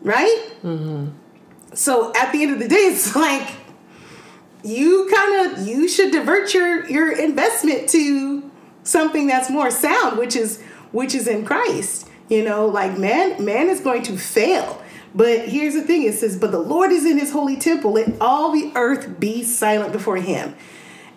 Right? 0.00 0.52
Mm-hmm. 0.62 1.08
So 1.74 2.12
at 2.14 2.30
the 2.30 2.44
end 2.44 2.52
of 2.52 2.60
the 2.60 2.68
day, 2.68 2.76
it's 2.94 3.16
like 3.16 3.56
you 4.62 5.08
kind 5.12 5.58
of 5.58 5.66
you 5.66 5.88
should 5.88 6.10
divert 6.10 6.54
your 6.54 6.88
your 6.88 7.12
investment 7.12 7.88
to 7.90 8.43
something 8.84 9.26
that's 9.26 9.50
more 9.50 9.70
sound, 9.70 10.18
which 10.18 10.36
is 10.36 10.62
which 10.92 11.14
is 11.14 11.26
in 11.26 11.44
Christ. 11.44 12.08
You 12.28 12.44
know, 12.44 12.66
like 12.66 12.96
man, 12.96 13.44
man 13.44 13.68
is 13.68 13.80
going 13.80 14.02
to 14.04 14.16
fail. 14.16 14.80
But 15.14 15.48
here's 15.48 15.74
the 15.74 15.82
thing 15.82 16.02
it 16.02 16.14
says, 16.14 16.36
But 16.36 16.52
the 16.52 16.60
Lord 16.60 16.90
is 16.90 17.04
in 17.04 17.18
his 17.18 17.32
holy 17.32 17.56
temple, 17.56 17.92
let 17.92 18.20
all 18.20 18.52
the 18.52 18.72
earth 18.74 19.20
be 19.20 19.42
silent 19.42 19.92
before 19.92 20.16
him. 20.16 20.54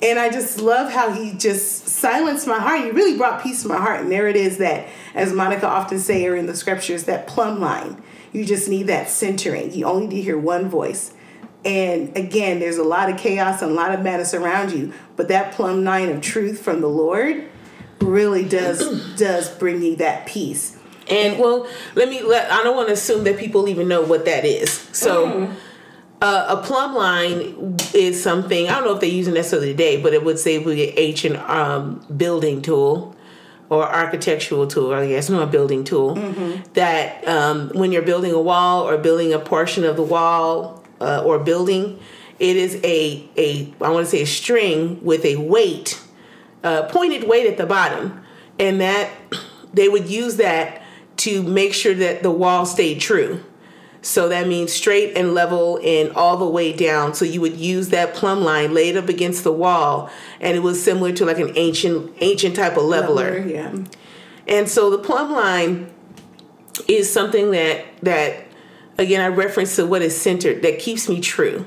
And 0.01 0.19
I 0.19 0.29
just 0.29 0.61
love 0.61 0.91
how 0.91 1.11
he 1.11 1.33
just 1.33 1.87
silenced 1.87 2.45
my 2.45 2.59
heart. 2.59 2.81
He 2.83 2.91
really 2.91 3.17
brought 3.17 3.41
peace 3.41 3.63
to 3.63 3.67
my 3.67 3.77
heart. 3.77 4.01
And 4.01 4.11
there 4.11 4.27
it 4.27 4.35
is 4.35 4.59
that, 4.59 4.87
as 5.15 5.33
Monica 5.33 5.67
often 5.67 5.97
say 5.97 6.27
or 6.27 6.35
in 6.35 6.45
the 6.45 6.55
scriptures, 6.55 7.05
that 7.05 7.25
plumb 7.25 7.59
line. 7.59 8.01
You 8.31 8.45
just 8.45 8.69
need 8.69 8.83
that 8.83 9.09
centering. 9.09 9.73
You 9.73 9.85
only 9.85 10.07
need 10.07 10.17
to 10.17 10.21
hear 10.21 10.37
one 10.37 10.69
voice. 10.69 11.13
And 11.65 12.15
again, 12.15 12.59
there's 12.59 12.77
a 12.77 12.83
lot 12.83 13.09
of 13.09 13.17
chaos 13.17 13.63
and 13.63 13.71
a 13.71 13.73
lot 13.73 13.91
of 13.91 14.01
madness 14.01 14.35
around 14.35 14.71
you, 14.71 14.93
but 15.15 15.27
that 15.29 15.53
plumb 15.53 15.83
line 15.83 16.09
of 16.09 16.21
truth 16.21 16.61
from 16.61 16.81
the 16.81 16.87
Lord 16.87 17.49
really 18.01 18.47
does 18.47 19.15
does 19.17 19.49
bring 19.49 19.81
you 19.81 19.95
that 19.97 20.27
peace. 20.27 20.77
And 21.09 21.39
well, 21.39 21.67
let 21.95 22.09
me 22.09 22.21
let 22.21 22.51
I 22.51 22.63
don't 22.63 22.75
want 22.75 22.89
to 22.89 22.93
assume 22.93 23.23
that 23.25 23.37
people 23.37 23.67
even 23.67 23.87
know 23.87 24.01
what 24.01 24.25
that 24.25 24.45
is. 24.45 24.71
So 24.91 25.27
mm. 25.27 25.55
uh, 26.21 26.45
a 26.49 26.57
plumb 26.57 26.95
line 26.95 27.77
is 27.93 28.21
something 28.21 28.67
I 28.67 28.75
don't 28.75 28.85
know 28.85 28.95
if 28.95 29.01
they 29.01 29.07
use 29.07 29.27
it 29.27 29.33
necessarily 29.33 29.71
today, 29.71 30.01
but 30.01 30.13
it 30.13 30.23
would 30.23 30.39
say 30.39 30.57
would 30.57 30.75
be 30.75 30.89
an 30.89 30.93
ancient 30.97 31.37
um, 31.49 32.05
building 32.15 32.61
tool 32.61 33.15
or 33.69 33.83
architectural 33.83 34.67
tool, 34.67 34.93
I 34.93 35.07
guess, 35.07 35.29
not 35.29 35.43
a 35.43 35.47
building 35.47 35.83
tool. 35.83 36.15
Mm-hmm. 36.15 36.71
That 36.73 37.27
um, 37.27 37.69
when 37.73 37.91
you're 37.91 38.01
building 38.01 38.31
a 38.31 38.41
wall 38.41 38.87
or 38.87 38.97
building 38.97 39.33
a 39.33 39.39
portion 39.39 39.83
of 39.83 39.95
the 39.95 40.03
wall 40.03 40.83
uh, 41.01 41.23
or 41.23 41.39
building, 41.39 41.99
it 42.39 42.55
is 42.55 42.75
a 42.83 43.27
a 43.37 43.73
I 43.81 43.89
want 43.89 44.05
to 44.05 44.09
say 44.09 44.21
a 44.21 44.27
string 44.27 45.03
with 45.03 45.25
a 45.25 45.37
weight, 45.37 46.01
uh, 46.63 46.83
pointed 46.83 47.27
weight 47.27 47.47
at 47.47 47.57
the 47.57 47.65
bottom, 47.65 48.23
and 48.59 48.81
that 48.81 49.11
they 49.73 49.89
would 49.89 50.09
use 50.09 50.37
that 50.37 50.81
to 51.17 51.43
make 51.43 51.73
sure 51.73 51.93
that 51.93 52.23
the 52.23 52.31
wall 52.31 52.65
stayed 52.65 52.99
true. 52.99 53.43
So 54.01 54.29
that 54.29 54.47
means 54.47 54.71
straight 54.71 55.17
and 55.17 55.33
level 55.33 55.79
and 55.83 56.11
all 56.13 56.37
the 56.37 56.47
way 56.47 56.71
down. 56.71 57.13
So 57.13 57.25
you 57.25 57.41
would 57.41 57.57
use 57.57 57.89
that 57.89 58.13
plumb 58.13 58.41
line 58.41 58.73
laid 58.73 58.95
up 58.95 59.09
against 59.09 59.43
the 59.43 59.51
wall, 59.51 60.09
and 60.39 60.55
it 60.55 60.61
was 60.61 60.81
similar 60.81 61.11
to 61.13 61.25
like 61.25 61.39
an 61.39 61.51
ancient 61.55 62.15
ancient 62.21 62.55
type 62.55 62.77
of 62.77 62.83
leveler. 62.83 63.39
leveler 63.39 63.53
yeah. 63.53 63.83
And 64.47 64.69
so 64.69 64.89
the 64.89 64.99
plumb 64.99 65.31
line 65.33 65.91
is 66.87 67.11
something 67.11 67.51
that 67.51 67.85
that 68.03 68.45
again 68.97 69.19
I 69.19 69.27
reference 69.27 69.75
to 69.75 69.85
what 69.85 70.01
is 70.01 70.15
centered 70.15 70.61
that 70.61 70.79
keeps 70.79 71.09
me 71.09 71.19
true, 71.19 71.65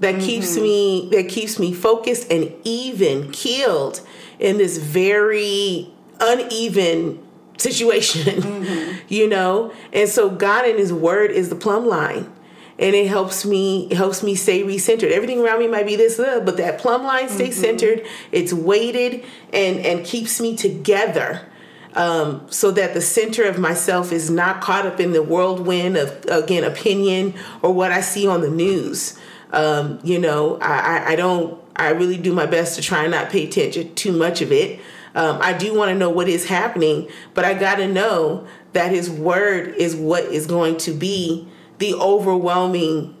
that 0.00 0.16
mm-hmm. 0.16 0.24
keeps 0.24 0.56
me 0.56 1.08
that 1.12 1.28
keeps 1.28 1.58
me 1.58 1.72
focused 1.72 2.32
and 2.32 2.52
even 2.64 3.30
keeled 3.30 4.00
in 4.38 4.58
this 4.58 4.78
very 4.78 5.92
uneven 6.20 7.26
situation, 7.58 8.42
mm-hmm. 8.42 8.98
you 9.08 9.28
know? 9.28 9.72
And 9.92 10.08
so 10.08 10.30
God 10.30 10.64
and 10.64 10.78
his 10.78 10.92
word 10.92 11.30
is 11.30 11.48
the 11.48 11.56
plumb 11.56 11.86
line. 11.86 12.32
And 12.80 12.94
it 12.94 13.08
helps 13.08 13.44
me 13.44 13.88
it 13.90 13.96
helps 13.96 14.22
me 14.22 14.36
stay 14.36 14.62
recentered. 14.62 15.10
Everything 15.10 15.40
around 15.40 15.58
me 15.58 15.66
might 15.66 15.84
be 15.84 15.96
this, 15.96 16.16
uh, 16.20 16.38
but 16.38 16.56
that 16.58 16.78
plumb 16.78 17.02
line 17.02 17.28
stays 17.28 17.54
mm-hmm. 17.54 17.76
centered. 17.78 18.06
It's 18.30 18.52
weighted 18.52 19.24
and 19.52 19.84
and 19.84 20.06
keeps 20.06 20.40
me 20.40 20.56
together. 20.56 21.48
Um, 21.94 22.46
so 22.50 22.70
that 22.72 22.94
the 22.94 23.00
center 23.00 23.44
of 23.44 23.58
myself 23.58 24.12
is 24.12 24.30
not 24.30 24.60
caught 24.60 24.86
up 24.86 25.00
in 25.00 25.10
the 25.10 25.22
whirlwind 25.22 25.96
of 25.96 26.24
again 26.26 26.62
opinion 26.62 27.34
or 27.62 27.72
what 27.72 27.90
I 27.90 28.00
see 28.00 28.28
on 28.28 28.42
the 28.42 28.50
news. 28.50 29.18
Um, 29.50 29.98
you 30.04 30.20
know, 30.20 30.58
I, 30.60 30.78
I, 30.78 31.12
I 31.12 31.16
don't. 31.16 31.60
I 31.78 31.90
really 31.90 32.18
do 32.18 32.32
my 32.32 32.46
best 32.46 32.76
to 32.76 32.82
try 32.82 33.02
and 33.02 33.10
not 33.12 33.30
pay 33.30 33.46
attention 33.46 33.94
too 33.94 34.12
much 34.12 34.42
of 34.42 34.52
it. 34.52 34.80
Um, 35.14 35.38
I 35.40 35.52
do 35.52 35.74
want 35.74 35.90
to 35.90 35.94
know 35.94 36.10
what 36.10 36.28
is 36.28 36.46
happening, 36.46 37.08
but 37.34 37.44
I 37.44 37.54
got 37.54 37.76
to 37.76 37.88
know 37.88 38.46
that 38.72 38.90
His 38.90 39.08
Word 39.08 39.74
is 39.76 39.96
what 39.96 40.24
is 40.24 40.46
going 40.46 40.76
to 40.78 40.92
be 40.92 41.48
the 41.78 41.94
overwhelming 41.94 43.16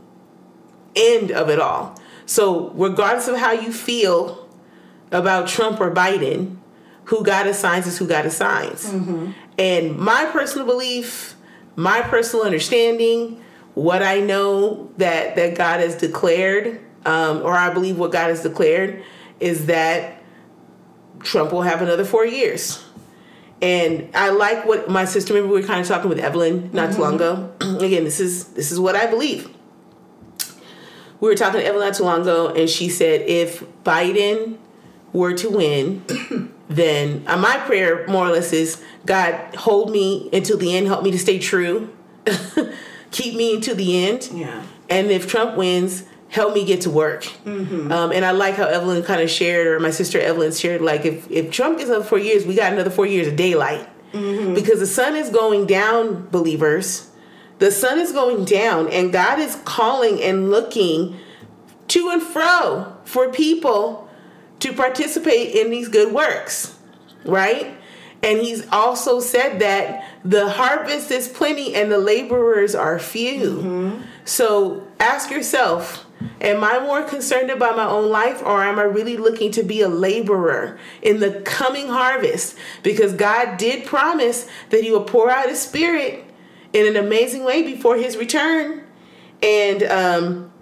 end 0.94 1.30
of 1.30 1.48
it 1.48 1.60
all. 1.60 1.98
So, 2.26 2.70
regardless 2.70 3.28
of 3.28 3.36
how 3.36 3.52
you 3.52 3.72
feel 3.72 4.48
about 5.10 5.48
Trump 5.48 5.80
or 5.80 5.90
Biden, 5.90 6.56
who 7.04 7.24
God 7.24 7.46
assigns 7.46 7.86
is 7.86 7.96
who 7.96 8.06
God 8.06 8.26
assigns. 8.26 8.92
Mm-hmm. 8.92 9.32
And 9.58 9.96
my 9.96 10.26
personal 10.26 10.66
belief, 10.66 11.36
my 11.74 12.02
personal 12.02 12.44
understanding, 12.44 13.42
what 13.74 14.02
I 14.02 14.20
know 14.20 14.92
that 14.98 15.36
that 15.36 15.56
God 15.56 15.80
has 15.80 15.96
declared, 15.96 16.80
um, 17.04 17.42
or 17.42 17.52
I 17.52 17.72
believe 17.72 17.98
what 17.98 18.12
God 18.12 18.28
has 18.28 18.42
declared, 18.42 19.02
is 19.40 19.66
that 19.66 20.22
Trump 21.20 21.52
will 21.52 21.62
have 21.62 21.82
another 21.82 22.04
four 22.04 22.26
years. 22.26 22.84
And 23.60 24.08
I 24.14 24.30
like 24.30 24.64
what 24.66 24.88
my 24.88 25.04
sister. 25.04 25.34
Remember, 25.34 25.54
we 25.54 25.60
were 25.60 25.66
kind 25.66 25.80
of 25.80 25.86
talking 25.86 26.08
with 26.08 26.18
Evelyn 26.18 26.70
not 26.72 26.90
mm-hmm. 26.90 26.96
too 26.96 27.02
long 27.02 27.14
ago. 27.16 27.52
Again, 27.80 28.04
this 28.04 28.20
is 28.20 28.44
this 28.48 28.70
is 28.70 28.78
what 28.78 28.94
I 28.94 29.06
believe. 29.06 29.50
We 31.20 31.28
were 31.28 31.34
talking 31.34 31.60
to 31.60 31.66
Evelyn 31.66 31.88
not 31.88 31.96
too 31.96 32.04
long 32.04 32.22
ago, 32.22 32.48
and 32.48 32.70
she 32.70 32.88
said 32.88 33.22
if 33.22 33.64
Biden 33.82 34.58
were 35.12 35.34
to 35.34 35.50
win, 35.50 36.04
then 36.68 37.24
uh, 37.26 37.36
my 37.36 37.56
prayer 37.58 38.06
more 38.06 38.26
or 38.26 38.30
less 38.30 38.52
is 38.52 38.80
God 39.06 39.34
hold 39.56 39.90
me 39.90 40.30
until 40.32 40.56
the 40.56 40.76
end, 40.76 40.86
help 40.86 41.02
me 41.02 41.10
to 41.10 41.18
stay 41.18 41.40
true, 41.40 41.92
keep 43.10 43.34
me 43.34 43.56
until 43.56 43.74
the 43.74 44.06
end. 44.06 44.28
Yeah. 44.32 44.62
And 44.88 45.10
if 45.10 45.26
Trump 45.26 45.56
wins, 45.56 46.04
help 46.28 46.54
me 46.54 46.64
get 46.64 46.82
to 46.82 46.90
work. 46.90 47.24
Mm-hmm. 47.44 47.90
Um, 47.90 48.12
and 48.12 48.24
I 48.24 48.32
like 48.32 48.54
how 48.54 48.66
Evelyn 48.66 49.02
kind 49.02 49.20
of 49.20 49.30
shared, 49.30 49.66
or 49.66 49.80
my 49.80 49.90
sister 49.90 50.20
Evelyn 50.20 50.52
shared, 50.52 50.82
like 50.82 51.04
if, 51.04 51.30
if 51.30 51.50
Trump 51.50 51.78
gets 51.78 51.90
another 51.90 52.04
four 52.04 52.18
years, 52.18 52.44
we 52.44 52.54
got 52.54 52.72
another 52.72 52.90
four 52.90 53.06
years 53.06 53.28
of 53.28 53.36
daylight. 53.36 53.88
Mm-hmm. 54.12 54.54
Because 54.54 54.80
the 54.80 54.86
sun 54.86 55.16
is 55.16 55.30
going 55.30 55.66
down, 55.66 56.28
believers. 56.28 57.10
The 57.58 57.70
sun 57.70 57.98
is 57.98 58.12
going 58.12 58.44
down, 58.44 58.88
and 58.88 59.12
God 59.12 59.38
is 59.38 59.56
calling 59.64 60.22
and 60.22 60.50
looking 60.50 61.16
to 61.88 62.10
and 62.10 62.22
fro 62.22 62.96
for 63.04 63.30
people 63.30 64.08
to 64.60 64.72
participate 64.72 65.54
in 65.54 65.70
these 65.70 65.88
good 65.88 66.12
works, 66.12 66.78
right? 67.24 67.74
And 68.22 68.40
he's 68.40 68.68
also 68.68 69.20
said 69.20 69.60
that 69.60 70.04
the 70.24 70.48
harvest 70.48 71.10
is 71.10 71.28
plenty 71.28 71.74
and 71.74 71.90
the 71.90 71.98
laborers 71.98 72.74
are 72.74 72.98
few. 72.98 73.40
Mm-hmm. 73.40 74.02
So 74.24 74.86
ask 74.98 75.30
yourself, 75.30 76.04
Am 76.40 76.62
I 76.62 76.78
more 76.80 77.02
concerned 77.02 77.50
about 77.50 77.76
my 77.76 77.86
own 77.86 78.10
life 78.10 78.42
or 78.44 78.62
am 78.62 78.78
I 78.78 78.82
really 78.82 79.16
looking 79.16 79.50
to 79.52 79.62
be 79.62 79.80
a 79.82 79.88
laborer 79.88 80.78
in 81.02 81.20
the 81.20 81.40
coming 81.42 81.88
harvest? 81.88 82.56
Because 82.82 83.12
God 83.12 83.56
did 83.56 83.86
promise 83.86 84.48
that 84.70 84.82
He 84.82 84.90
will 84.90 85.04
pour 85.04 85.30
out 85.30 85.48
His 85.48 85.60
Spirit 85.60 86.24
in 86.72 86.86
an 86.86 86.96
amazing 86.96 87.44
way 87.44 87.62
before 87.62 87.96
His 87.96 88.16
return. 88.16 88.84
And 89.42 89.82
um, 89.84 90.52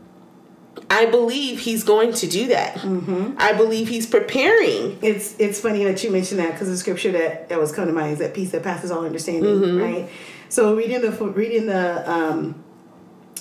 I 0.91 1.07
believe 1.07 1.61
He's 1.61 1.85
going 1.85 2.13
to 2.15 2.27
do 2.27 2.49
that. 2.49 2.77
Mm-hmm. 2.77 3.35
I 3.39 3.53
believe 3.53 3.89
He's 3.89 4.07
preparing. 4.07 4.99
It's 5.03 5.39
it's 5.39 5.61
funny 5.61 5.85
that 5.85 6.03
you 6.05 6.11
mentioned 6.11 6.41
that 6.41 6.53
because 6.53 6.69
the 6.69 6.77
scripture 6.77 7.13
that, 7.13 7.49
that 7.49 7.59
was 7.59 7.73
coming 7.73 7.89
to 7.89 7.99
mind 7.99 8.13
is 8.13 8.19
that 8.21 8.35
peace 8.35 8.53
that 8.53 8.63
passes 8.63 8.91
all 8.91 9.05
understanding, 9.05 9.45
mm-hmm. 9.45 9.83
right? 9.83 10.11
So 10.49 10.75
reading 10.75 11.01
the 11.01 11.11
reading 11.11 11.67
the 11.67 12.11
um, 12.11 12.63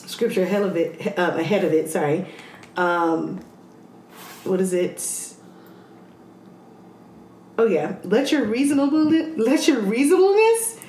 scripture 0.05 0.43
ahead 0.43 0.63
of 0.63 0.75
it, 0.75 1.17
uh, 1.17 1.35
ahead 1.37 1.63
of 1.63 1.73
it. 1.73 1.89
Sorry, 1.89 2.27
um, 2.77 3.43
what 4.43 4.61
is 4.61 4.73
it? 4.73 5.33
Oh 7.57 7.65
yeah, 7.65 7.95
let 8.03 8.31
your 8.31 8.45
reasonable 8.45 9.05
let 9.37 9.67
your 9.67 9.79
reasonableness 9.79 10.79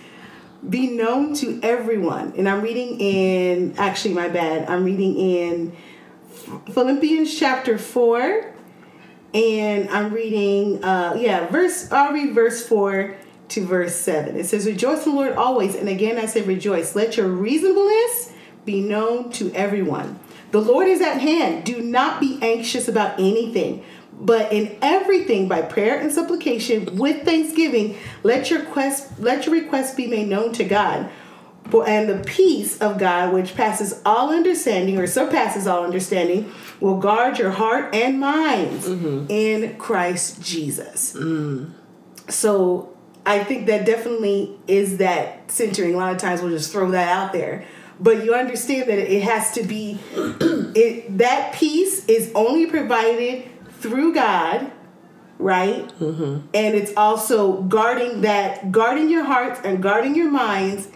be 0.69 0.91
known 0.91 1.35
to 1.35 1.61
everyone. 1.62 2.35
And 2.37 2.49
I'm 2.49 2.61
reading 2.61 3.01
in 3.01 3.75
actually 3.79 4.14
my 4.14 4.29
bad. 4.29 4.69
I'm 4.69 4.85
reading 4.85 5.17
in 5.17 5.77
Philippians 6.73 7.39
chapter 7.39 7.79
four, 7.79 8.53
and 9.33 9.89
I'm 9.91 10.12
reading 10.12 10.83
uh 10.83 11.17
yeah 11.19 11.47
verse. 11.47 11.91
I'll 11.93 12.12
read 12.12 12.35
verse 12.35 12.67
four 12.67 13.17
to 13.49 13.64
verse 13.64 13.95
7. 13.95 14.37
It 14.37 14.47
says, 14.47 14.67
Rejoice 14.67 15.07
in 15.07 15.12
the 15.12 15.19
Lord 15.19 15.35
always. 15.35 15.75
And 15.75 15.89
again, 15.89 16.19
I 16.19 16.27
say, 16.27 16.43
Rejoice. 16.43 16.97
Let 16.97 17.17
your 17.17 17.29
reasonableness 17.29 18.33
be 18.67 18.81
known 18.81 19.31
to 19.33 19.51
everyone. 19.55 20.19
The 20.51 20.61
Lord 20.61 20.89
is 20.89 21.01
at 21.01 21.21
hand. 21.21 21.64
Do 21.64 21.81
not 21.81 22.21
be 22.21 22.39
anxious 22.43 22.89
about 22.89 23.19
anything, 23.19 23.85
but 24.12 24.53
in 24.53 24.77
everything 24.83 25.49
by 25.49 25.62
prayer 25.62 25.99
and 25.99 26.12
supplication 26.12 26.97
with 26.97 27.25
thanksgiving, 27.25 27.97
let 28.23 28.51
your 28.51 28.64
quest 28.64 29.19
let 29.19 29.47
your 29.47 29.55
requests 29.55 29.95
be 29.95 30.07
made 30.07 30.29
known 30.29 30.53
to 30.55 30.64
God. 30.64 31.11
For 31.71 31.89
and 31.89 32.09
the 32.09 32.23
peace 32.25 32.79
of 32.79 32.97
God, 32.97 33.35
which 33.35 33.57
passes 33.57 34.01
all 34.07 34.31
understanding 34.31 34.99
or 34.99 35.09
surpasses 35.09 35.67
all 35.67 35.85
understanding, 35.85 36.53
will 36.81 36.99
guard 36.99 37.41
your 37.41 37.51
heart 37.51 37.93
and 37.93 38.21
minds 38.21 38.87
mm-hmm. 38.87 39.27
in 39.29 39.77
Christ 39.77 40.41
Jesus. 40.41 41.14
Mm. 41.14 41.73
So 42.29 42.97
I 43.27 43.43
think 43.43 43.67
that 43.67 43.85
definitely 43.85 44.57
is 44.69 44.99
that 44.99 45.51
centering. 45.51 45.95
A 45.95 45.97
lot 45.97 46.12
of 46.12 46.19
times 46.19 46.41
we'll 46.41 46.53
just 46.53 46.71
throw 46.71 46.89
that 46.93 47.09
out 47.09 47.33
there 47.33 47.64
but 47.99 48.24
you 48.24 48.34
understand 48.34 48.88
that 48.88 48.99
it 48.99 49.22
has 49.22 49.53
to 49.53 49.62
be 49.62 49.99
it 50.14 51.18
that 51.18 51.55
peace 51.55 52.05
is 52.07 52.30
only 52.34 52.66
provided 52.66 53.49
through 53.80 54.14
God 54.14 54.72
right? 55.38 55.88
Mm-hmm. 55.99 56.47
And 56.55 56.74
it's 56.74 56.92
also 56.97 57.62
guarding 57.62 58.22
that, 58.22 58.72
guarding 58.72 59.11
your 59.11 59.24
hearts 59.24 59.61
and 59.64 59.82
guarding 59.82 60.14
your 60.14 60.30
minds 60.30 60.88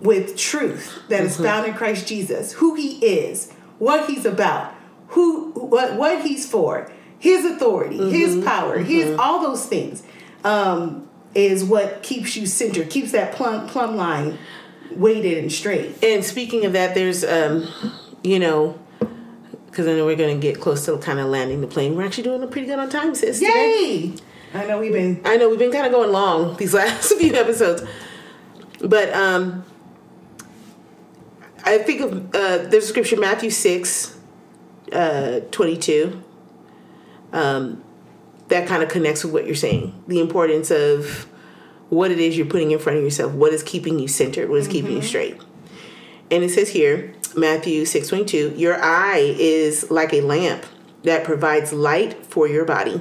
with 0.00 0.36
truth 0.36 1.02
that 1.08 1.18
mm-hmm. 1.18 1.26
is 1.26 1.36
found 1.36 1.66
in 1.66 1.74
Christ 1.74 2.06
Jesus, 2.06 2.52
who 2.52 2.74
He 2.74 3.04
is, 3.04 3.52
what 3.78 4.08
He's 4.08 4.24
about, 4.24 4.74
who 5.08 5.52
what 5.52 5.96
what 5.96 6.22
He's 6.22 6.48
for, 6.48 6.90
His 7.18 7.44
authority, 7.44 7.98
mm-hmm. 7.98 8.10
His 8.10 8.44
power, 8.44 8.78
His 8.78 9.06
mm-hmm. 9.06 9.20
all 9.20 9.40
those 9.40 9.66
things. 9.66 10.02
Um, 10.42 11.08
is 11.34 11.64
what 11.64 12.00
keeps 12.04 12.36
you 12.36 12.46
centered, 12.46 12.88
keeps 12.90 13.10
that 13.10 13.34
plumb 13.34 13.66
plumb 13.66 13.96
line 13.96 14.38
weighted 14.92 15.38
and 15.38 15.52
straight. 15.52 16.02
And 16.02 16.24
speaking 16.24 16.64
of 16.64 16.72
that, 16.72 16.94
there's 16.94 17.24
um, 17.24 17.68
you 18.22 18.38
know, 18.38 18.78
because 19.66 19.86
I 19.86 19.92
know 19.92 20.06
we're 20.06 20.16
going 20.16 20.40
to 20.40 20.40
get 20.40 20.60
close 20.60 20.84
to 20.86 20.98
kind 20.98 21.18
of 21.18 21.26
landing 21.26 21.60
the 21.60 21.66
plane. 21.66 21.96
We're 21.96 22.04
actually 22.04 22.24
doing 22.24 22.42
a 22.42 22.46
pretty 22.46 22.66
good 22.66 22.78
on 22.78 22.88
time, 22.88 23.14
sis. 23.14 23.40
Yay! 23.40 24.12
Today. 24.12 24.24
I 24.54 24.66
know 24.66 24.78
we've 24.78 24.92
been. 24.92 25.20
I 25.24 25.36
know 25.36 25.48
we've 25.48 25.58
been 25.58 25.72
kind 25.72 25.86
of 25.86 25.92
going 25.92 26.12
long 26.12 26.56
these 26.56 26.74
last 26.74 27.12
few 27.14 27.34
episodes, 27.34 27.82
but 28.80 29.12
um, 29.12 29.64
I 31.64 31.78
think 31.78 32.00
of 32.00 32.34
uh, 32.34 32.58
there's 32.68 32.84
a 32.84 32.88
scripture 32.88 33.18
Matthew 33.18 33.50
six, 33.50 34.16
uh, 34.92 35.40
twenty 35.50 35.76
two. 35.76 36.22
Um, 37.32 37.82
that 38.48 38.68
kind 38.68 38.82
of 38.82 38.88
connects 38.88 39.24
with 39.24 39.32
what 39.32 39.46
you're 39.46 39.56
saying. 39.56 40.04
The 40.06 40.20
importance 40.20 40.70
of 40.70 41.26
what 41.90 42.10
it 42.10 42.18
is 42.18 42.36
you're 42.36 42.46
putting 42.46 42.70
in 42.70 42.78
front 42.78 42.98
of 42.98 43.04
yourself. 43.04 43.32
What 43.32 43.52
is 43.52 43.62
keeping 43.62 43.98
you 43.98 44.08
centered? 44.08 44.48
What 44.48 44.58
is 44.58 44.64
mm-hmm. 44.64 44.72
keeping 44.72 44.92
you 44.92 44.98
mm-hmm. 44.98 45.06
straight? 45.06 45.40
And 46.30 46.42
it 46.42 46.50
says 46.50 46.70
here, 46.70 47.14
Matthew 47.36 47.84
6 47.84 48.08
22, 48.08 48.54
your 48.56 48.82
eye 48.82 49.34
is 49.38 49.90
like 49.90 50.12
a 50.12 50.20
lamp 50.20 50.64
that 51.02 51.24
provides 51.24 51.72
light 51.72 52.24
for 52.26 52.48
your 52.48 52.64
body. 52.64 53.00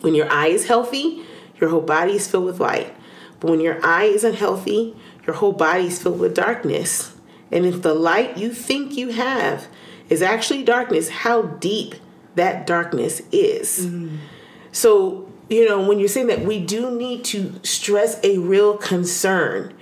When 0.00 0.14
your 0.14 0.30
eye 0.30 0.48
is 0.48 0.66
healthy, 0.66 1.24
your 1.60 1.70
whole 1.70 1.82
body 1.82 2.14
is 2.14 2.26
filled 2.26 2.46
with 2.46 2.60
light. 2.60 2.94
But 3.38 3.50
when 3.50 3.60
your 3.60 3.84
eye 3.84 4.04
is 4.04 4.24
unhealthy, 4.24 4.96
your 5.26 5.36
whole 5.36 5.52
body 5.52 5.86
is 5.86 6.02
filled 6.02 6.20
with 6.20 6.34
darkness. 6.34 7.14
And 7.52 7.66
if 7.66 7.82
the 7.82 7.94
light 7.94 8.38
you 8.38 8.52
think 8.52 8.96
you 8.96 9.10
have 9.10 9.68
is 10.08 10.22
actually 10.22 10.62
darkness, 10.62 11.08
how 11.08 11.42
deep 11.42 11.94
that 12.34 12.66
darkness 12.66 13.20
is. 13.32 13.86
Mm. 13.86 14.18
So, 14.72 15.29
you 15.50 15.68
know, 15.68 15.86
when 15.86 15.98
you're 15.98 16.08
saying 16.08 16.28
that, 16.28 16.40
we 16.40 16.64
do 16.64 16.90
need 16.96 17.24
to 17.26 17.60
stress 17.64 18.18
a 18.22 18.38
real 18.38 18.76
concern 18.76 19.74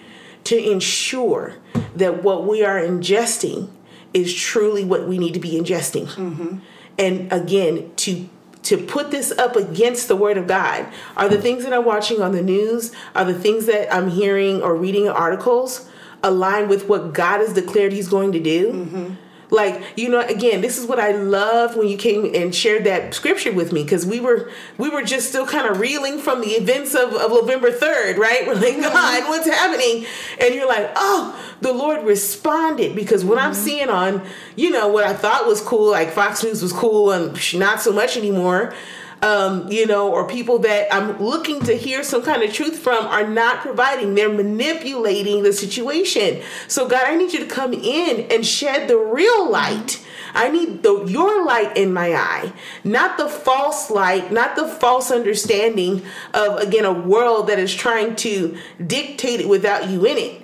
to 0.44 0.58
ensure 0.58 1.56
that 1.94 2.22
what 2.22 2.46
we 2.46 2.64
are 2.64 2.80
ingesting 2.80 3.70
is 4.14 4.34
truly 4.34 4.82
what 4.82 5.06
we 5.06 5.18
need 5.18 5.34
to 5.34 5.40
be 5.40 5.52
ingesting. 5.52 6.06
Mm-hmm. 6.06 6.58
And 6.98 7.32
again, 7.32 7.92
to 7.96 8.28
to 8.62 8.76
put 8.76 9.10
this 9.10 9.30
up 9.32 9.56
against 9.56 10.08
the 10.08 10.16
word 10.16 10.36
of 10.36 10.46
God 10.46 10.86
are 11.16 11.28
the 11.28 11.40
things 11.40 11.64
that 11.64 11.72
I'm 11.72 11.84
watching 11.84 12.20
on 12.20 12.32
the 12.32 12.42
news, 12.42 12.92
are 13.14 13.24
the 13.24 13.32
things 13.32 13.66
that 13.66 13.94
I'm 13.94 14.10
hearing 14.10 14.62
or 14.62 14.74
reading 14.74 15.08
articles 15.08 15.88
align 16.22 16.68
with 16.68 16.88
what 16.88 17.14
God 17.14 17.38
has 17.38 17.54
declared 17.54 17.92
he's 17.92 18.08
going 18.08 18.32
to 18.32 18.40
do. 18.40 18.72
Mm-hmm 18.72 19.14
like, 19.50 19.82
you 19.96 20.08
know, 20.08 20.20
again, 20.20 20.60
this 20.60 20.76
is 20.76 20.86
what 20.86 21.00
I 21.00 21.12
love 21.12 21.76
when 21.76 21.88
you 21.88 21.96
came 21.96 22.34
and 22.34 22.54
shared 22.54 22.84
that 22.84 23.14
scripture 23.14 23.52
with 23.52 23.72
me 23.72 23.82
because 23.82 24.04
we 24.04 24.20
were 24.20 24.50
we 24.76 24.90
were 24.90 25.02
just 25.02 25.28
still 25.30 25.46
kind 25.46 25.66
of 25.66 25.80
reeling 25.80 26.18
from 26.18 26.40
the 26.42 26.48
events 26.48 26.94
of, 26.94 27.14
of 27.14 27.30
November 27.30 27.70
3rd, 27.70 28.18
right? 28.18 28.42
We're 28.46 28.54
like, 28.54 28.80
God, 28.80 29.28
what's 29.28 29.48
happening? 29.48 30.06
And 30.40 30.54
you're 30.54 30.68
like, 30.68 30.90
oh, 30.96 31.38
the 31.60 31.72
Lord 31.72 32.04
responded 32.04 32.94
because 32.94 33.24
what 33.24 33.38
mm-hmm. 33.38 33.48
I'm 33.48 33.54
seeing 33.54 33.88
on, 33.88 34.26
you 34.54 34.70
know, 34.70 34.88
what 34.88 35.04
I 35.04 35.14
thought 35.14 35.46
was 35.46 35.60
cool, 35.60 35.90
like 35.90 36.10
Fox 36.10 36.42
News 36.44 36.62
was 36.62 36.72
cool 36.72 37.12
and 37.12 37.38
not 37.54 37.80
so 37.80 37.92
much 37.92 38.16
anymore 38.16 38.74
um, 39.22 39.70
you 39.70 39.86
know, 39.86 40.12
or 40.12 40.28
people 40.28 40.58
that 40.60 40.92
I'm 40.94 41.20
looking 41.20 41.60
to 41.62 41.76
hear 41.76 42.02
some 42.02 42.22
kind 42.22 42.42
of 42.42 42.52
truth 42.52 42.78
from 42.78 43.06
are 43.06 43.26
not 43.26 43.60
providing. 43.60 44.14
They're 44.14 44.32
manipulating 44.32 45.42
the 45.42 45.52
situation. 45.52 46.42
So, 46.68 46.88
God, 46.88 47.02
I 47.04 47.16
need 47.16 47.32
you 47.32 47.40
to 47.40 47.46
come 47.46 47.72
in 47.72 48.30
and 48.30 48.46
shed 48.46 48.88
the 48.88 48.96
real 48.96 49.50
light. 49.50 50.04
I 50.34 50.50
need 50.50 50.82
the, 50.82 51.04
your 51.04 51.44
light 51.44 51.76
in 51.76 51.92
my 51.92 52.14
eye, 52.14 52.52
not 52.84 53.18
the 53.18 53.28
false 53.28 53.90
light, 53.90 54.30
not 54.30 54.54
the 54.54 54.68
false 54.68 55.10
understanding 55.10 56.02
of, 56.34 56.60
again, 56.60 56.84
a 56.84 56.92
world 56.92 57.48
that 57.48 57.58
is 57.58 57.74
trying 57.74 58.14
to 58.16 58.56
dictate 58.86 59.40
it 59.40 59.48
without 59.48 59.88
you 59.88 60.06
in 60.06 60.18
it. 60.18 60.42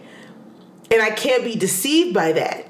And 0.91 1.01
I 1.01 1.11
can't 1.11 1.45
be 1.45 1.55
deceived 1.55 2.13
by 2.13 2.33
that. 2.33 2.67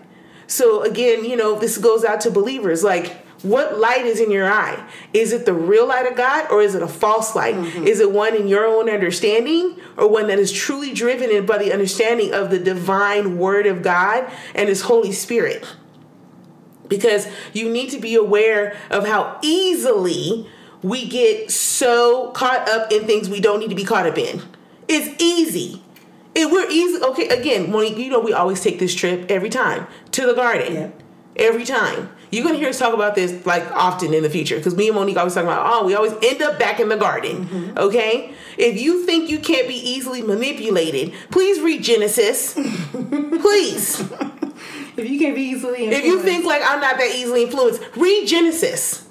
So, 0.47 0.83
again, 0.83 1.25
you 1.25 1.37
know, 1.37 1.59
this 1.59 1.79
goes 1.79 2.05
out 2.05 2.21
to 2.23 2.31
believers 2.31 2.85
like, 2.85 3.24
what 3.45 3.79
light 3.79 4.07
is 4.07 4.21
in 4.21 4.31
your 4.31 4.51
eye? 4.51 4.83
Is 5.13 5.33
it 5.33 5.45
the 5.45 5.53
real 5.53 5.87
light 5.87 6.11
of 6.11 6.17
God 6.17 6.51
or 6.51 6.63
is 6.63 6.75
it 6.75 6.83
a 6.83 6.89
false 6.89 7.37
light? 7.37 7.55
Mm-hmm. 7.55 7.87
Is 7.87 8.01
it 8.01 8.11
one 8.11 8.35
in 8.35 8.49
your 8.49 8.65
own 8.65 8.89
understanding 8.89 9.79
or 9.97 10.09
one 10.09 10.29
that 10.29 10.39
is 10.39 10.51
truly 10.51 10.93
driven 10.93 11.45
by 11.45 11.59
the 11.59 11.73
understanding 11.73 12.33
of 12.33 12.51
the 12.51 12.59
divine 12.59 13.37
word 13.37 13.67
of 13.67 13.83
God 13.83 14.31
and 14.55 14.69
his 14.69 14.83
Holy 14.83 15.13
Spirit? 15.13 15.65
Because 16.89 17.29
you 17.53 17.71
need 17.71 17.91
to 17.91 18.01
be 18.01 18.15
aware 18.15 18.77
of 18.91 19.07
how 19.07 19.39
easily 19.43 20.49
we 20.83 21.07
get 21.07 21.51
so 21.51 22.31
caught 22.33 22.69
up 22.69 22.91
in 22.93 23.05
things 23.05 23.29
we 23.29 23.41
don't 23.41 23.61
need 23.61 23.71
to 23.71 23.77
be 23.77 23.85
caught 23.85 24.07
up 24.07 24.19
in. 24.19 24.43
It's 24.89 25.23
easy. 25.23 25.83
It, 26.35 26.51
we're 26.51 26.69
easy. 26.71 27.03
Okay, 27.03 27.29
again, 27.29 27.71
Monique, 27.71 27.97
you 27.97 28.11
know 28.11 28.21
we 28.21 28.33
always 28.33 28.61
take 28.61 28.79
this 28.79 28.95
trip 28.95 29.31
every 29.31 29.51
time 29.51 29.87
to 30.13 30.27
the 30.27 30.35
garden. 30.35 30.75
Yeah. 30.75 30.91
Every 31.37 31.65
time. 31.65 32.11
You're 32.35 32.45
gonna 32.45 32.59
hear 32.59 32.69
us 32.69 32.79
talk 32.79 32.95
about 32.95 33.15
this 33.15 33.45
like 33.47 33.71
often 33.73 34.13
in 34.13 34.23
the 34.23 34.31
future 34.31 34.57
because 34.57 34.75
me 34.75 34.89
and 34.89 34.97
Monique 34.97 35.17
always 35.17 35.35
talk 35.35 35.45
about 35.45 35.67
oh 35.73 35.87
we 35.87 35.95
always 35.95 36.13
end 36.23 36.43
up 36.43 36.59
back 36.59 36.81
in 36.81 36.89
the 36.89 36.97
garden. 36.97 37.47
Mm-hmm. 37.47 37.79
Okay, 37.79 38.35
if 38.59 38.81
you 38.81 39.07
think 39.07 39.31
you 39.31 39.39
can't 39.39 39.69
be 39.69 39.75
easily 39.75 40.23
manipulated, 40.23 41.13
please 41.31 41.61
read 41.61 41.83
Genesis. 41.83 42.55
please. 42.93 44.01
If 44.97 45.11
you 45.11 45.19
can't 45.19 45.35
be 45.35 45.43
easily 45.43 45.85
influenced. 45.85 45.99
if 45.99 46.05
you 46.05 46.21
think 46.21 46.45
like 46.45 46.63
I'm 46.65 46.81
not 46.81 46.99
that 46.99 47.15
easily 47.15 47.45
influenced, 47.45 47.83
read 47.97 48.27
Genesis. 48.27 49.09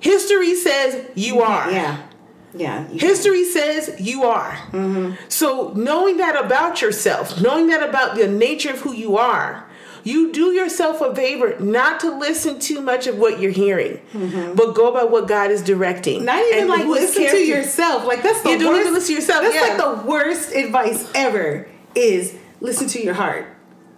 History 0.00 0.54
says 0.54 1.10
you 1.14 1.40
are. 1.42 1.70
Yeah. 1.70 2.08
Yeah. 2.54 2.86
History 2.88 3.44
says 3.44 3.94
you 3.98 4.24
are. 4.24 4.52
Mm-hmm. 4.72 5.14
So 5.28 5.72
knowing 5.74 6.16
that 6.18 6.42
about 6.42 6.80
yourself, 6.80 7.40
knowing 7.40 7.68
that 7.68 7.86
about 7.86 8.16
the 8.16 8.26
nature 8.26 8.70
of 8.70 8.80
who 8.80 8.92
you 8.92 9.16
are, 9.16 9.67
you 10.04 10.32
do 10.32 10.52
yourself 10.52 11.00
a 11.00 11.14
favor 11.14 11.58
not 11.58 12.00
to 12.00 12.16
listen 12.18 12.58
too 12.58 12.80
much 12.80 13.06
of 13.06 13.18
what 13.18 13.40
you're 13.40 13.50
hearing, 13.50 14.00
mm-hmm. 14.12 14.54
but 14.54 14.74
go 14.74 14.92
by 14.92 15.04
what 15.04 15.28
God 15.28 15.50
is 15.50 15.62
directing. 15.62 16.24
Not 16.24 16.44
even 16.46 16.60
and 16.60 16.68
like 16.68 16.86
listen 16.86 17.24
to 17.24 17.38
yourself. 17.38 18.04
Like 18.06 18.22
that's 18.22 18.42
the 18.42 18.50
you 18.50 18.68
worst. 18.68 18.90
listen 18.90 19.06
to 19.08 19.14
yourself. 19.14 19.42
That's 19.42 19.54
yeah. 19.54 19.60
like 19.62 19.76
the 19.76 20.08
worst 20.08 20.52
advice 20.54 21.10
ever. 21.14 21.68
Is 21.94 22.36
listen 22.60 22.86
to 22.88 23.02
your 23.02 23.14
heart. 23.14 23.46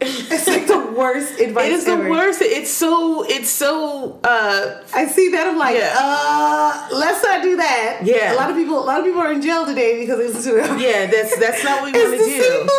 it's 0.03 0.47
like 0.47 0.67
the 0.67 0.95
worst 0.97 1.39
advice. 1.39 1.67
It 1.67 1.73
is 1.73 1.87
ever. 1.87 2.05
the 2.05 2.11
worst. 2.11 2.41
It's 2.41 2.71
so. 2.71 3.23
It's 3.29 3.51
so. 3.51 4.19
uh 4.25 4.83
I 4.95 5.07
see 5.07 5.29
that. 5.31 5.47
I'm 5.47 5.59
like, 5.59 5.77
yeah. 5.77 5.95
uh, 5.95 6.89
let's 6.93 7.23
not 7.23 7.43
do 7.43 7.57
that. 7.57 8.01
Yeah. 8.03 8.33
A 8.33 8.37
lot 8.37 8.49
of 8.51 8.57
people. 8.57 8.83
A 8.83 8.87
lot 8.87 8.99
of 9.01 9.05
people 9.05 9.21
are 9.21 9.31
in 9.31 9.43
jail 9.43 9.67
today 9.67 10.01
because 10.01 10.19
they 10.19 10.29
listen 10.29 10.55
to 10.55 10.59
it. 10.59 10.81
Yeah, 10.81 11.07
that's 11.07 11.39
that's 11.39 11.63
not 11.63 11.83
what 11.83 11.93
we 11.93 11.99
want 12.03 12.19
to 12.19 12.25
do. 12.25 12.25
It's 12.25 12.71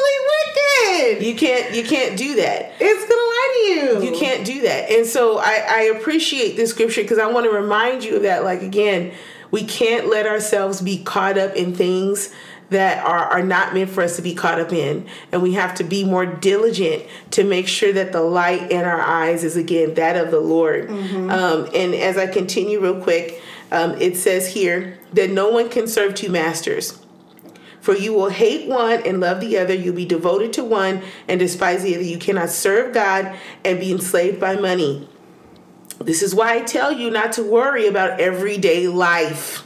wicked. 1.12 1.26
You 1.26 1.36
can't. 1.36 1.76
You 1.76 1.84
can't 1.84 2.18
do 2.18 2.36
that. 2.38 2.74
It's 2.80 3.08
gonna 3.08 3.22
lie 3.22 3.52
to 3.54 4.06
you. 4.06 4.12
You 4.12 4.20
can't 4.20 4.46
do 4.46 4.62
that. 4.64 4.90
And 4.90 5.06
so 5.06 5.38
I, 5.38 5.66
I 5.68 5.82
appreciate 5.96 6.56
this 6.56 6.72
scripture 6.72 7.02
because 7.02 7.20
I 7.20 7.28
want 7.28 7.46
to 7.46 7.52
remind 7.52 8.04
you 8.04 8.16
of 8.16 8.24
that. 8.24 8.44
Like 8.44 8.62
again, 8.62 9.14
we 9.52 9.64
can't 9.64 10.08
let 10.08 10.26
ourselves 10.26 10.82
be 10.82 11.04
caught 11.04 11.38
up 11.38 11.56
in 11.56 11.76
things 11.76 12.34
that 12.72 13.06
are, 13.06 13.26
are 13.26 13.44
not 13.44 13.74
meant 13.74 13.90
for 13.90 14.02
us 14.02 14.16
to 14.16 14.22
be 14.22 14.34
caught 14.34 14.60
up 14.60 14.72
in. 14.72 15.06
And 15.32 15.44
we 15.44 15.54
have 15.54 15.76
to 15.76 15.84
be 15.84 16.06
more 16.06 16.26
diligent 16.26 17.04
to 17.32 17.44
make 17.44 17.68
sure 17.68 17.92
that 17.92 18.14
the 18.14 18.22
light 18.22 18.72
in 18.72 18.86
our 18.86 19.02
eyes 19.02 19.44
is 19.44 19.58
again 19.58 19.94
that 19.96 20.16
of 20.16 20.32
the 20.32 20.40
Lord. 20.40 20.88
Mm-hmm. 20.88 21.30
Um, 21.30 21.70
and 21.76 21.94
as 21.94 22.18
I 22.18 22.28
continue 22.28 22.80
real 22.80 23.02
quick, 23.02 23.42
um, 23.74 23.92
it 24.00 24.16
says 24.16 24.54
here 24.54 24.98
that 25.14 25.32
no 25.32 25.50
one 25.50 25.70
can 25.70 25.86
serve 25.86 26.16
two 26.16 26.30
masters. 26.30 26.98
For 27.82 27.96
you 27.96 28.14
will 28.14 28.30
hate 28.30 28.70
one 28.70 29.02
and 29.06 29.20
love 29.20 29.42
the 29.42 29.58
other. 29.58 29.74
You'll 29.74 29.96
be 29.96 30.06
devoted 30.06 30.54
to 30.54 30.64
one 30.64 31.02
and 31.28 31.40
despise 31.40 31.84
the 31.84 31.96
other. 31.96 32.04
You 32.04 32.20
cannot 32.20 32.52
serve 32.52 32.94
God 32.94 33.36
and 33.66 33.80
be 33.80 33.92
enslaved 33.92 34.40
by 34.40 34.56
money. 34.56 35.10
This 36.04 36.22
is 36.22 36.34
why 36.34 36.56
I 36.56 36.62
tell 36.62 36.92
you 36.92 37.10
not 37.10 37.34
to 37.34 37.44
worry 37.44 37.88
about 37.88 38.20
everyday 38.20 38.88
life. 38.88 39.66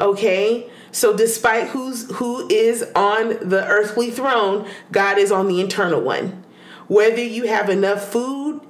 Okay? 0.00 0.70
So 0.90 1.16
despite 1.16 1.68
who's 1.68 2.10
who 2.16 2.48
is 2.48 2.84
on 2.94 3.48
the 3.48 3.66
earthly 3.66 4.10
throne, 4.10 4.68
God 4.90 5.18
is 5.18 5.32
on 5.32 5.48
the 5.48 5.60
internal 5.60 6.00
one. 6.00 6.44
Whether 6.88 7.22
you 7.22 7.46
have 7.46 7.70
enough 7.70 8.10
food 8.10 8.60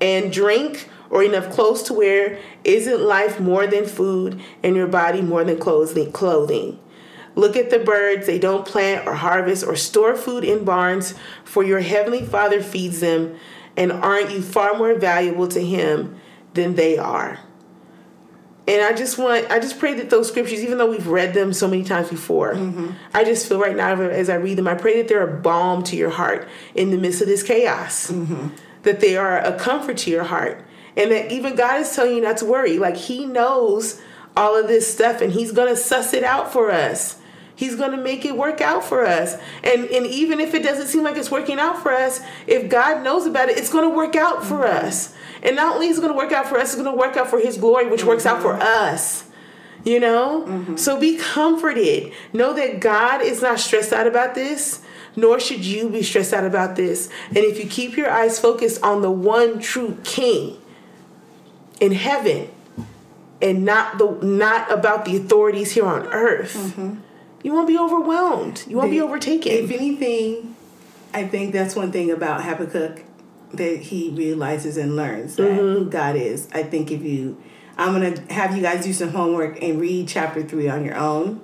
and 0.00 0.30
drink 0.30 0.90
or 1.08 1.22
enough 1.22 1.50
clothes 1.50 1.82
to 1.84 1.94
wear, 1.94 2.38
isn't 2.64 3.00
life 3.00 3.40
more 3.40 3.66
than 3.66 3.86
food 3.86 4.40
and 4.62 4.76
your 4.76 4.86
body 4.86 5.22
more 5.22 5.44
than 5.44 5.58
clothing? 5.58 6.78
Look 7.36 7.56
at 7.56 7.70
the 7.70 7.78
birds, 7.78 8.26
they 8.26 8.38
don't 8.38 8.66
plant 8.66 9.06
or 9.06 9.14
harvest 9.14 9.64
or 9.66 9.74
store 9.74 10.14
food 10.14 10.44
in 10.44 10.64
barns, 10.64 11.14
for 11.44 11.64
your 11.64 11.80
heavenly 11.80 12.24
Father 12.24 12.62
feeds 12.62 13.00
them, 13.00 13.36
and 13.76 13.90
aren't 13.90 14.30
you 14.30 14.42
far 14.42 14.74
more 14.74 14.94
valuable 14.94 15.48
to 15.48 15.64
him 15.64 16.20
than 16.54 16.74
they 16.74 16.98
are? 16.98 17.38
And 18.66 18.82
I 18.82 18.94
just 18.94 19.18
want, 19.18 19.50
I 19.50 19.58
just 19.58 19.78
pray 19.78 19.94
that 19.94 20.08
those 20.08 20.28
scriptures, 20.28 20.60
even 20.60 20.78
though 20.78 20.90
we've 20.90 21.06
read 21.06 21.34
them 21.34 21.52
so 21.52 21.68
many 21.68 21.84
times 21.84 22.08
before, 22.08 22.54
mm-hmm. 22.54 22.92
I 23.12 23.22
just 23.22 23.46
feel 23.46 23.60
right 23.60 23.76
now 23.76 24.00
as 24.00 24.30
I 24.30 24.36
read 24.36 24.56
them, 24.56 24.66
I 24.66 24.74
pray 24.74 24.96
that 24.96 25.08
they're 25.08 25.28
a 25.28 25.40
balm 25.40 25.82
to 25.84 25.96
your 25.96 26.10
heart 26.10 26.48
in 26.74 26.90
the 26.90 26.96
midst 26.96 27.20
of 27.20 27.28
this 27.28 27.42
chaos, 27.42 28.10
mm-hmm. 28.10 28.48
that 28.84 29.00
they 29.00 29.18
are 29.18 29.38
a 29.38 29.58
comfort 29.58 29.98
to 29.98 30.10
your 30.10 30.24
heart, 30.24 30.64
and 30.96 31.10
that 31.10 31.30
even 31.30 31.56
God 31.56 31.80
is 31.82 31.94
telling 31.94 32.16
you 32.16 32.22
not 32.22 32.38
to 32.38 32.46
worry. 32.46 32.78
Like 32.78 32.96
He 32.96 33.26
knows 33.26 34.00
all 34.34 34.58
of 34.58 34.66
this 34.66 34.90
stuff, 34.90 35.20
and 35.20 35.30
He's 35.30 35.52
gonna 35.52 35.76
suss 35.76 36.14
it 36.14 36.24
out 36.24 36.50
for 36.50 36.70
us. 36.70 37.18
He's 37.56 37.76
gonna 37.76 37.96
make 37.96 38.24
it 38.24 38.36
work 38.36 38.60
out 38.60 38.84
for 38.84 39.06
us, 39.06 39.36
and 39.62 39.84
and 39.84 40.06
even 40.06 40.40
if 40.40 40.54
it 40.54 40.62
doesn't 40.62 40.88
seem 40.88 41.04
like 41.04 41.16
it's 41.16 41.30
working 41.30 41.58
out 41.58 41.82
for 41.82 41.92
us, 41.92 42.20
if 42.46 42.68
God 42.68 43.04
knows 43.04 43.26
about 43.26 43.48
it, 43.48 43.58
it's 43.58 43.70
gonna 43.70 43.90
work 43.90 44.16
out 44.16 44.44
for 44.44 44.58
mm-hmm. 44.58 44.86
us. 44.86 45.14
And 45.42 45.56
not 45.56 45.74
only 45.74 45.88
is 45.88 45.98
it 45.98 46.00
gonna 46.00 46.16
work 46.16 46.32
out 46.32 46.48
for 46.48 46.58
us, 46.58 46.74
it's 46.74 46.82
gonna 46.82 46.96
work 46.96 47.16
out 47.16 47.28
for 47.28 47.38
His 47.38 47.56
glory, 47.56 47.88
which 47.88 48.04
works 48.04 48.26
out 48.26 48.42
for 48.42 48.54
mm-hmm. 48.54 48.62
us. 48.62 49.24
You 49.84 50.00
know? 50.00 50.46
Mm-hmm. 50.46 50.76
So 50.76 50.98
be 50.98 51.16
comforted. 51.16 52.12
Know 52.32 52.54
that 52.54 52.80
God 52.80 53.20
is 53.20 53.42
not 53.42 53.60
stressed 53.60 53.92
out 53.92 54.06
about 54.06 54.34
this, 54.34 54.80
nor 55.14 55.38
should 55.38 55.64
you 55.64 55.90
be 55.90 56.02
stressed 56.02 56.32
out 56.32 56.44
about 56.44 56.74
this. 56.74 57.10
And 57.28 57.38
if 57.38 57.58
you 57.58 57.66
keep 57.68 57.96
your 57.96 58.10
eyes 58.10 58.40
focused 58.40 58.82
on 58.82 59.02
the 59.02 59.10
one 59.10 59.60
true 59.60 59.98
King 60.02 60.56
in 61.80 61.92
heaven 61.92 62.50
and 63.42 63.64
not 63.64 63.98
the 63.98 64.10
not 64.22 64.70
about 64.72 65.04
the 65.04 65.18
authorities 65.18 65.72
here 65.72 65.86
on 65.86 66.06
earth, 66.06 66.56
you 67.44 67.52
won't 67.52 67.68
be 67.68 67.78
overwhelmed. 67.78 68.64
You 68.66 68.78
won't 68.78 68.90
be 68.90 69.00
overtaken. 69.00 69.52
If 69.52 69.70
anything, 69.70 70.56
I 71.12 71.28
think 71.28 71.52
that's 71.52 71.76
one 71.76 71.92
thing 71.92 72.10
about 72.10 72.42
Habakkuk 72.42 73.04
that 73.52 73.76
he 73.78 74.10
realizes 74.10 74.76
and 74.76 74.96
learns 74.96 75.36
that 75.36 75.44
Mm-hmm. 75.50 75.58
who 75.84 75.90
God 75.90 76.16
is. 76.16 76.48
I 76.52 76.64
think 76.64 76.90
if 76.90 77.02
you, 77.02 77.40
I'm 77.78 77.92
gonna 77.92 78.20
have 78.32 78.56
you 78.56 78.62
guys 78.62 78.84
do 78.84 78.92
some 78.92 79.10
homework 79.10 79.62
and 79.62 79.80
read 79.80 80.08
chapter 80.08 80.42
three 80.42 80.68
on 80.68 80.84
your 80.84 80.96
own. 80.96 81.40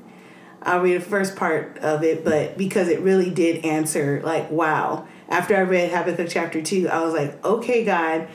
I'll 0.62 0.80
read 0.80 1.00
the 1.00 1.04
first 1.04 1.36
part 1.36 1.78
of 1.78 2.02
it, 2.02 2.24
but 2.24 2.58
because 2.58 2.88
it 2.88 3.00
really 3.00 3.30
did 3.30 3.64
answer, 3.64 4.20
like, 4.24 4.50
wow. 4.50 5.06
After 5.28 5.56
I 5.56 5.60
read 5.60 5.90
Habakkuk 5.92 6.28
chapter 6.28 6.60
two, 6.60 6.88
I 6.88 7.04
was 7.04 7.14
like, 7.14 7.42
okay, 7.44 7.84
God, 7.84 8.26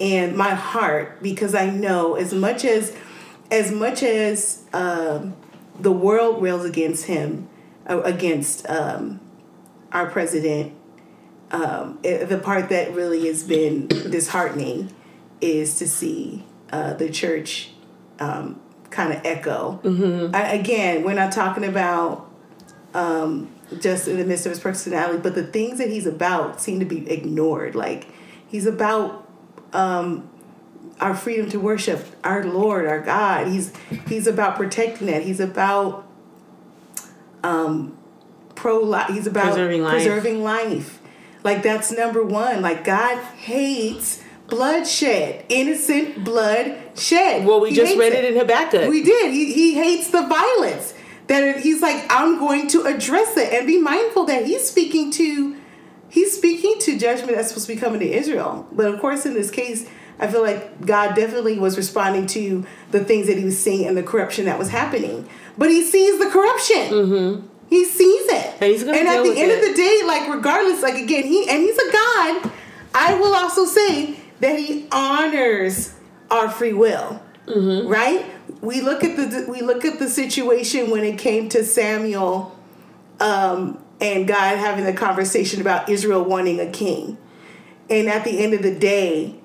and 0.00 0.36
my 0.36 0.50
heart, 0.54 1.22
because 1.22 1.54
I 1.54 1.70
know 1.70 2.14
as 2.14 2.34
much 2.34 2.64
as, 2.64 2.94
as 3.50 3.72
much 3.72 4.02
as 4.02 4.62
um, 4.72 5.34
the 5.82 5.92
world 5.92 6.40
rails 6.40 6.64
against 6.64 7.06
him, 7.06 7.48
uh, 7.88 8.00
against 8.02 8.68
um, 8.68 9.20
our 9.90 10.08
president, 10.08 10.72
um, 11.50 11.98
the 12.02 12.40
part 12.42 12.70
that 12.70 12.94
really 12.94 13.26
has 13.26 13.42
been 13.42 13.88
disheartening 13.88 14.94
is 15.40 15.78
to 15.78 15.88
see 15.88 16.44
uh, 16.72 16.94
the 16.94 17.10
church 17.10 17.70
um, 18.20 18.60
kind 18.90 19.12
of 19.12 19.20
echo. 19.26 19.80
I, 20.34 20.52
again, 20.54 21.02
we're 21.02 21.14
not 21.14 21.32
talking 21.32 21.64
about 21.64 22.30
um, 22.94 23.50
just 23.80 24.08
in 24.08 24.16
the 24.18 24.24
midst 24.24 24.46
of 24.46 24.50
his 24.50 24.60
personality, 24.60 25.18
but 25.18 25.34
the 25.34 25.44
things 25.44 25.78
that 25.78 25.88
he's 25.90 26.06
about 26.06 26.60
seem 26.60 26.78
to 26.78 26.86
be 26.86 27.10
ignored. 27.10 27.74
Like 27.74 28.06
he's 28.46 28.66
about 28.66 29.28
um, 29.72 30.30
our 31.00 31.14
freedom 31.14 31.48
to 31.50 31.58
worship 31.58 32.04
our 32.24 32.44
Lord, 32.44 32.86
our 32.86 33.00
God. 33.00 33.48
He's 33.48 33.72
he's 34.08 34.26
about 34.26 34.56
protecting 34.56 35.06
that. 35.08 35.22
He's 35.22 35.40
about 35.40 36.06
um, 37.42 37.96
pro 38.54 38.78
life. 38.78 39.08
He's 39.10 39.26
about 39.26 39.46
Preserving 39.46 39.82
life. 39.82 39.92
preserving 39.94 40.42
life. 40.42 41.00
Like 41.44 41.62
that's 41.62 41.90
number 41.92 42.22
one. 42.22 42.62
Like 42.62 42.84
God 42.84 43.18
hates 43.36 44.22
bloodshed, 44.48 45.44
innocent 45.48 46.24
blood 46.24 46.78
shed. 46.96 47.46
well, 47.46 47.60
we 47.60 47.70
He 47.70 47.76
just 47.76 47.96
read 47.96 48.12
it 48.12 48.24
in 48.24 48.38
Habakkuk. 48.38 48.88
we 48.88 49.02
did. 49.02 49.32
He, 49.32 49.52
he 49.52 49.74
hates 49.74 50.10
the 50.10 50.26
violence. 50.26 50.94
That 51.28 51.60
he's 51.60 51.80
like, 51.80 52.04
I'm 52.10 52.38
going 52.38 52.66
to 52.68 52.82
address 52.84 53.36
it 53.36 53.52
and 53.52 53.66
be 53.66 53.78
mindful 53.78 54.24
that 54.26 54.44
he's 54.44 54.68
speaking 54.68 55.10
to, 55.12 55.56
he's 56.10 56.36
speaking 56.36 56.74
to 56.80 56.98
judgment 56.98 57.36
that's 57.36 57.48
supposed 57.48 57.66
to 57.68 57.74
be 57.74 57.80
coming 57.80 58.00
to 58.00 58.10
Israel. 58.12 58.68
But 58.72 58.92
of 58.92 59.00
course, 59.00 59.24
in 59.24 59.32
this 59.32 59.50
case, 59.50 59.88
I 60.22 60.28
feel 60.28 60.40
like 60.40 60.86
God 60.86 61.16
definitely 61.16 61.58
was 61.58 61.76
responding 61.76 62.28
to 62.28 62.64
the 62.92 63.04
things 63.04 63.26
that 63.26 63.36
he 63.36 63.44
was 63.44 63.58
seeing 63.58 63.88
and 63.88 63.96
the 63.96 64.04
corruption 64.04 64.44
that 64.44 64.56
was 64.56 64.68
happening. 64.68 65.28
But 65.58 65.68
he 65.70 65.82
sees 65.82 66.20
the 66.20 66.30
corruption. 66.30 67.50
He 67.68 67.84
sees 67.84 68.26
it. 68.26 68.32
Mm-hmm. 68.32 68.64
And 68.64 68.72
he's 68.72 68.84
gonna 68.84 68.98
and 68.98 69.08
at 69.08 69.24
the 69.24 69.30
end 69.30 69.50
it. 69.50 69.58
of 69.58 69.68
the 69.68 69.74
day, 69.74 70.02
like 70.06 70.32
regardless, 70.32 70.80
like 70.80 70.94
again, 70.94 71.24
he 71.24 71.48
and 71.48 71.62
he's 71.62 71.76
a 71.76 71.90
God. 71.90 72.52
I 72.94 73.18
will 73.20 73.34
also 73.34 73.64
say 73.64 74.16
that 74.38 74.58
he 74.60 74.86
honors 74.92 75.92
our 76.30 76.48
free 76.48 76.72
will. 76.72 77.20
Mm-hmm. 77.46 77.88
Right? 77.88 78.24
We 78.60 78.80
look 78.80 79.02
at 79.02 79.16
the 79.16 79.46
we 79.48 79.60
look 79.60 79.84
at 79.84 79.98
the 79.98 80.08
situation 80.08 80.90
when 80.90 81.02
it 81.02 81.18
came 81.18 81.48
to 81.48 81.64
Samuel 81.64 82.56
um, 83.18 83.82
and 84.00 84.28
God 84.28 84.58
having 84.58 84.84
the 84.84 84.92
conversation 84.92 85.60
about 85.60 85.88
Israel 85.88 86.22
wanting 86.22 86.60
a 86.60 86.70
king. 86.70 87.18
And 87.90 88.08
at 88.08 88.22
the 88.22 88.38
end 88.38 88.54
of 88.54 88.62
the 88.62 88.74
day, 88.78 89.41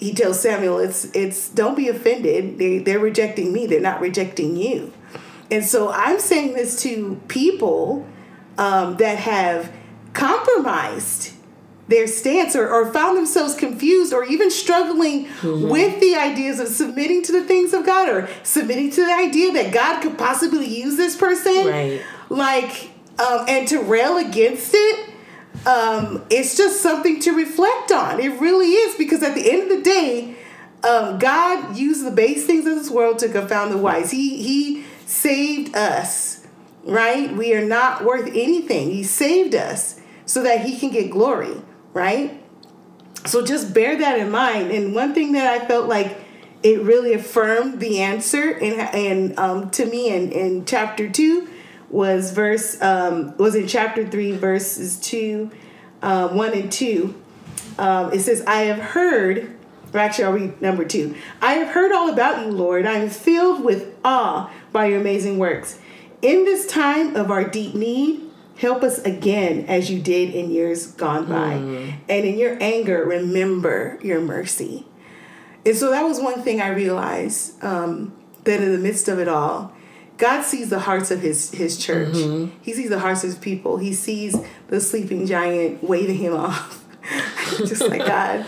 he 0.00 0.14
tells 0.14 0.40
Samuel, 0.40 0.78
"It's 0.78 1.04
it's 1.14 1.50
don't 1.50 1.76
be 1.76 1.88
offended. 1.88 2.58
They 2.58 2.78
they're 2.78 2.98
rejecting 2.98 3.52
me. 3.52 3.66
They're 3.66 3.80
not 3.80 4.00
rejecting 4.00 4.56
you." 4.56 4.92
And 5.50 5.64
so 5.64 5.90
I'm 5.92 6.18
saying 6.18 6.54
this 6.54 6.80
to 6.82 7.20
people 7.28 8.06
um, 8.56 8.96
that 8.96 9.18
have 9.18 9.72
compromised 10.12 11.32
their 11.88 12.06
stance 12.06 12.54
or, 12.54 12.68
or 12.68 12.92
found 12.92 13.18
themselves 13.18 13.54
confused 13.54 14.12
or 14.12 14.24
even 14.24 14.48
struggling 14.50 15.28
with 15.42 16.00
the 16.00 16.14
ideas 16.14 16.60
of 16.60 16.68
submitting 16.68 17.20
to 17.24 17.32
the 17.32 17.42
things 17.42 17.74
of 17.74 17.84
God 17.84 18.08
or 18.08 18.28
submitting 18.44 18.90
to 18.92 19.04
the 19.04 19.12
idea 19.12 19.52
that 19.52 19.74
God 19.74 20.00
could 20.00 20.16
possibly 20.16 20.66
use 20.66 20.96
this 20.96 21.16
person. 21.16 21.66
Right. 21.66 22.00
Like, 22.28 22.90
um, 23.18 23.44
and 23.48 23.66
to 23.68 23.82
rail 23.82 24.18
against 24.18 24.70
it, 24.72 25.09
um, 25.66 26.24
it's 26.30 26.56
just 26.56 26.80
something 26.80 27.20
to 27.20 27.32
reflect 27.32 27.92
on. 27.92 28.20
It 28.20 28.40
really 28.40 28.68
is 28.68 28.96
because 28.96 29.22
at 29.22 29.34
the 29.34 29.50
end 29.50 29.62
of 29.62 29.68
the 29.68 29.82
day, 29.82 30.36
um, 30.82 31.18
God 31.18 31.76
used 31.76 32.06
the 32.06 32.10
base 32.10 32.46
things 32.46 32.66
of 32.66 32.76
this 32.76 32.90
world 32.90 33.18
to 33.18 33.28
confound 33.28 33.72
the 33.72 33.78
wise. 33.78 34.10
He 34.10 34.42
He 34.42 34.84
saved 35.06 35.76
us, 35.76 36.46
right? 36.84 37.34
We 37.34 37.54
are 37.54 37.64
not 37.64 38.04
worth 38.04 38.28
anything. 38.28 38.90
He 38.90 39.04
saved 39.04 39.54
us 39.54 40.00
so 40.24 40.42
that 40.42 40.64
He 40.64 40.78
can 40.78 40.90
get 40.90 41.10
glory, 41.10 41.60
right? 41.92 42.42
So 43.26 43.44
just 43.44 43.74
bear 43.74 43.98
that 43.98 44.18
in 44.18 44.30
mind. 44.30 44.70
And 44.70 44.94
one 44.94 45.12
thing 45.12 45.32
that 45.32 45.46
I 45.46 45.66
felt 45.66 45.88
like 45.88 46.16
it 46.62 46.80
really 46.82 47.12
affirmed 47.12 47.80
the 47.80 48.00
answer 48.00 48.52
and 48.52 48.80
and 48.94 49.38
um, 49.38 49.70
to 49.70 49.86
me 49.86 50.10
in, 50.10 50.32
in 50.32 50.64
chapter 50.64 51.08
two 51.08 51.48
was 51.90 52.32
verse 52.32 52.80
um, 52.80 53.36
was 53.36 53.54
in 53.54 53.66
chapter 53.66 54.06
three 54.06 54.32
verses 54.32 54.98
two, 54.98 55.50
uh, 56.02 56.28
one 56.28 56.52
and 56.52 56.70
two. 56.70 57.20
Um, 57.78 58.12
it 58.12 58.20
says, 58.20 58.42
"I 58.46 58.62
have 58.62 58.78
heard." 58.78 59.56
Or 59.92 59.98
actually, 59.98 60.24
I'll 60.24 60.32
read 60.32 60.62
number 60.62 60.84
two. 60.84 61.16
I 61.42 61.54
have 61.54 61.68
heard 61.68 61.90
all 61.90 62.10
about 62.10 62.46
you, 62.46 62.52
Lord. 62.52 62.86
I 62.86 62.94
am 62.94 63.10
filled 63.10 63.64
with 63.64 63.92
awe 64.04 64.48
by 64.70 64.86
your 64.86 65.00
amazing 65.00 65.38
works. 65.38 65.80
In 66.22 66.44
this 66.44 66.64
time 66.66 67.16
of 67.16 67.28
our 67.32 67.42
deep 67.42 67.74
need, 67.74 68.30
help 68.56 68.84
us 68.84 69.00
again 69.00 69.64
as 69.66 69.90
you 69.90 70.00
did 70.00 70.32
in 70.32 70.52
years 70.52 70.86
gone 70.92 71.26
by. 71.26 71.54
And 72.08 72.24
in 72.24 72.38
your 72.38 72.56
anger, 72.60 73.04
remember 73.04 73.98
your 74.00 74.20
mercy. 74.20 74.86
And 75.66 75.76
so 75.76 75.90
that 75.90 76.02
was 76.02 76.20
one 76.20 76.42
thing 76.42 76.60
I 76.60 76.68
realized 76.68 77.62
um, 77.64 78.12
that 78.44 78.60
in 78.60 78.70
the 78.70 78.78
midst 78.78 79.08
of 79.08 79.18
it 79.18 79.26
all, 79.26 79.72
God 80.20 80.42
sees 80.42 80.68
the 80.68 80.78
hearts 80.78 81.10
of 81.10 81.20
his 81.20 81.50
his 81.50 81.78
church. 81.78 82.14
He 82.60 82.74
sees 82.74 82.90
the 82.90 82.98
hearts 82.98 83.24
of 83.24 83.30
his 83.30 83.38
people. 83.38 83.78
He 83.78 83.94
sees 83.94 84.36
the 84.68 84.80
sleeping 84.80 85.26
giant 85.26 85.82
waving 85.82 86.18
him 86.18 86.36
off. 86.36 86.84
Just 87.58 87.88
like 87.88 88.06
God, 88.06 88.44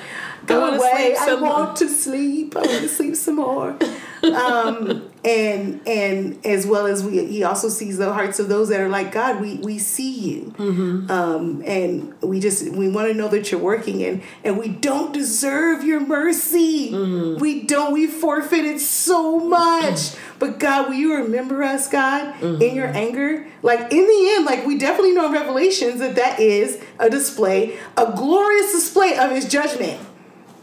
go 0.46 0.60
wanna 0.60 0.76
away. 0.76 1.16
I 1.18 1.34
want 1.34 1.76
to 1.78 1.88
sleep. 1.88 2.54
I 2.54 2.60
want 2.60 2.82
to 2.82 2.88
sleep 2.88 3.16
some 3.16 3.36
more. 3.36 3.76
Um, 4.22 5.10
and 5.24 5.80
and 5.86 6.44
as 6.44 6.66
well 6.66 6.86
as 6.86 7.04
we, 7.04 7.24
he 7.26 7.44
also 7.44 7.68
sees 7.68 7.96
the 7.96 8.12
hearts 8.12 8.40
of 8.40 8.48
those 8.48 8.70
that 8.70 8.80
are 8.80 8.88
like 8.88 9.12
God. 9.12 9.40
We 9.40 9.56
we 9.56 9.78
see 9.78 10.10
you, 10.10 10.54
mm-hmm. 10.56 11.10
um, 11.10 11.62
and 11.64 12.20
we 12.20 12.40
just 12.40 12.68
we 12.70 12.88
want 12.88 13.08
to 13.08 13.14
know 13.14 13.28
that 13.28 13.52
you're 13.52 13.60
working, 13.60 14.02
and 14.02 14.22
and 14.42 14.58
we 14.58 14.68
don't 14.68 15.12
deserve 15.12 15.84
your 15.84 16.00
mercy. 16.00 16.90
Mm-hmm. 16.90 17.40
We 17.40 17.62
don't. 17.62 17.92
We 17.92 18.08
forfeited 18.08 18.80
so 18.80 19.38
much, 19.38 19.94
mm-hmm. 19.94 20.38
but 20.40 20.58
God, 20.58 20.88
will 20.88 20.96
you 20.96 21.14
remember 21.14 21.62
us, 21.62 21.88
God, 21.88 22.42
in 22.42 22.74
your 22.74 22.88
anger? 22.88 23.46
Like 23.62 23.92
in 23.92 24.06
the 24.06 24.32
end, 24.34 24.44
like 24.44 24.66
we 24.66 24.76
definitely 24.76 25.12
know 25.12 25.26
in 25.26 25.32
Revelations 25.32 26.00
that 26.00 26.16
that 26.16 26.40
is 26.40 26.82
a 26.98 27.08
display, 27.08 27.78
a 27.96 28.12
glorious 28.16 28.72
display 28.72 29.16
of 29.16 29.30
His 29.30 29.48
judgment 29.48 30.00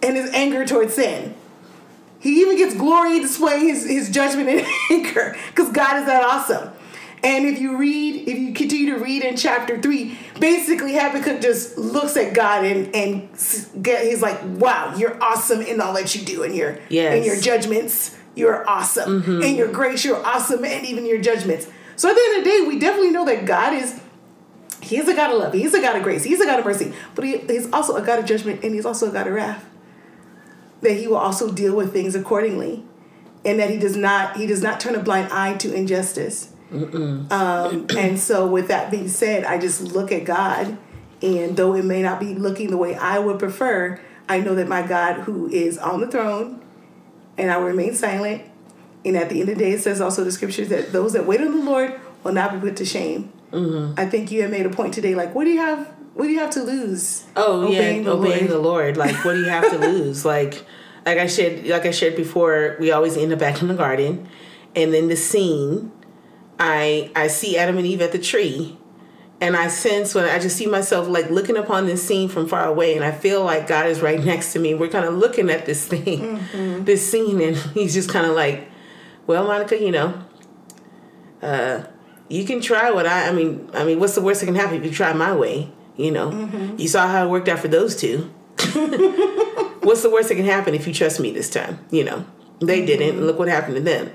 and 0.03 0.17
His 0.17 0.29
anger 0.33 0.65
towards 0.65 0.95
sin. 0.95 1.35
He 2.19 2.41
even 2.41 2.57
gets 2.57 2.75
glory 2.75 3.19
displaying 3.19 3.67
his, 3.67 3.85
his 3.87 4.09
judgment 4.09 4.49
and 4.49 4.67
anger 4.91 5.35
because 5.47 5.71
God 5.71 5.99
is 5.99 6.05
that 6.05 6.23
awesome. 6.23 6.71
And 7.21 7.45
if 7.45 7.59
you 7.59 7.77
read, 7.77 8.27
if 8.29 8.37
you 8.37 8.53
continue 8.53 8.93
to 8.93 9.03
read 9.03 9.23
in 9.23 9.35
chapter 9.35 9.81
three, 9.81 10.17
basically 10.39 10.93
Habakkuk 10.93 11.41
just 11.41 11.77
looks 11.77 12.15
at 12.15 12.33
God 12.33 12.63
and 12.65 12.95
and 12.95 13.29
get 13.83 14.05
he's 14.05 14.21
like, 14.21 14.39
"Wow, 14.43 14.95
you're 14.97 15.21
awesome 15.21 15.61
in 15.61 15.81
all 15.81 15.93
that 15.95 16.15
you 16.15 16.23
do 16.25 16.43
in 16.43 16.53
your 16.53 16.77
Yes. 16.87 17.15
and 17.15 17.25
your 17.25 17.35
judgments. 17.39 18.15
you're 18.35 18.67
awesome. 18.69 19.21
Mm-hmm. 19.21 19.43
And 19.43 19.57
your 19.57 19.67
grace, 19.69 20.05
you're 20.05 20.25
awesome, 20.25 20.63
and 20.63 20.85
even 20.85 21.05
your 21.05 21.19
judgments. 21.19 21.67
So 21.97 22.09
at 22.09 22.15
the 22.15 22.21
end 22.21 22.37
of 22.37 22.43
the 22.45 22.49
day, 22.49 22.65
we 22.67 22.79
definitely 22.79 23.11
know 23.11 23.25
that 23.25 23.43
God 23.45 23.73
is 23.73 23.99
He 24.81 24.95
is 24.97 25.09
a 25.09 25.13
God 25.13 25.31
of 25.31 25.39
love. 25.39 25.51
He's 25.53 25.73
a 25.73 25.81
God 25.81 25.97
of 25.97 26.03
grace. 26.03 26.23
He's 26.23 26.39
a 26.39 26.45
God 26.45 26.59
of 26.59 26.65
mercy. 26.65 26.93
But 27.15 27.25
he, 27.25 27.39
He's 27.39 27.69
also 27.73 27.97
a 27.97 28.01
God 28.01 28.19
of 28.19 28.25
judgment 28.25 28.63
and 28.63 28.73
He's 28.73 28.85
also 28.85 29.09
a 29.09 29.11
God 29.11 29.27
of 29.27 29.33
wrath. 29.33 29.65
That 30.81 30.93
He 30.93 31.07
will 31.07 31.17
also 31.17 31.51
deal 31.51 31.75
with 31.75 31.93
things 31.93 32.15
accordingly. 32.15 32.83
And 33.45 33.59
that 33.59 33.69
He 33.69 33.77
does 33.77 33.95
not 33.95 34.37
He 34.37 34.47
does 34.47 34.61
not 34.61 34.79
turn 34.79 34.95
a 34.95 35.03
blind 35.03 35.31
eye 35.31 35.55
to 35.57 35.73
injustice. 35.73 36.53
Um, 36.71 37.87
and 37.97 38.19
so 38.19 38.47
with 38.47 38.67
that 38.67 38.91
being 38.91 39.07
said, 39.07 39.43
I 39.43 39.57
just 39.57 39.81
look 39.81 40.11
at 40.11 40.25
God 40.25 40.77
and 41.21 41.57
though 41.57 41.73
it 41.75 41.83
may 41.83 42.01
not 42.01 42.19
be 42.19 42.33
looking 42.33 42.69
the 42.69 42.77
way 42.77 42.95
I 42.95 43.19
would 43.19 43.39
prefer, 43.39 43.99
I 44.27 44.39
know 44.39 44.55
that 44.55 44.67
my 44.67 44.85
God 44.85 45.21
who 45.21 45.49
is 45.49 45.77
on 45.77 45.99
the 46.01 46.07
throne 46.07 46.61
and 47.37 47.51
I 47.51 47.57
will 47.57 47.65
remain 47.65 47.93
silent. 47.95 48.43
And 49.03 49.15
at 49.17 49.29
the 49.29 49.39
end 49.41 49.49
of 49.49 49.57
the 49.57 49.63
day, 49.63 49.71
it 49.71 49.81
says 49.81 50.01
also 50.01 50.23
the 50.23 50.31
scriptures 50.31 50.69
that 50.69 50.91
those 50.91 51.13
that 51.13 51.25
wait 51.25 51.41
on 51.41 51.57
the 51.57 51.63
Lord 51.63 51.99
will 52.23 52.33
not 52.33 52.53
be 52.53 52.59
put 52.59 52.77
to 52.77 52.85
shame. 52.85 53.31
I 53.97 54.05
think 54.05 54.31
you 54.31 54.41
have 54.43 54.51
made 54.51 54.65
a 54.65 54.69
point 54.69 54.93
today. 54.93 55.15
Like, 55.15 55.33
what 55.33 55.45
do 55.45 55.49
you 55.51 55.59
have? 55.59 55.93
What 56.19 56.25
do 56.25 56.33
you 56.33 56.39
have 56.39 56.49
to 56.49 56.63
lose? 56.63 57.23
Oh 57.37 57.61
Obeying 57.61 57.99
yeah, 57.99 58.03
the 58.03 58.11
obeying 58.11 58.39
Lord. 58.39 58.49
the 58.49 58.59
Lord. 58.59 58.97
Like, 58.97 59.23
what 59.23 59.35
do 59.35 59.39
you 59.39 59.47
have 59.47 59.71
to 59.71 59.77
lose? 59.87 60.25
Like, 60.25 60.65
like 61.05 61.17
I 61.17 61.27
shared, 61.27 61.65
like 61.65 61.85
I 61.85 61.91
shared 61.91 62.17
before, 62.17 62.75
we 62.77 62.91
always 62.91 63.15
end 63.15 63.31
up 63.31 63.39
back 63.39 63.61
in 63.61 63.69
the 63.69 63.73
garden, 63.73 64.27
and 64.75 64.93
then 64.93 65.07
the 65.07 65.15
scene, 65.15 65.93
I 66.59 67.09
I 67.15 67.27
see 67.27 67.57
Adam 67.57 67.77
and 67.77 67.87
Eve 67.87 68.01
at 68.01 68.11
the 68.11 68.19
tree, 68.19 68.77
and 69.39 69.55
I 69.55 69.69
sense 69.69 70.13
when 70.13 70.25
I 70.25 70.39
just 70.39 70.57
see 70.57 70.67
myself 70.67 71.07
like 71.07 71.29
looking 71.29 71.55
upon 71.55 71.85
this 71.85 72.05
scene 72.05 72.27
from 72.27 72.49
far 72.49 72.65
away, 72.67 72.97
and 72.97 73.05
I 73.05 73.11
feel 73.11 73.45
like 73.45 73.69
God 73.69 73.85
is 73.85 74.01
right 74.01 74.21
next 74.21 74.51
to 74.51 74.59
me. 74.59 74.73
We're 74.73 74.89
kind 74.89 75.05
of 75.05 75.13
looking 75.13 75.49
at 75.49 75.65
this 75.65 75.87
thing, 75.87 76.83
this 76.83 77.09
scene, 77.09 77.39
and 77.39 77.55
He's 77.73 77.93
just 77.93 78.09
kind 78.09 78.25
of 78.25 78.35
like, 78.35 78.67
"Well, 79.25 79.45
Monica, 79.47 79.81
you 79.81 79.91
know, 79.91 80.21
uh, 81.41 81.83
you 82.27 82.43
can 82.43 82.59
try 82.59 82.91
what 82.91 83.07
I. 83.07 83.29
I 83.29 83.31
mean, 83.31 83.69
I 83.73 83.85
mean, 83.85 84.01
what's 84.01 84.15
the 84.15 84.21
worst 84.21 84.41
that 84.41 84.47
can 84.47 84.55
happen 84.55 84.75
if 84.75 84.83
you 84.83 84.91
try 84.91 85.13
my 85.13 85.33
way? 85.33 85.71
You 85.99 86.11
know, 86.11 86.31
mm-hmm. 86.31 86.79
you 86.79 86.87
saw 86.87 87.07
how 87.07 87.25
it 87.25 87.29
worked 87.29 87.49
out 87.49 87.59
for 87.59 87.67
those 87.67 87.95
two. 87.95 88.31
what's 89.81 90.01
the 90.01 90.09
worst 90.09 90.29
that 90.29 90.35
can 90.35 90.45
happen 90.45 90.73
if 90.73 90.87
you 90.87 90.93
trust 90.93 91.19
me 91.19 91.31
this 91.31 91.49
time? 91.49 91.79
You 91.91 92.05
know, 92.05 92.25
they 92.61 92.85
didn't. 92.85 93.09
and 93.09 93.17
mm-hmm. 93.17 93.25
Look 93.25 93.37
what 93.37 93.49
happened 93.49 93.75
to 93.75 93.81
them. 93.81 94.11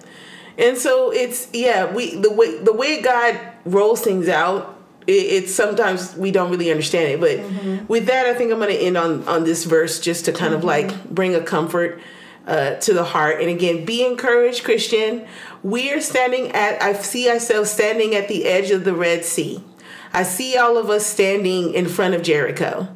And 0.56 0.78
so 0.78 1.12
it's 1.12 1.48
yeah, 1.52 1.92
we 1.92 2.16
the 2.16 2.32
way 2.32 2.58
the 2.58 2.72
way 2.72 3.02
God 3.02 3.38
rolls 3.66 4.00
things 4.00 4.28
out. 4.28 4.78
It, 5.06 5.12
it's 5.12 5.54
sometimes 5.54 6.16
we 6.16 6.30
don't 6.30 6.50
really 6.50 6.70
understand 6.70 7.08
it, 7.08 7.20
but 7.20 7.38
mm-hmm. 7.38 7.86
with 7.86 8.06
that, 8.06 8.24
I 8.24 8.32
think 8.32 8.50
I'm 8.50 8.58
going 8.58 8.74
to 8.74 8.80
end 8.80 8.96
on 8.96 9.28
on 9.28 9.44
this 9.44 9.64
verse 9.64 10.00
just 10.00 10.24
to 10.24 10.32
kind 10.32 10.54
of 10.54 10.64
like 10.64 11.04
bring 11.10 11.34
a 11.34 11.42
comfort 11.42 12.00
uh, 12.46 12.76
to 12.76 12.94
the 12.94 13.04
heart. 13.04 13.40
And 13.40 13.50
again, 13.50 13.84
be 13.84 14.06
encouraged, 14.06 14.64
Christian. 14.64 15.26
We 15.62 15.92
are 15.92 16.00
standing 16.00 16.52
at. 16.52 16.80
I 16.82 16.94
see 16.94 17.28
ourselves 17.28 17.70
standing 17.70 18.14
at 18.14 18.28
the 18.28 18.46
edge 18.46 18.70
of 18.70 18.84
the 18.84 18.94
Red 18.94 19.24
Sea. 19.24 19.62
I 20.14 20.22
see 20.22 20.56
all 20.56 20.78
of 20.78 20.88
us 20.88 21.04
standing 21.04 21.74
in 21.74 21.88
front 21.88 22.14
of 22.14 22.22
Jericho. 22.22 22.88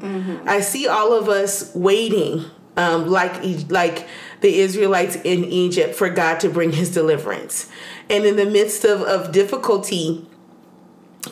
I 0.46 0.60
see 0.60 0.86
all 0.86 1.12
of 1.12 1.28
us 1.28 1.74
waiting, 1.74 2.44
um, 2.76 3.08
like 3.08 3.42
like 3.68 4.06
the 4.40 4.60
Israelites 4.60 5.16
in 5.16 5.44
Egypt, 5.44 5.96
for 5.96 6.08
God 6.08 6.38
to 6.40 6.48
bring 6.48 6.72
His 6.72 6.94
deliverance. 6.94 7.68
And 8.08 8.24
in 8.24 8.36
the 8.36 8.46
midst 8.46 8.84
of, 8.84 9.02
of 9.02 9.32
difficulty, 9.32 10.26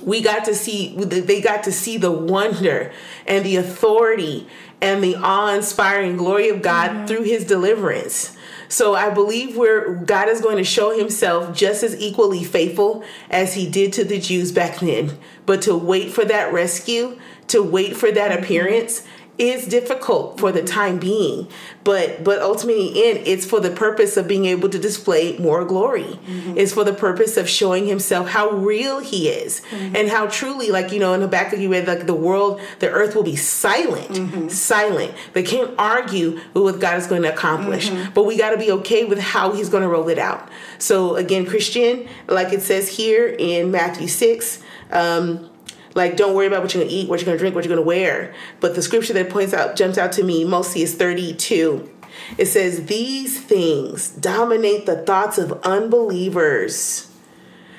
we 0.03 0.20
got 0.20 0.45
to 0.47 0.55
see 0.55 0.97
they 0.97 1.41
got 1.41 1.62
to 1.64 1.72
see 1.72 1.97
the 1.97 2.11
wonder 2.11 2.93
and 3.26 3.45
the 3.45 3.57
authority 3.57 4.49
and 4.80 5.03
the 5.03 5.16
awe-inspiring 5.16 6.16
glory 6.16 6.49
of 6.49 6.62
God 6.62 7.09
through 7.09 7.22
his 7.22 7.45
deliverance. 7.45 8.36
So 8.68 8.94
I 8.94 9.10
believe 9.10 9.56
where 9.56 9.94
God 9.94 10.28
is 10.28 10.40
going 10.40 10.56
to 10.56 10.64
show 10.64 10.96
himself 10.96 11.56
just 11.56 11.82
as 11.82 11.98
equally 12.00 12.44
faithful 12.44 13.04
as 13.30 13.54
he 13.54 13.68
did 13.68 13.92
to 13.94 14.04
the 14.04 14.18
Jews 14.18 14.52
back 14.52 14.80
then. 14.80 15.18
But 15.44 15.62
to 15.62 15.76
wait 15.76 16.12
for 16.12 16.24
that 16.24 16.52
rescue, 16.52 17.18
to 17.48 17.62
wait 17.62 17.96
for 17.96 18.10
that 18.10 18.36
appearance 18.38 19.06
is 19.39 19.66
difficult 19.66 20.39
for 20.41 20.53
the 20.53 20.62
time 20.62 20.99
being 20.99 21.49
but 21.87 22.24
but 22.24 22.41
ultimately 22.41 22.89
in 22.89 23.18
it's 23.24 23.47
for 23.47 23.61
the 23.61 23.70
purpose 23.70 24.16
of 24.16 24.26
being 24.26 24.45
able 24.45 24.68
to 24.68 24.78
display 24.78 25.39
more 25.39 25.64
glory. 25.64 26.03
Mm-hmm. 26.03 26.59
It's 26.59 26.72
for 26.72 26.82
the 26.82 26.93
purpose 26.93 27.37
of 27.37 27.49
showing 27.49 27.87
himself 27.87 28.28
how 28.28 28.51
real 28.51 28.99
he 28.99 29.28
is 29.28 29.62
mm-hmm. 29.70 29.95
and 29.95 30.09
how 30.09 30.26
truly 30.26 30.70
like 30.70 30.91
you 30.91 30.99
know 30.99 31.14
in 31.14 31.20
the 31.20 31.28
back 31.28 31.53
of 31.53 31.61
you 31.61 31.70
read 31.70 31.87
like 31.87 32.07
the 32.07 32.14
world 32.14 32.61
the 32.80 32.91
earth 32.91 33.14
will 33.14 33.22
be 33.22 33.37
silent 33.37 34.09
mm-hmm. 34.09 34.49
silent. 34.49 35.14
They 35.32 35.45
can't 35.45 35.72
argue 35.78 36.41
with 36.55 36.64
what 36.64 36.80
god 36.80 36.99
is 36.99 37.07
going 37.07 37.22
to 37.22 37.32
accomplish 37.32 37.91
but 38.14 38.24
we 38.24 38.37
got 38.37 38.51
to 38.51 38.59
be 38.59 38.72
okay 38.72 39.05
with 39.05 39.20
how 39.20 39.53
he's 39.53 39.68
going 39.68 39.84
to 39.84 39.89
roll 39.89 40.09
it 40.09 40.18
out. 40.18 40.49
So 40.78 41.14
again 41.14 41.47
christian 41.47 42.09
like 42.26 42.53
it 42.53 42.62
says 42.62 42.89
here 42.89 43.28
in 43.39 43.70
matthew 43.70 44.09
6 44.09 44.62
um 44.91 45.49
like, 45.97 46.16
don't 46.16 46.34
worry 46.34 46.47
about 46.47 46.62
what 46.62 46.74
you're 46.74 46.84
gonna 46.84 46.94
eat, 46.94 47.09
what 47.09 47.20
you're 47.20 47.26
gonna 47.26 47.38
drink, 47.38 47.55
what 47.55 47.64
you're 47.64 47.74
gonna 47.74 47.86
wear. 47.86 48.34
But 48.61 48.74
the 48.74 48.82
scripture 48.82 49.14
that 49.14 49.30
points 49.30 49.55
out, 49.55 49.76
jumps 49.76 49.97
out 49.97 50.12
to 50.12 50.22
me 50.22 50.44
mostly 50.44 50.82
is 50.82 50.94
32. 50.94 51.90
It 52.36 52.47
says, 52.47 52.86
These 52.86 53.40
things 53.40 54.11
dominate 54.11 54.86
the 54.86 55.03
thoughts 55.03 55.38
of 55.38 55.53
unbelievers. 55.62 57.11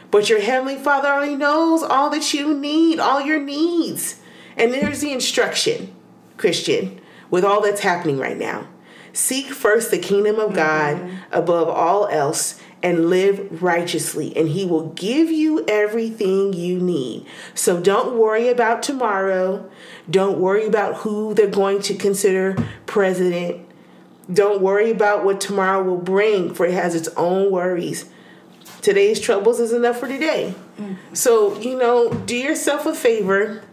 But 0.09 0.29
your 0.29 0.41
heavenly 0.41 0.77
Father 0.77 1.09
already 1.09 1.35
knows 1.35 1.83
all 1.83 2.09
that 2.09 2.33
you 2.33 2.53
need, 2.53 2.99
all 2.99 3.21
your 3.21 3.39
needs. 3.39 4.19
And 4.55 4.73
there's 4.73 5.01
the 5.01 5.11
instruction, 5.11 5.93
Christian, 6.37 6.99
with 7.29 7.43
all 7.43 7.61
that's 7.61 7.81
happening 7.81 8.17
right 8.17 8.37
now. 8.37 8.67
Seek 9.13 9.47
first 9.47 9.91
the 9.91 9.97
kingdom 9.97 10.39
of 10.39 10.53
God 10.53 10.97
mm-hmm. 10.97 11.15
above 11.31 11.67
all 11.69 12.07
else 12.07 12.59
and 12.83 13.09
live 13.09 13.61
righteously, 13.61 14.35
and 14.37 14.49
He 14.49 14.65
will 14.65 14.89
give 14.89 15.31
you 15.31 15.65
everything 15.67 16.53
you 16.53 16.79
need. 16.79 17.25
So 17.53 17.81
don't 17.81 18.17
worry 18.17 18.49
about 18.49 18.83
tomorrow. 18.83 19.69
Don't 20.09 20.37
worry 20.39 20.65
about 20.65 20.97
who 20.97 21.33
they're 21.33 21.47
going 21.47 21.81
to 21.83 21.95
consider 21.95 22.55
president. 22.85 23.65
Don't 24.31 24.61
worry 24.61 24.91
about 24.91 25.25
what 25.25 25.41
tomorrow 25.41 25.81
will 25.83 25.97
bring, 25.97 26.53
for 26.53 26.65
it 26.65 26.73
has 26.73 26.93
its 26.95 27.07
own 27.17 27.51
worries. 27.51 28.05
Today's 28.81 29.19
troubles 29.19 29.59
is 29.59 29.73
enough 29.73 29.99
for 29.99 30.07
today. 30.07 30.53
Mm. 30.79 30.97
So, 31.13 31.59
you 31.59 31.77
know, 31.77 32.13
do 32.13 32.35
yourself 32.35 32.85
a 32.85 32.93
favor, 32.93 33.63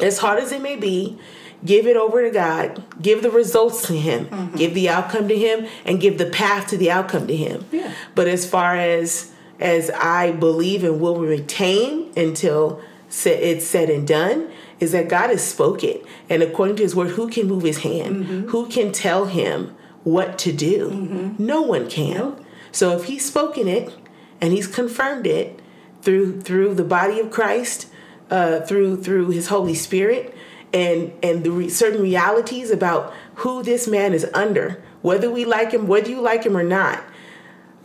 as 0.00 0.18
hard 0.18 0.38
as 0.38 0.52
it 0.52 0.62
may 0.62 0.76
be, 0.76 1.18
give 1.64 1.86
it 1.86 1.96
over 1.96 2.22
to 2.22 2.30
God, 2.30 2.82
give 3.00 3.22
the 3.22 3.30
results 3.30 3.86
to 3.86 3.94
Him, 3.94 4.26
mm-hmm. 4.26 4.56
give 4.56 4.74
the 4.74 4.88
outcome 4.88 5.28
to 5.28 5.38
Him, 5.38 5.66
and 5.84 6.00
give 6.00 6.18
the 6.18 6.26
path 6.26 6.68
to 6.68 6.76
the 6.76 6.90
outcome 6.90 7.26
to 7.26 7.36
Him. 7.36 7.64
Yeah. 7.72 7.92
But 8.14 8.28
as 8.28 8.48
far 8.48 8.76
as 8.76 9.32
as 9.60 9.90
I 9.90 10.32
believe 10.32 10.82
and 10.82 11.00
will 11.00 11.16
retain 11.16 12.12
until 12.16 12.80
it's 13.24 13.64
said 13.64 13.88
and 13.88 14.06
done, 14.06 14.50
is 14.80 14.92
that 14.92 15.08
God 15.08 15.30
has 15.30 15.46
spoken, 15.46 16.00
and 16.28 16.42
according 16.42 16.76
to 16.76 16.82
His 16.82 16.94
word, 16.94 17.10
who 17.10 17.28
can 17.30 17.46
move 17.46 17.62
His 17.62 17.78
hand? 17.78 18.24
Mm-hmm. 18.24 18.48
Who 18.48 18.66
can 18.66 18.92
tell 18.92 19.26
Him 19.26 19.74
what 20.02 20.38
to 20.40 20.52
do? 20.52 20.90
Mm-hmm. 20.90 21.46
No 21.46 21.62
one 21.62 21.88
can. 21.88 22.16
Nope. 22.18 22.44
So 22.72 22.96
if 22.96 23.04
He's 23.04 23.24
spoken 23.24 23.68
it 23.68 23.94
and 24.40 24.52
He's 24.52 24.66
confirmed 24.66 25.26
it 25.26 25.60
through 26.02 26.40
through 26.42 26.74
the 26.74 26.84
body 26.84 27.20
of 27.20 27.30
Christ, 27.30 27.88
uh, 28.30 28.60
through 28.60 29.02
through 29.02 29.30
His 29.30 29.48
Holy 29.48 29.74
Spirit, 29.74 30.36
and 30.74 31.12
and 31.22 31.44
the 31.44 31.50
re- 31.50 31.70
certain 31.70 32.02
realities 32.02 32.70
about 32.70 33.14
who 33.36 33.62
this 33.62 33.86
man 33.88 34.12
is 34.12 34.26
under, 34.34 34.82
whether 35.00 35.30
we 35.30 35.44
like 35.44 35.72
him, 35.72 35.86
whether 35.86 36.10
you 36.10 36.20
like 36.20 36.44
him 36.44 36.56
or 36.56 36.64
not. 36.64 37.02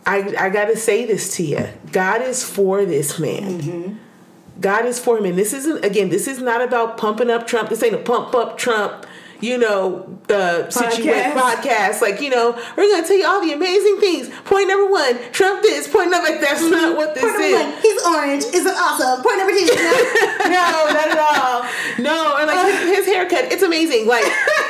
I 0.04 0.34
I 0.38 0.48
got 0.50 0.66
to 0.66 0.76
say 0.76 1.06
this 1.06 1.36
to 1.36 1.44
you. 1.44 1.68
God 1.92 2.20
is 2.20 2.44
for 2.44 2.84
this 2.84 3.18
man. 3.18 3.60
Mm-hmm. 3.60 3.96
God 4.60 4.84
is 4.84 4.98
for 4.98 5.16
him, 5.16 5.24
and 5.24 5.38
this 5.38 5.52
isn't 5.54 5.84
again. 5.84 6.10
This 6.10 6.26
is 6.26 6.40
not 6.40 6.60
about 6.60 6.98
pumping 6.98 7.30
up 7.30 7.46
Trump. 7.46 7.70
This 7.70 7.82
ain't 7.82 7.94
a 7.94 7.98
pump 7.98 8.34
up 8.34 8.58
Trump. 8.58 9.06
You 9.40 9.58
know 9.58 10.18
the 10.28 10.68
situation 10.70 11.32
Podcast. 11.32 11.32
podcast. 11.32 12.00
Like 12.02 12.20
you 12.20 12.30
know, 12.30 12.52
we're 12.76 12.90
gonna 12.94 13.06
tell 13.06 13.16
you 13.16 13.26
all 13.26 13.40
the 13.40 13.52
amazing 13.52 13.98
things. 14.00 14.28
Point 14.44 14.68
number 14.68 14.90
one, 14.90 15.18
Trump 15.32 15.62
this. 15.62 15.88
Point 15.88 16.10
number 16.10 16.28
like 16.30 16.40
that's 16.40 16.62
not 16.62 16.96
what 16.96 17.14
this 17.14 17.24
Point 17.24 17.38
number 17.38 17.56
is. 17.56 17.64
one, 17.64 17.82
he's 17.82 18.06
orange. 18.06 18.44
Is 18.54 18.66
it 18.66 18.74
awesome? 18.76 19.22
Point 19.22 19.38
number 19.38 19.52
two, 19.52 19.66
no, 19.66 19.92
no, 20.44 20.92
not 20.92 21.08
at 21.10 21.18
all. 21.18 21.62
No, 21.98 22.36
and 22.38 22.46
like 22.48 22.74
his, 22.80 22.98
his 22.98 23.06
haircut, 23.06 23.52
it's 23.52 23.62
amazing. 23.62 24.06
Like, 24.06 24.24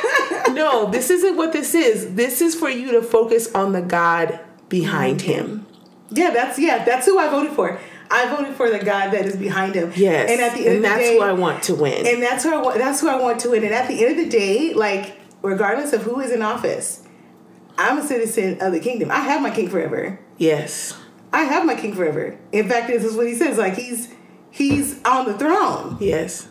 no, 0.51 0.89
this 0.89 1.09
isn't 1.09 1.35
what 1.37 1.53
this 1.53 1.75
is. 1.75 2.15
This 2.15 2.41
is 2.41 2.55
for 2.55 2.69
you 2.69 2.91
to 2.93 3.01
focus 3.01 3.53
on 3.53 3.73
the 3.73 3.81
God 3.81 4.39
behind 4.69 5.21
him. 5.21 5.65
Yeah, 6.11 6.31
that's 6.31 6.57
yeah, 6.59 6.83
that's 6.83 7.05
who 7.05 7.17
I 7.19 7.29
voted 7.29 7.53
for. 7.53 7.79
I 8.11 8.27
voted 8.35 8.55
for 8.55 8.69
the 8.69 8.79
God 8.79 9.11
that 9.11 9.25
is 9.25 9.35
behind 9.35 9.75
him. 9.75 9.91
Yes, 9.95 10.29
and 10.29 10.41
at 10.41 10.53
the 10.57 10.67
end 10.67 10.77
of 10.77 10.81
that's 10.83 10.95
the 10.97 11.01
day, 11.03 11.17
that's 11.17 11.23
who 11.23 11.29
I 11.29 11.33
want 11.33 11.63
to 11.63 11.75
win. 11.75 12.05
and 12.07 12.21
that's 12.21 12.43
who 12.43 12.53
I 12.53 12.61
want. 12.61 12.77
That's 12.77 12.99
who 13.01 13.07
I 13.09 13.19
want 13.19 13.39
to 13.41 13.49
win. 13.51 13.63
And 13.63 13.73
at 13.73 13.87
the 13.87 14.03
end 14.05 14.17
of 14.19 14.25
the 14.25 14.29
day, 14.29 14.73
like 14.73 15.17
regardless 15.41 15.93
of 15.93 16.03
who 16.03 16.19
is 16.19 16.31
in 16.31 16.41
office, 16.41 17.03
I'm 17.77 17.97
a 17.97 18.03
citizen 18.03 18.57
of 18.61 18.73
the 18.73 18.79
kingdom. 18.79 19.09
I 19.11 19.19
have 19.21 19.41
my 19.41 19.49
king 19.49 19.69
forever. 19.69 20.19
yes, 20.37 20.97
I 21.33 21.43
have 21.43 21.65
my 21.65 21.75
king 21.75 21.93
forever. 21.95 22.37
In 22.51 22.67
fact, 22.67 22.87
this 22.87 23.03
is 23.05 23.15
what 23.15 23.25
he 23.27 23.35
says. 23.35 23.57
Like 23.57 23.75
he's 23.75 24.13
he's 24.51 25.01
on 25.03 25.25
the 25.25 25.37
throne. 25.37 25.97
yes. 25.99 26.47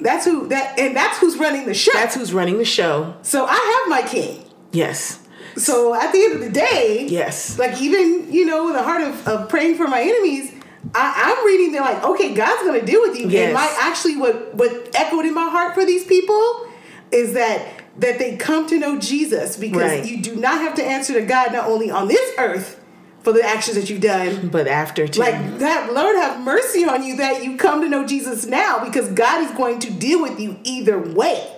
That's 0.00 0.24
who 0.24 0.46
that 0.48 0.78
and 0.78 0.94
that's 0.96 1.18
who's 1.18 1.36
running 1.36 1.66
the 1.66 1.74
show. 1.74 1.90
That's 1.92 2.14
who's 2.14 2.32
running 2.32 2.58
the 2.58 2.64
show. 2.64 3.16
so 3.22 3.46
I 3.46 3.54
have 3.86 3.90
my 3.90 4.08
king. 4.08 4.44
Yes. 4.72 5.20
So 5.56 5.92
at 5.92 6.12
the 6.12 6.22
end 6.22 6.34
of 6.34 6.40
the 6.40 6.50
day, 6.50 7.06
Yes. 7.10 7.58
like 7.58 7.80
even 7.82 8.32
you 8.32 8.44
know 8.46 8.68
in 8.68 8.74
the 8.74 8.82
heart 8.82 9.02
of, 9.02 9.26
of 9.26 9.48
praying 9.48 9.76
for 9.76 9.88
my 9.88 10.00
enemies 10.00 10.52
I, 10.94 11.34
i'm 11.38 11.46
reading 11.46 11.72
they're 11.72 11.82
like 11.82 12.02
okay 12.04 12.34
god's 12.34 12.62
gonna 12.62 12.84
deal 12.84 13.00
with 13.02 13.18
you 13.18 13.28
Yes. 13.28 13.46
and 13.46 13.54
my 13.54 13.76
actually 13.80 14.16
what 14.16 14.54
what 14.54 14.90
echoed 14.94 15.24
in 15.24 15.34
my 15.34 15.48
heart 15.48 15.74
for 15.74 15.84
these 15.84 16.04
people 16.04 16.66
is 17.10 17.32
that 17.34 17.66
that 17.98 18.18
they 18.18 18.36
come 18.36 18.66
to 18.68 18.78
know 18.78 18.98
jesus 18.98 19.56
because 19.56 19.82
Right. 19.82 20.06
you 20.06 20.22
do 20.22 20.36
not 20.36 20.60
have 20.60 20.74
to 20.76 20.84
answer 20.84 21.12
to 21.14 21.22
god 21.22 21.52
not 21.52 21.68
only 21.68 21.90
on 21.90 22.08
this 22.08 22.32
earth 22.38 22.80
for 23.22 23.32
the 23.32 23.42
actions 23.42 23.76
that 23.76 23.90
you've 23.90 24.00
done 24.00 24.48
But 24.48 24.68
after 24.68 25.06
too. 25.08 25.20
like 25.20 25.58
that 25.58 25.92
lord 25.92 26.14
have 26.16 26.40
mercy 26.40 26.84
on 26.84 27.02
you 27.02 27.16
that 27.16 27.42
you 27.44 27.56
come 27.56 27.80
to 27.82 27.88
know 27.88 28.06
jesus 28.06 28.46
now 28.46 28.82
because 28.84 29.08
god 29.10 29.44
is 29.44 29.50
going 29.56 29.80
to 29.80 29.90
deal 29.90 30.22
with 30.22 30.38
you 30.38 30.56
either 30.62 30.98
way 30.98 31.54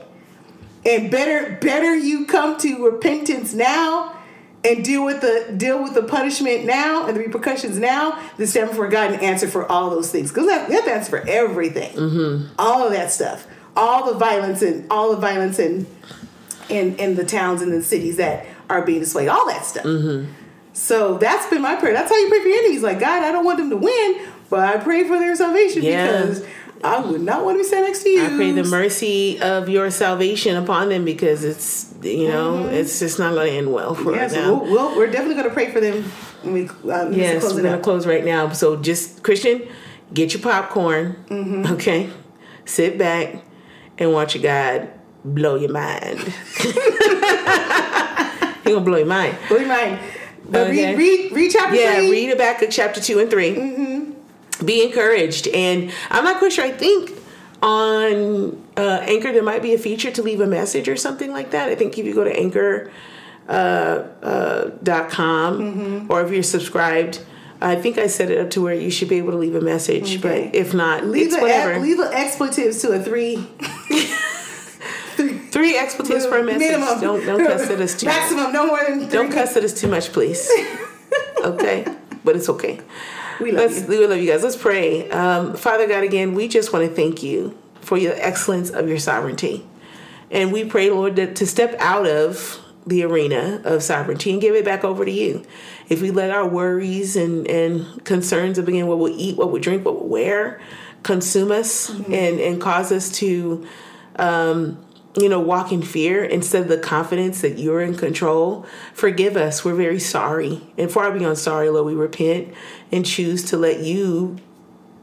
and 0.87 1.11
better 1.11 1.59
better 1.61 1.95
you 1.95 2.25
come 2.25 2.57
to 2.59 2.87
repentance 2.87 3.53
now 3.53 4.17
and 4.65 4.85
deal 4.85 5.05
with 5.05 5.21
the 5.21 5.55
deal 5.57 5.83
with 5.83 5.95
the 5.95 6.03
punishment 6.03 6.65
now 6.65 7.07
and 7.07 7.17
the 7.17 7.21
repercussions 7.21 7.79
now 7.79 8.19
than 8.37 8.47
stand 8.47 8.71
before 8.71 8.89
God 8.89 9.13
and 9.13 9.23
answer 9.23 9.49
for 9.49 9.71
all 9.71 9.91
those 9.91 10.11
things 10.11 10.31
because 10.31 10.47
we 10.69 10.75
have 10.75 10.85
to 10.85 10.93
answer 10.93 11.11
for 11.11 11.29
everything, 11.29 11.93
mm-hmm. 11.97 12.53
all 12.59 12.87
of 12.87 12.93
that 12.93 13.11
stuff, 13.11 13.47
all 13.75 14.13
the 14.13 14.19
violence 14.19 14.63
and 14.63 14.87
all 14.91 15.11
the 15.11 15.21
violence 15.21 15.59
in 15.59 15.87
in 16.69 16.97
in 16.97 17.15
the 17.15 17.25
towns 17.25 17.63
and 17.63 17.73
the 17.73 17.83
cities 17.83 18.17
that 18.19 18.47
are 18.69 18.83
being 18.85 19.01
displayed, 19.01 19.29
all 19.29 19.47
that 19.47 19.65
stuff. 19.65 19.85
Mm-hmm. 19.85 20.31
So 20.73 21.19
that's 21.19 21.49
been 21.51 21.63
my 21.63 21.77
prayer. 21.77 21.93
That's 21.93 22.11
how 22.11 22.17
you 22.17 22.29
pray 22.29 22.41
for 22.41 22.49
your 22.49 22.59
enemies. 22.59 22.83
Like 22.83 23.01
God, 23.01 23.23
I 23.23 23.33
don't 23.33 23.45
want 23.45 23.59
them 23.59 23.71
to 23.71 23.77
win, 23.77 24.27
but 24.51 24.61
I 24.61 24.77
pray 24.77 25.05
for 25.05 25.19
their 25.19 25.35
salvation 25.37 25.83
Yeah. 25.83 26.07
because 26.07 26.47
I 26.83 27.01
would 27.01 27.21
not 27.21 27.45
want 27.45 27.57
to 27.59 27.63
be 27.63 27.69
sat 27.69 27.83
next 27.83 28.03
to 28.05 28.09
you. 28.09 28.25
I 28.25 28.29
pray 28.37 28.53
the 28.53 28.65
mercy 28.65 29.39
of 29.41 29.69
your 29.69 29.91
salvation 29.91 30.57
upon 30.57 30.89
them 30.89 31.05
because 31.05 31.45
it's 31.45 31.93
you 32.03 32.29
know 32.29 32.53
Mm-hmm. 32.65 32.75
it's 32.75 32.99
just 33.01 33.19
not 33.19 33.35
going 33.35 33.51
to 33.53 33.59
end 33.59 33.71
well 33.73 33.95
for 33.95 34.15
Yeah, 34.15 34.23
right 34.23 34.31
so 34.31 34.41
now. 34.41 34.55
we'll, 34.63 34.71
we'll, 34.71 34.97
we're 34.97 35.11
definitely 35.11 35.35
going 35.35 35.49
to 35.49 35.53
pray 35.55 35.71
for 35.71 35.81
them 35.81 36.03
when 36.43 36.55
we 36.55 36.69
um, 36.91 37.13
yes, 37.13 37.43
we're 37.45 37.61
going 37.63 37.77
to 37.77 37.83
close 37.83 38.07
right 38.07 38.25
now. 38.25 38.51
So 38.53 38.77
just 38.77 39.23
Christian, 39.23 39.69
get 40.15 40.33
your 40.33 40.43
popcorn, 40.43 41.17
Mm-hmm. 41.29 41.73
okay? 41.75 42.09
Sit 42.65 42.97
back 42.97 43.43
and 43.99 44.13
watch 44.13 44.35
your 44.35 44.43
God 44.43 44.89
blow 45.25 45.57
your 45.57 45.71
mind. 45.73 46.19
he 48.65 48.73
gonna 48.73 48.81
blow 48.81 48.97
your 48.99 49.07
mind. 49.07 49.37
Blow 49.49 49.59
your 49.59 49.69
mind. 49.69 49.99
But 50.49 50.69
Okay. 50.69 50.95
read, 50.97 50.99
read, 50.99 51.33
read 51.33 51.51
chapter 51.53 51.77
Yeah, 51.77 51.97
three. 51.99 52.11
read 52.11 52.31
Habakkuk 52.31 52.71
chapter 52.71 53.01
two 53.01 53.19
and 53.19 53.31
3 53.31 53.55
Mm-hmm. 53.55 54.00
Be 54.65 54.83
encouraged, 54.85 55.49
and 55.49 55.91
I'm 56.11 56.25
not 56.25 56.39
quite 56.39 56.53
sure. 56.53 56.65
I 56.65 56.73
think 56.73 57.13
on 57.63 58.63
uh, 58.77 58.81
Anchor 59.03 59.33
there 59.33 59.43
might 59.43 59.63
be 59.63 59.75
a 59.75 59.79
feature 59.79 60.11
to 60.11 60.23
leave 60.23 60.41
a 60.41 60.47
message 60.47 60.89
or 60.89 60.97
something 60.97 61.33
like 61.33 61.51
that. 61.53 61.69
I 61.69 61.75
think 61.75 61.99
if 61.99 62.05
you 62.07 62.15
go 62.15 62.25
to 62.25 62.35
Anchor 62.35 62.91
uh, 63.49 63.53
uh, 64.23 64.71
dot 64.83 65.11
com 65.11 65.59
Mm-hmm. 65.59 66.11
or 66.13 66.23
if 66.23 66.31
you're 66.33 66.43
subscribed, 66.43 67.21
I 67.61 67.77
think 67.77 67.99
I 67.99 68.07
set 68.07 68.31
it 68.31 68.39
up 68.39 68.51
to 68.51 68.63
where 68.63 68.75
you 68.75 68.91
should 68.91 69.09
be 69.09 69.17
able 69.19 69.33
to 69.33 69.37
leave 69.39 69.55
a 69.55 69.61
message. 69.61 70.19
Okay. 70.19 70.47
But 70.49 70.55
if 70.55 70.73
not, 70.73 71.05
Leave 71.05 71.27
it's 71.27 71.35
the, 71.37 71.43
whatever. 71.43 71.73
ex- 71.73 71.83
leave 71.83 71.99
the 71.99 72.11
expletives 72.13 72.81
to 72.83 72.93
a 72.93 73.03
three. 73.03 73.47
Three 75.51 75.77
expletives 75.77 76.27
per 76.27 76.43
message. 76.43 76.61
Minimum. 76.61 77.01
Don't 77.01 77.27
don't 77.27 77.45
cuss 77.47 77.69
at 77.69 77.81
us 77.81 77.99
too. 77.99 78.07
much. 78.07 78.15
Maximum, 78.17 78.53
no 78.53 78.67
more 78.67 78.83
than 78.89 79.01
three. 79.01 79.09
Don't 79.11 79.31
cuss 79.33 79.57
at 79.57 79.65
us 79.65 79.79
too 79.79 79.89
much, 79.89 80.13
please. 80.13 80.49
okay, 81.45 81.85
but 82.25 82.37
it's 82.37 82.49
okay. 82.49 82.81
We 83.41 83.53
love 83.53 83.71
Let's 83.73 83.83
you. 83.83 83.87
we 83.89 84.07
love 84.07 84.19
you 84.19 84.31
guys. 84.31 84.43
Let's 84.43 84.57
pray. 84.57 85.11
Um, 85.11 85.57
Father 85.57 85.87
God, 85.89 86.05
again, 86.05 86.35
we 86.35 86.49
just 86.49 86.73
want 86.73 86.89
to 86.89 86.95
thank 86.95 87.23
you 87.23 87.57
for 87.81 87.97
your 87.97 88.15
excellence 88.17 88.71
of 88.71 88.89
your 88.89 88.99
sovereignty, 88.99 89.67
and 90.31 90.53
we 90.53 90.65
pray, 90.65 90.91
Lord, 90.91 91.17
that 91.17 91.37
to 91.37 91.47
step 91.47 91.75
out 91.81 92.07
of 92.07 92.59
the 92.87 93.03
arena 93.05 93.61
of 93.65 93.83
sovereignty 93.83 94.33
and 94.33 94.41
give 94.41 94.55
it 94.55 94.65
back 94.65 94.85
over 94.85 95.05
to 95.05 95.11
you. 95.11 95.45
If 95.89 96.01
we 96.03 96.11
let 96.11 96.31
our 96.31 96.47
worries 96.47 97.17
and 97.17 97.47
and 97.49 98.05
concerns 98.05 98.59
of 98.59 98.69
again 98.69 98.87
what 98.87 98.99
we'll 98.99 99.15
eat, 99.19 99.37
what 99.37 99.51
we'll 99.51 99.61
drink, 99.63 99.85
what 99.85 99.97
we'll 100.01 100.09
wear, 100.09 100.61
consume 101.03 101.51
us 101.51 101.89
and 101.91 102.41
and 102.41 102.61
cause 102.61 102.93
us 102.93 103.11
to 103.19 103.67
you 105.17 105.29
know, 105.29 105.41
walk 105.41 105.73
in 105.73 105.83
fear 105.83 106.25
instead 106.25 106.63
of 106.63 106.69
the 106.69 106.79
confidence 106.79 107.41
that 107.41 107.59
you're 107.59 107.81
in 107.81 107.97
control. 107.97 108.65
Forgive 108.95 109.37
us. 109.37 109.65
We're 109.65 109.75
very 109.75 109.99
sorry. 109.99 110.63
And 110.79 110.91
far 110.91 111.11
beyond 111.11 111.39
sorry, 111.39 111.69
Lord, 111.69 111.87
we 111.87 111.95
repent 111.95 112.55
and 112.93 113.05
choose 113.05 113.45
to 113.51 113.57
let 113.57 113.81
you 113.81 114.37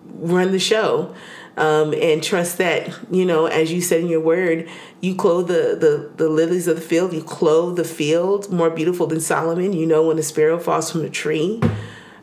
run 0.06 0.52
the 0.52 0.60
show. 0.60 1.14
Um, 1.58 1.96
and 1.96 2.22
trust 2.22 2.60
that, 2.60 2.94
you 3.10 3.26
know, 3.26 3.48
as 3.48 3.72
you 3.72 3.82
said 3.82 4.02
in 4.02 4.08
your 4.10 4.22
word, 4.22 4.70
you 5.02 5.16
clothe 5.16 5.48
the, 5.48 5.76
the, 5.76 6.12
the 6.16 6.30
lilies 6.30 6.68
of 6.68 6.76
the 6.76 6.84
field, 6.84 7.14
you 7.14 7.24
clothe 7.24 7.78
the 7.78 7.84
field 7.84 8.52
more 8.52 8.70
beautiful 8.70 9.08
than 9.08 9.20
Solomon. 9.20 9.74
You 9.74 9.88
know, 9.88 10.08
when 10.08 10.20
a 10.20 10.22
sparrow 10.22 10.60
falls 10.60 10.92
from 10.92 11.04
a 11.04 11.10
tree, 11.10 11.60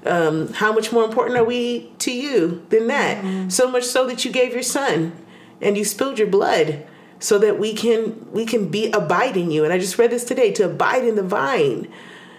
um, 0.07 0.53
how 0.53 0.73
much 0.73 0.93
more 0.93 1.03
important 1.03 1.37
are 1.37 1.43
we 1.43 1.91
to 1.99 2.13
you 2.13 2.65
than 2.69 2.87
that? 2.87 3.51
So 3.51 3.69
much 3.69 3.83
so 3.83 4.07
that 4.07 4.25
you 4.25 4.31
gave 4.31 4.53
your 4.53 4.63
son 4.63 5.13
and 5.61 5.77
you 5.77 5.85
spilled 5.85 6.21
your 6.21 6.29
blood 6.29 6.87
so 7.25 7.39
that 7.39 7.59
we 7.59 7.73
can 7.73 8.31
we 8.33 8.45
can 8.45 8.69
be 8.69 8.91
abide 8.91 9.35
in 9.35 9.51
you. 9.51 9.65
And 9.65 9.73
I 9.73 9.79
just 9.79 9.97
read 9.97 10.11
this 10.11 10.25
today 10.25 10.53
to 10.53 10.67
abide 10.67 11.05
in 11.07 11.15
the 11.15 11.23
vine. 11.23 11.89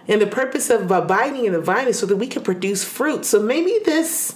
And 0.07 0.21
the 0.21 0.27
purpose 0.27 0.69
of 0.69 0.91
abiding 0.91 1.45
in 1.45 1.53
the 1.53 1.59
vine 1.59 1.87
is 1.87 1.97
so 1.97 2.05
that 2.05 2.17
we 2.17 2.27
can 2.27 2.43
produce 2.43 2.83
fruit. 2.83 3.25
So 3.25 3.39
maybe 3.39 3.79
this 3.83 4.35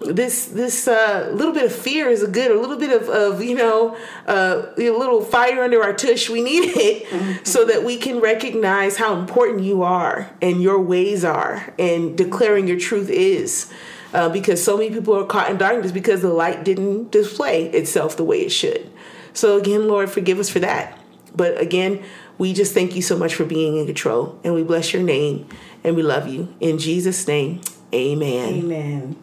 this 0.00 0.46
this 0.46 0.88
uh, 0.88 1.30
little 1.32 1.54
bit 1.54 1.66
of 1.66 1.72
fear 1.72 2.08
is 2.08 2.24
a 2.24 2.26
good, 2.26 2.50
a 2.50 2.58
little 2.58 2.78
bit 2.78 2.90
of, 2.90 3.08
of 3.08 3.44
you 3.44 3.54
know, 3.54 3.96
uh, 4.26 4.72
a 4.76 4.90
little 4.90 5.22
fire 5.22 5.62
under 5.62 5.80
our 5.84 5.92
tush. 5.92 6.28
We 6.28 6.42
need 6.42 6.72
it 6.74 7.46
so 7.46 7.64
that 7.66 7.84
we 7.84 7.96
can 7.96 8.18
recognize 8.18 8.96
how 8.96 9.16
important 9.20 9.62
you 9.62 9.84
are 9.84 10.28
and 10.42 10.60
your 10.60 10.80
ways 10.80 11.24
are, 11.24 11.72
and 11.78 12.18
declaring 12.18 12.66
your 12.66 12.80
truth 12.80 13.08
is. 13.08 13.70
Uh, 14.12 14.28
because 14.28 14.60
so 14.60 14.76
many 14.76 14.90
people 14.90 15.16
are 15.16 15.24
caught 15.24 15.48
in 15.48 15.56
darkness 15.56 15.92
because 15.92 16.20
the 16.22 16.32
light 16.32 16.64
didn't 16.64 17.12
display 17.12 17.66
itself 17.66 18.16
the 18.16 18.24
way 18.24 18.40
it 18.40 18.50
should. 18.50 18.90
So 19.32 19.56
again, 19.56 19.88
Lord, 19.88 20.10
forgive 20.10 20.38
us 20.38 20.48
for 20.48 20.60
that. 20.60 20.98
But 21.34 21.60
again, 21.60 22.02
we 22.38 22.52
just 22.52 22.74
thank 22.74 22.96
you 22.96 23.02
so 23.02 23.16
much 23.16 23.34
for 23.34 23.44
being 23.44 23.76
in 23.76 23.86
control, 23.86 24.38
and 24.42 24.54
we 24.54 24.62
bless 24.62 24.92
your 24.92 25.02
name, 25.02 25.46
and 25.84 25.94
we 25.94 26.02
love 26.02 26.26
you 26.26 26.54
in 26.60 26.78
Jesus' 26.78 27.26
name. 27.26 27.60
Amen. 27.92 28.54
Amen. 28.54 29.16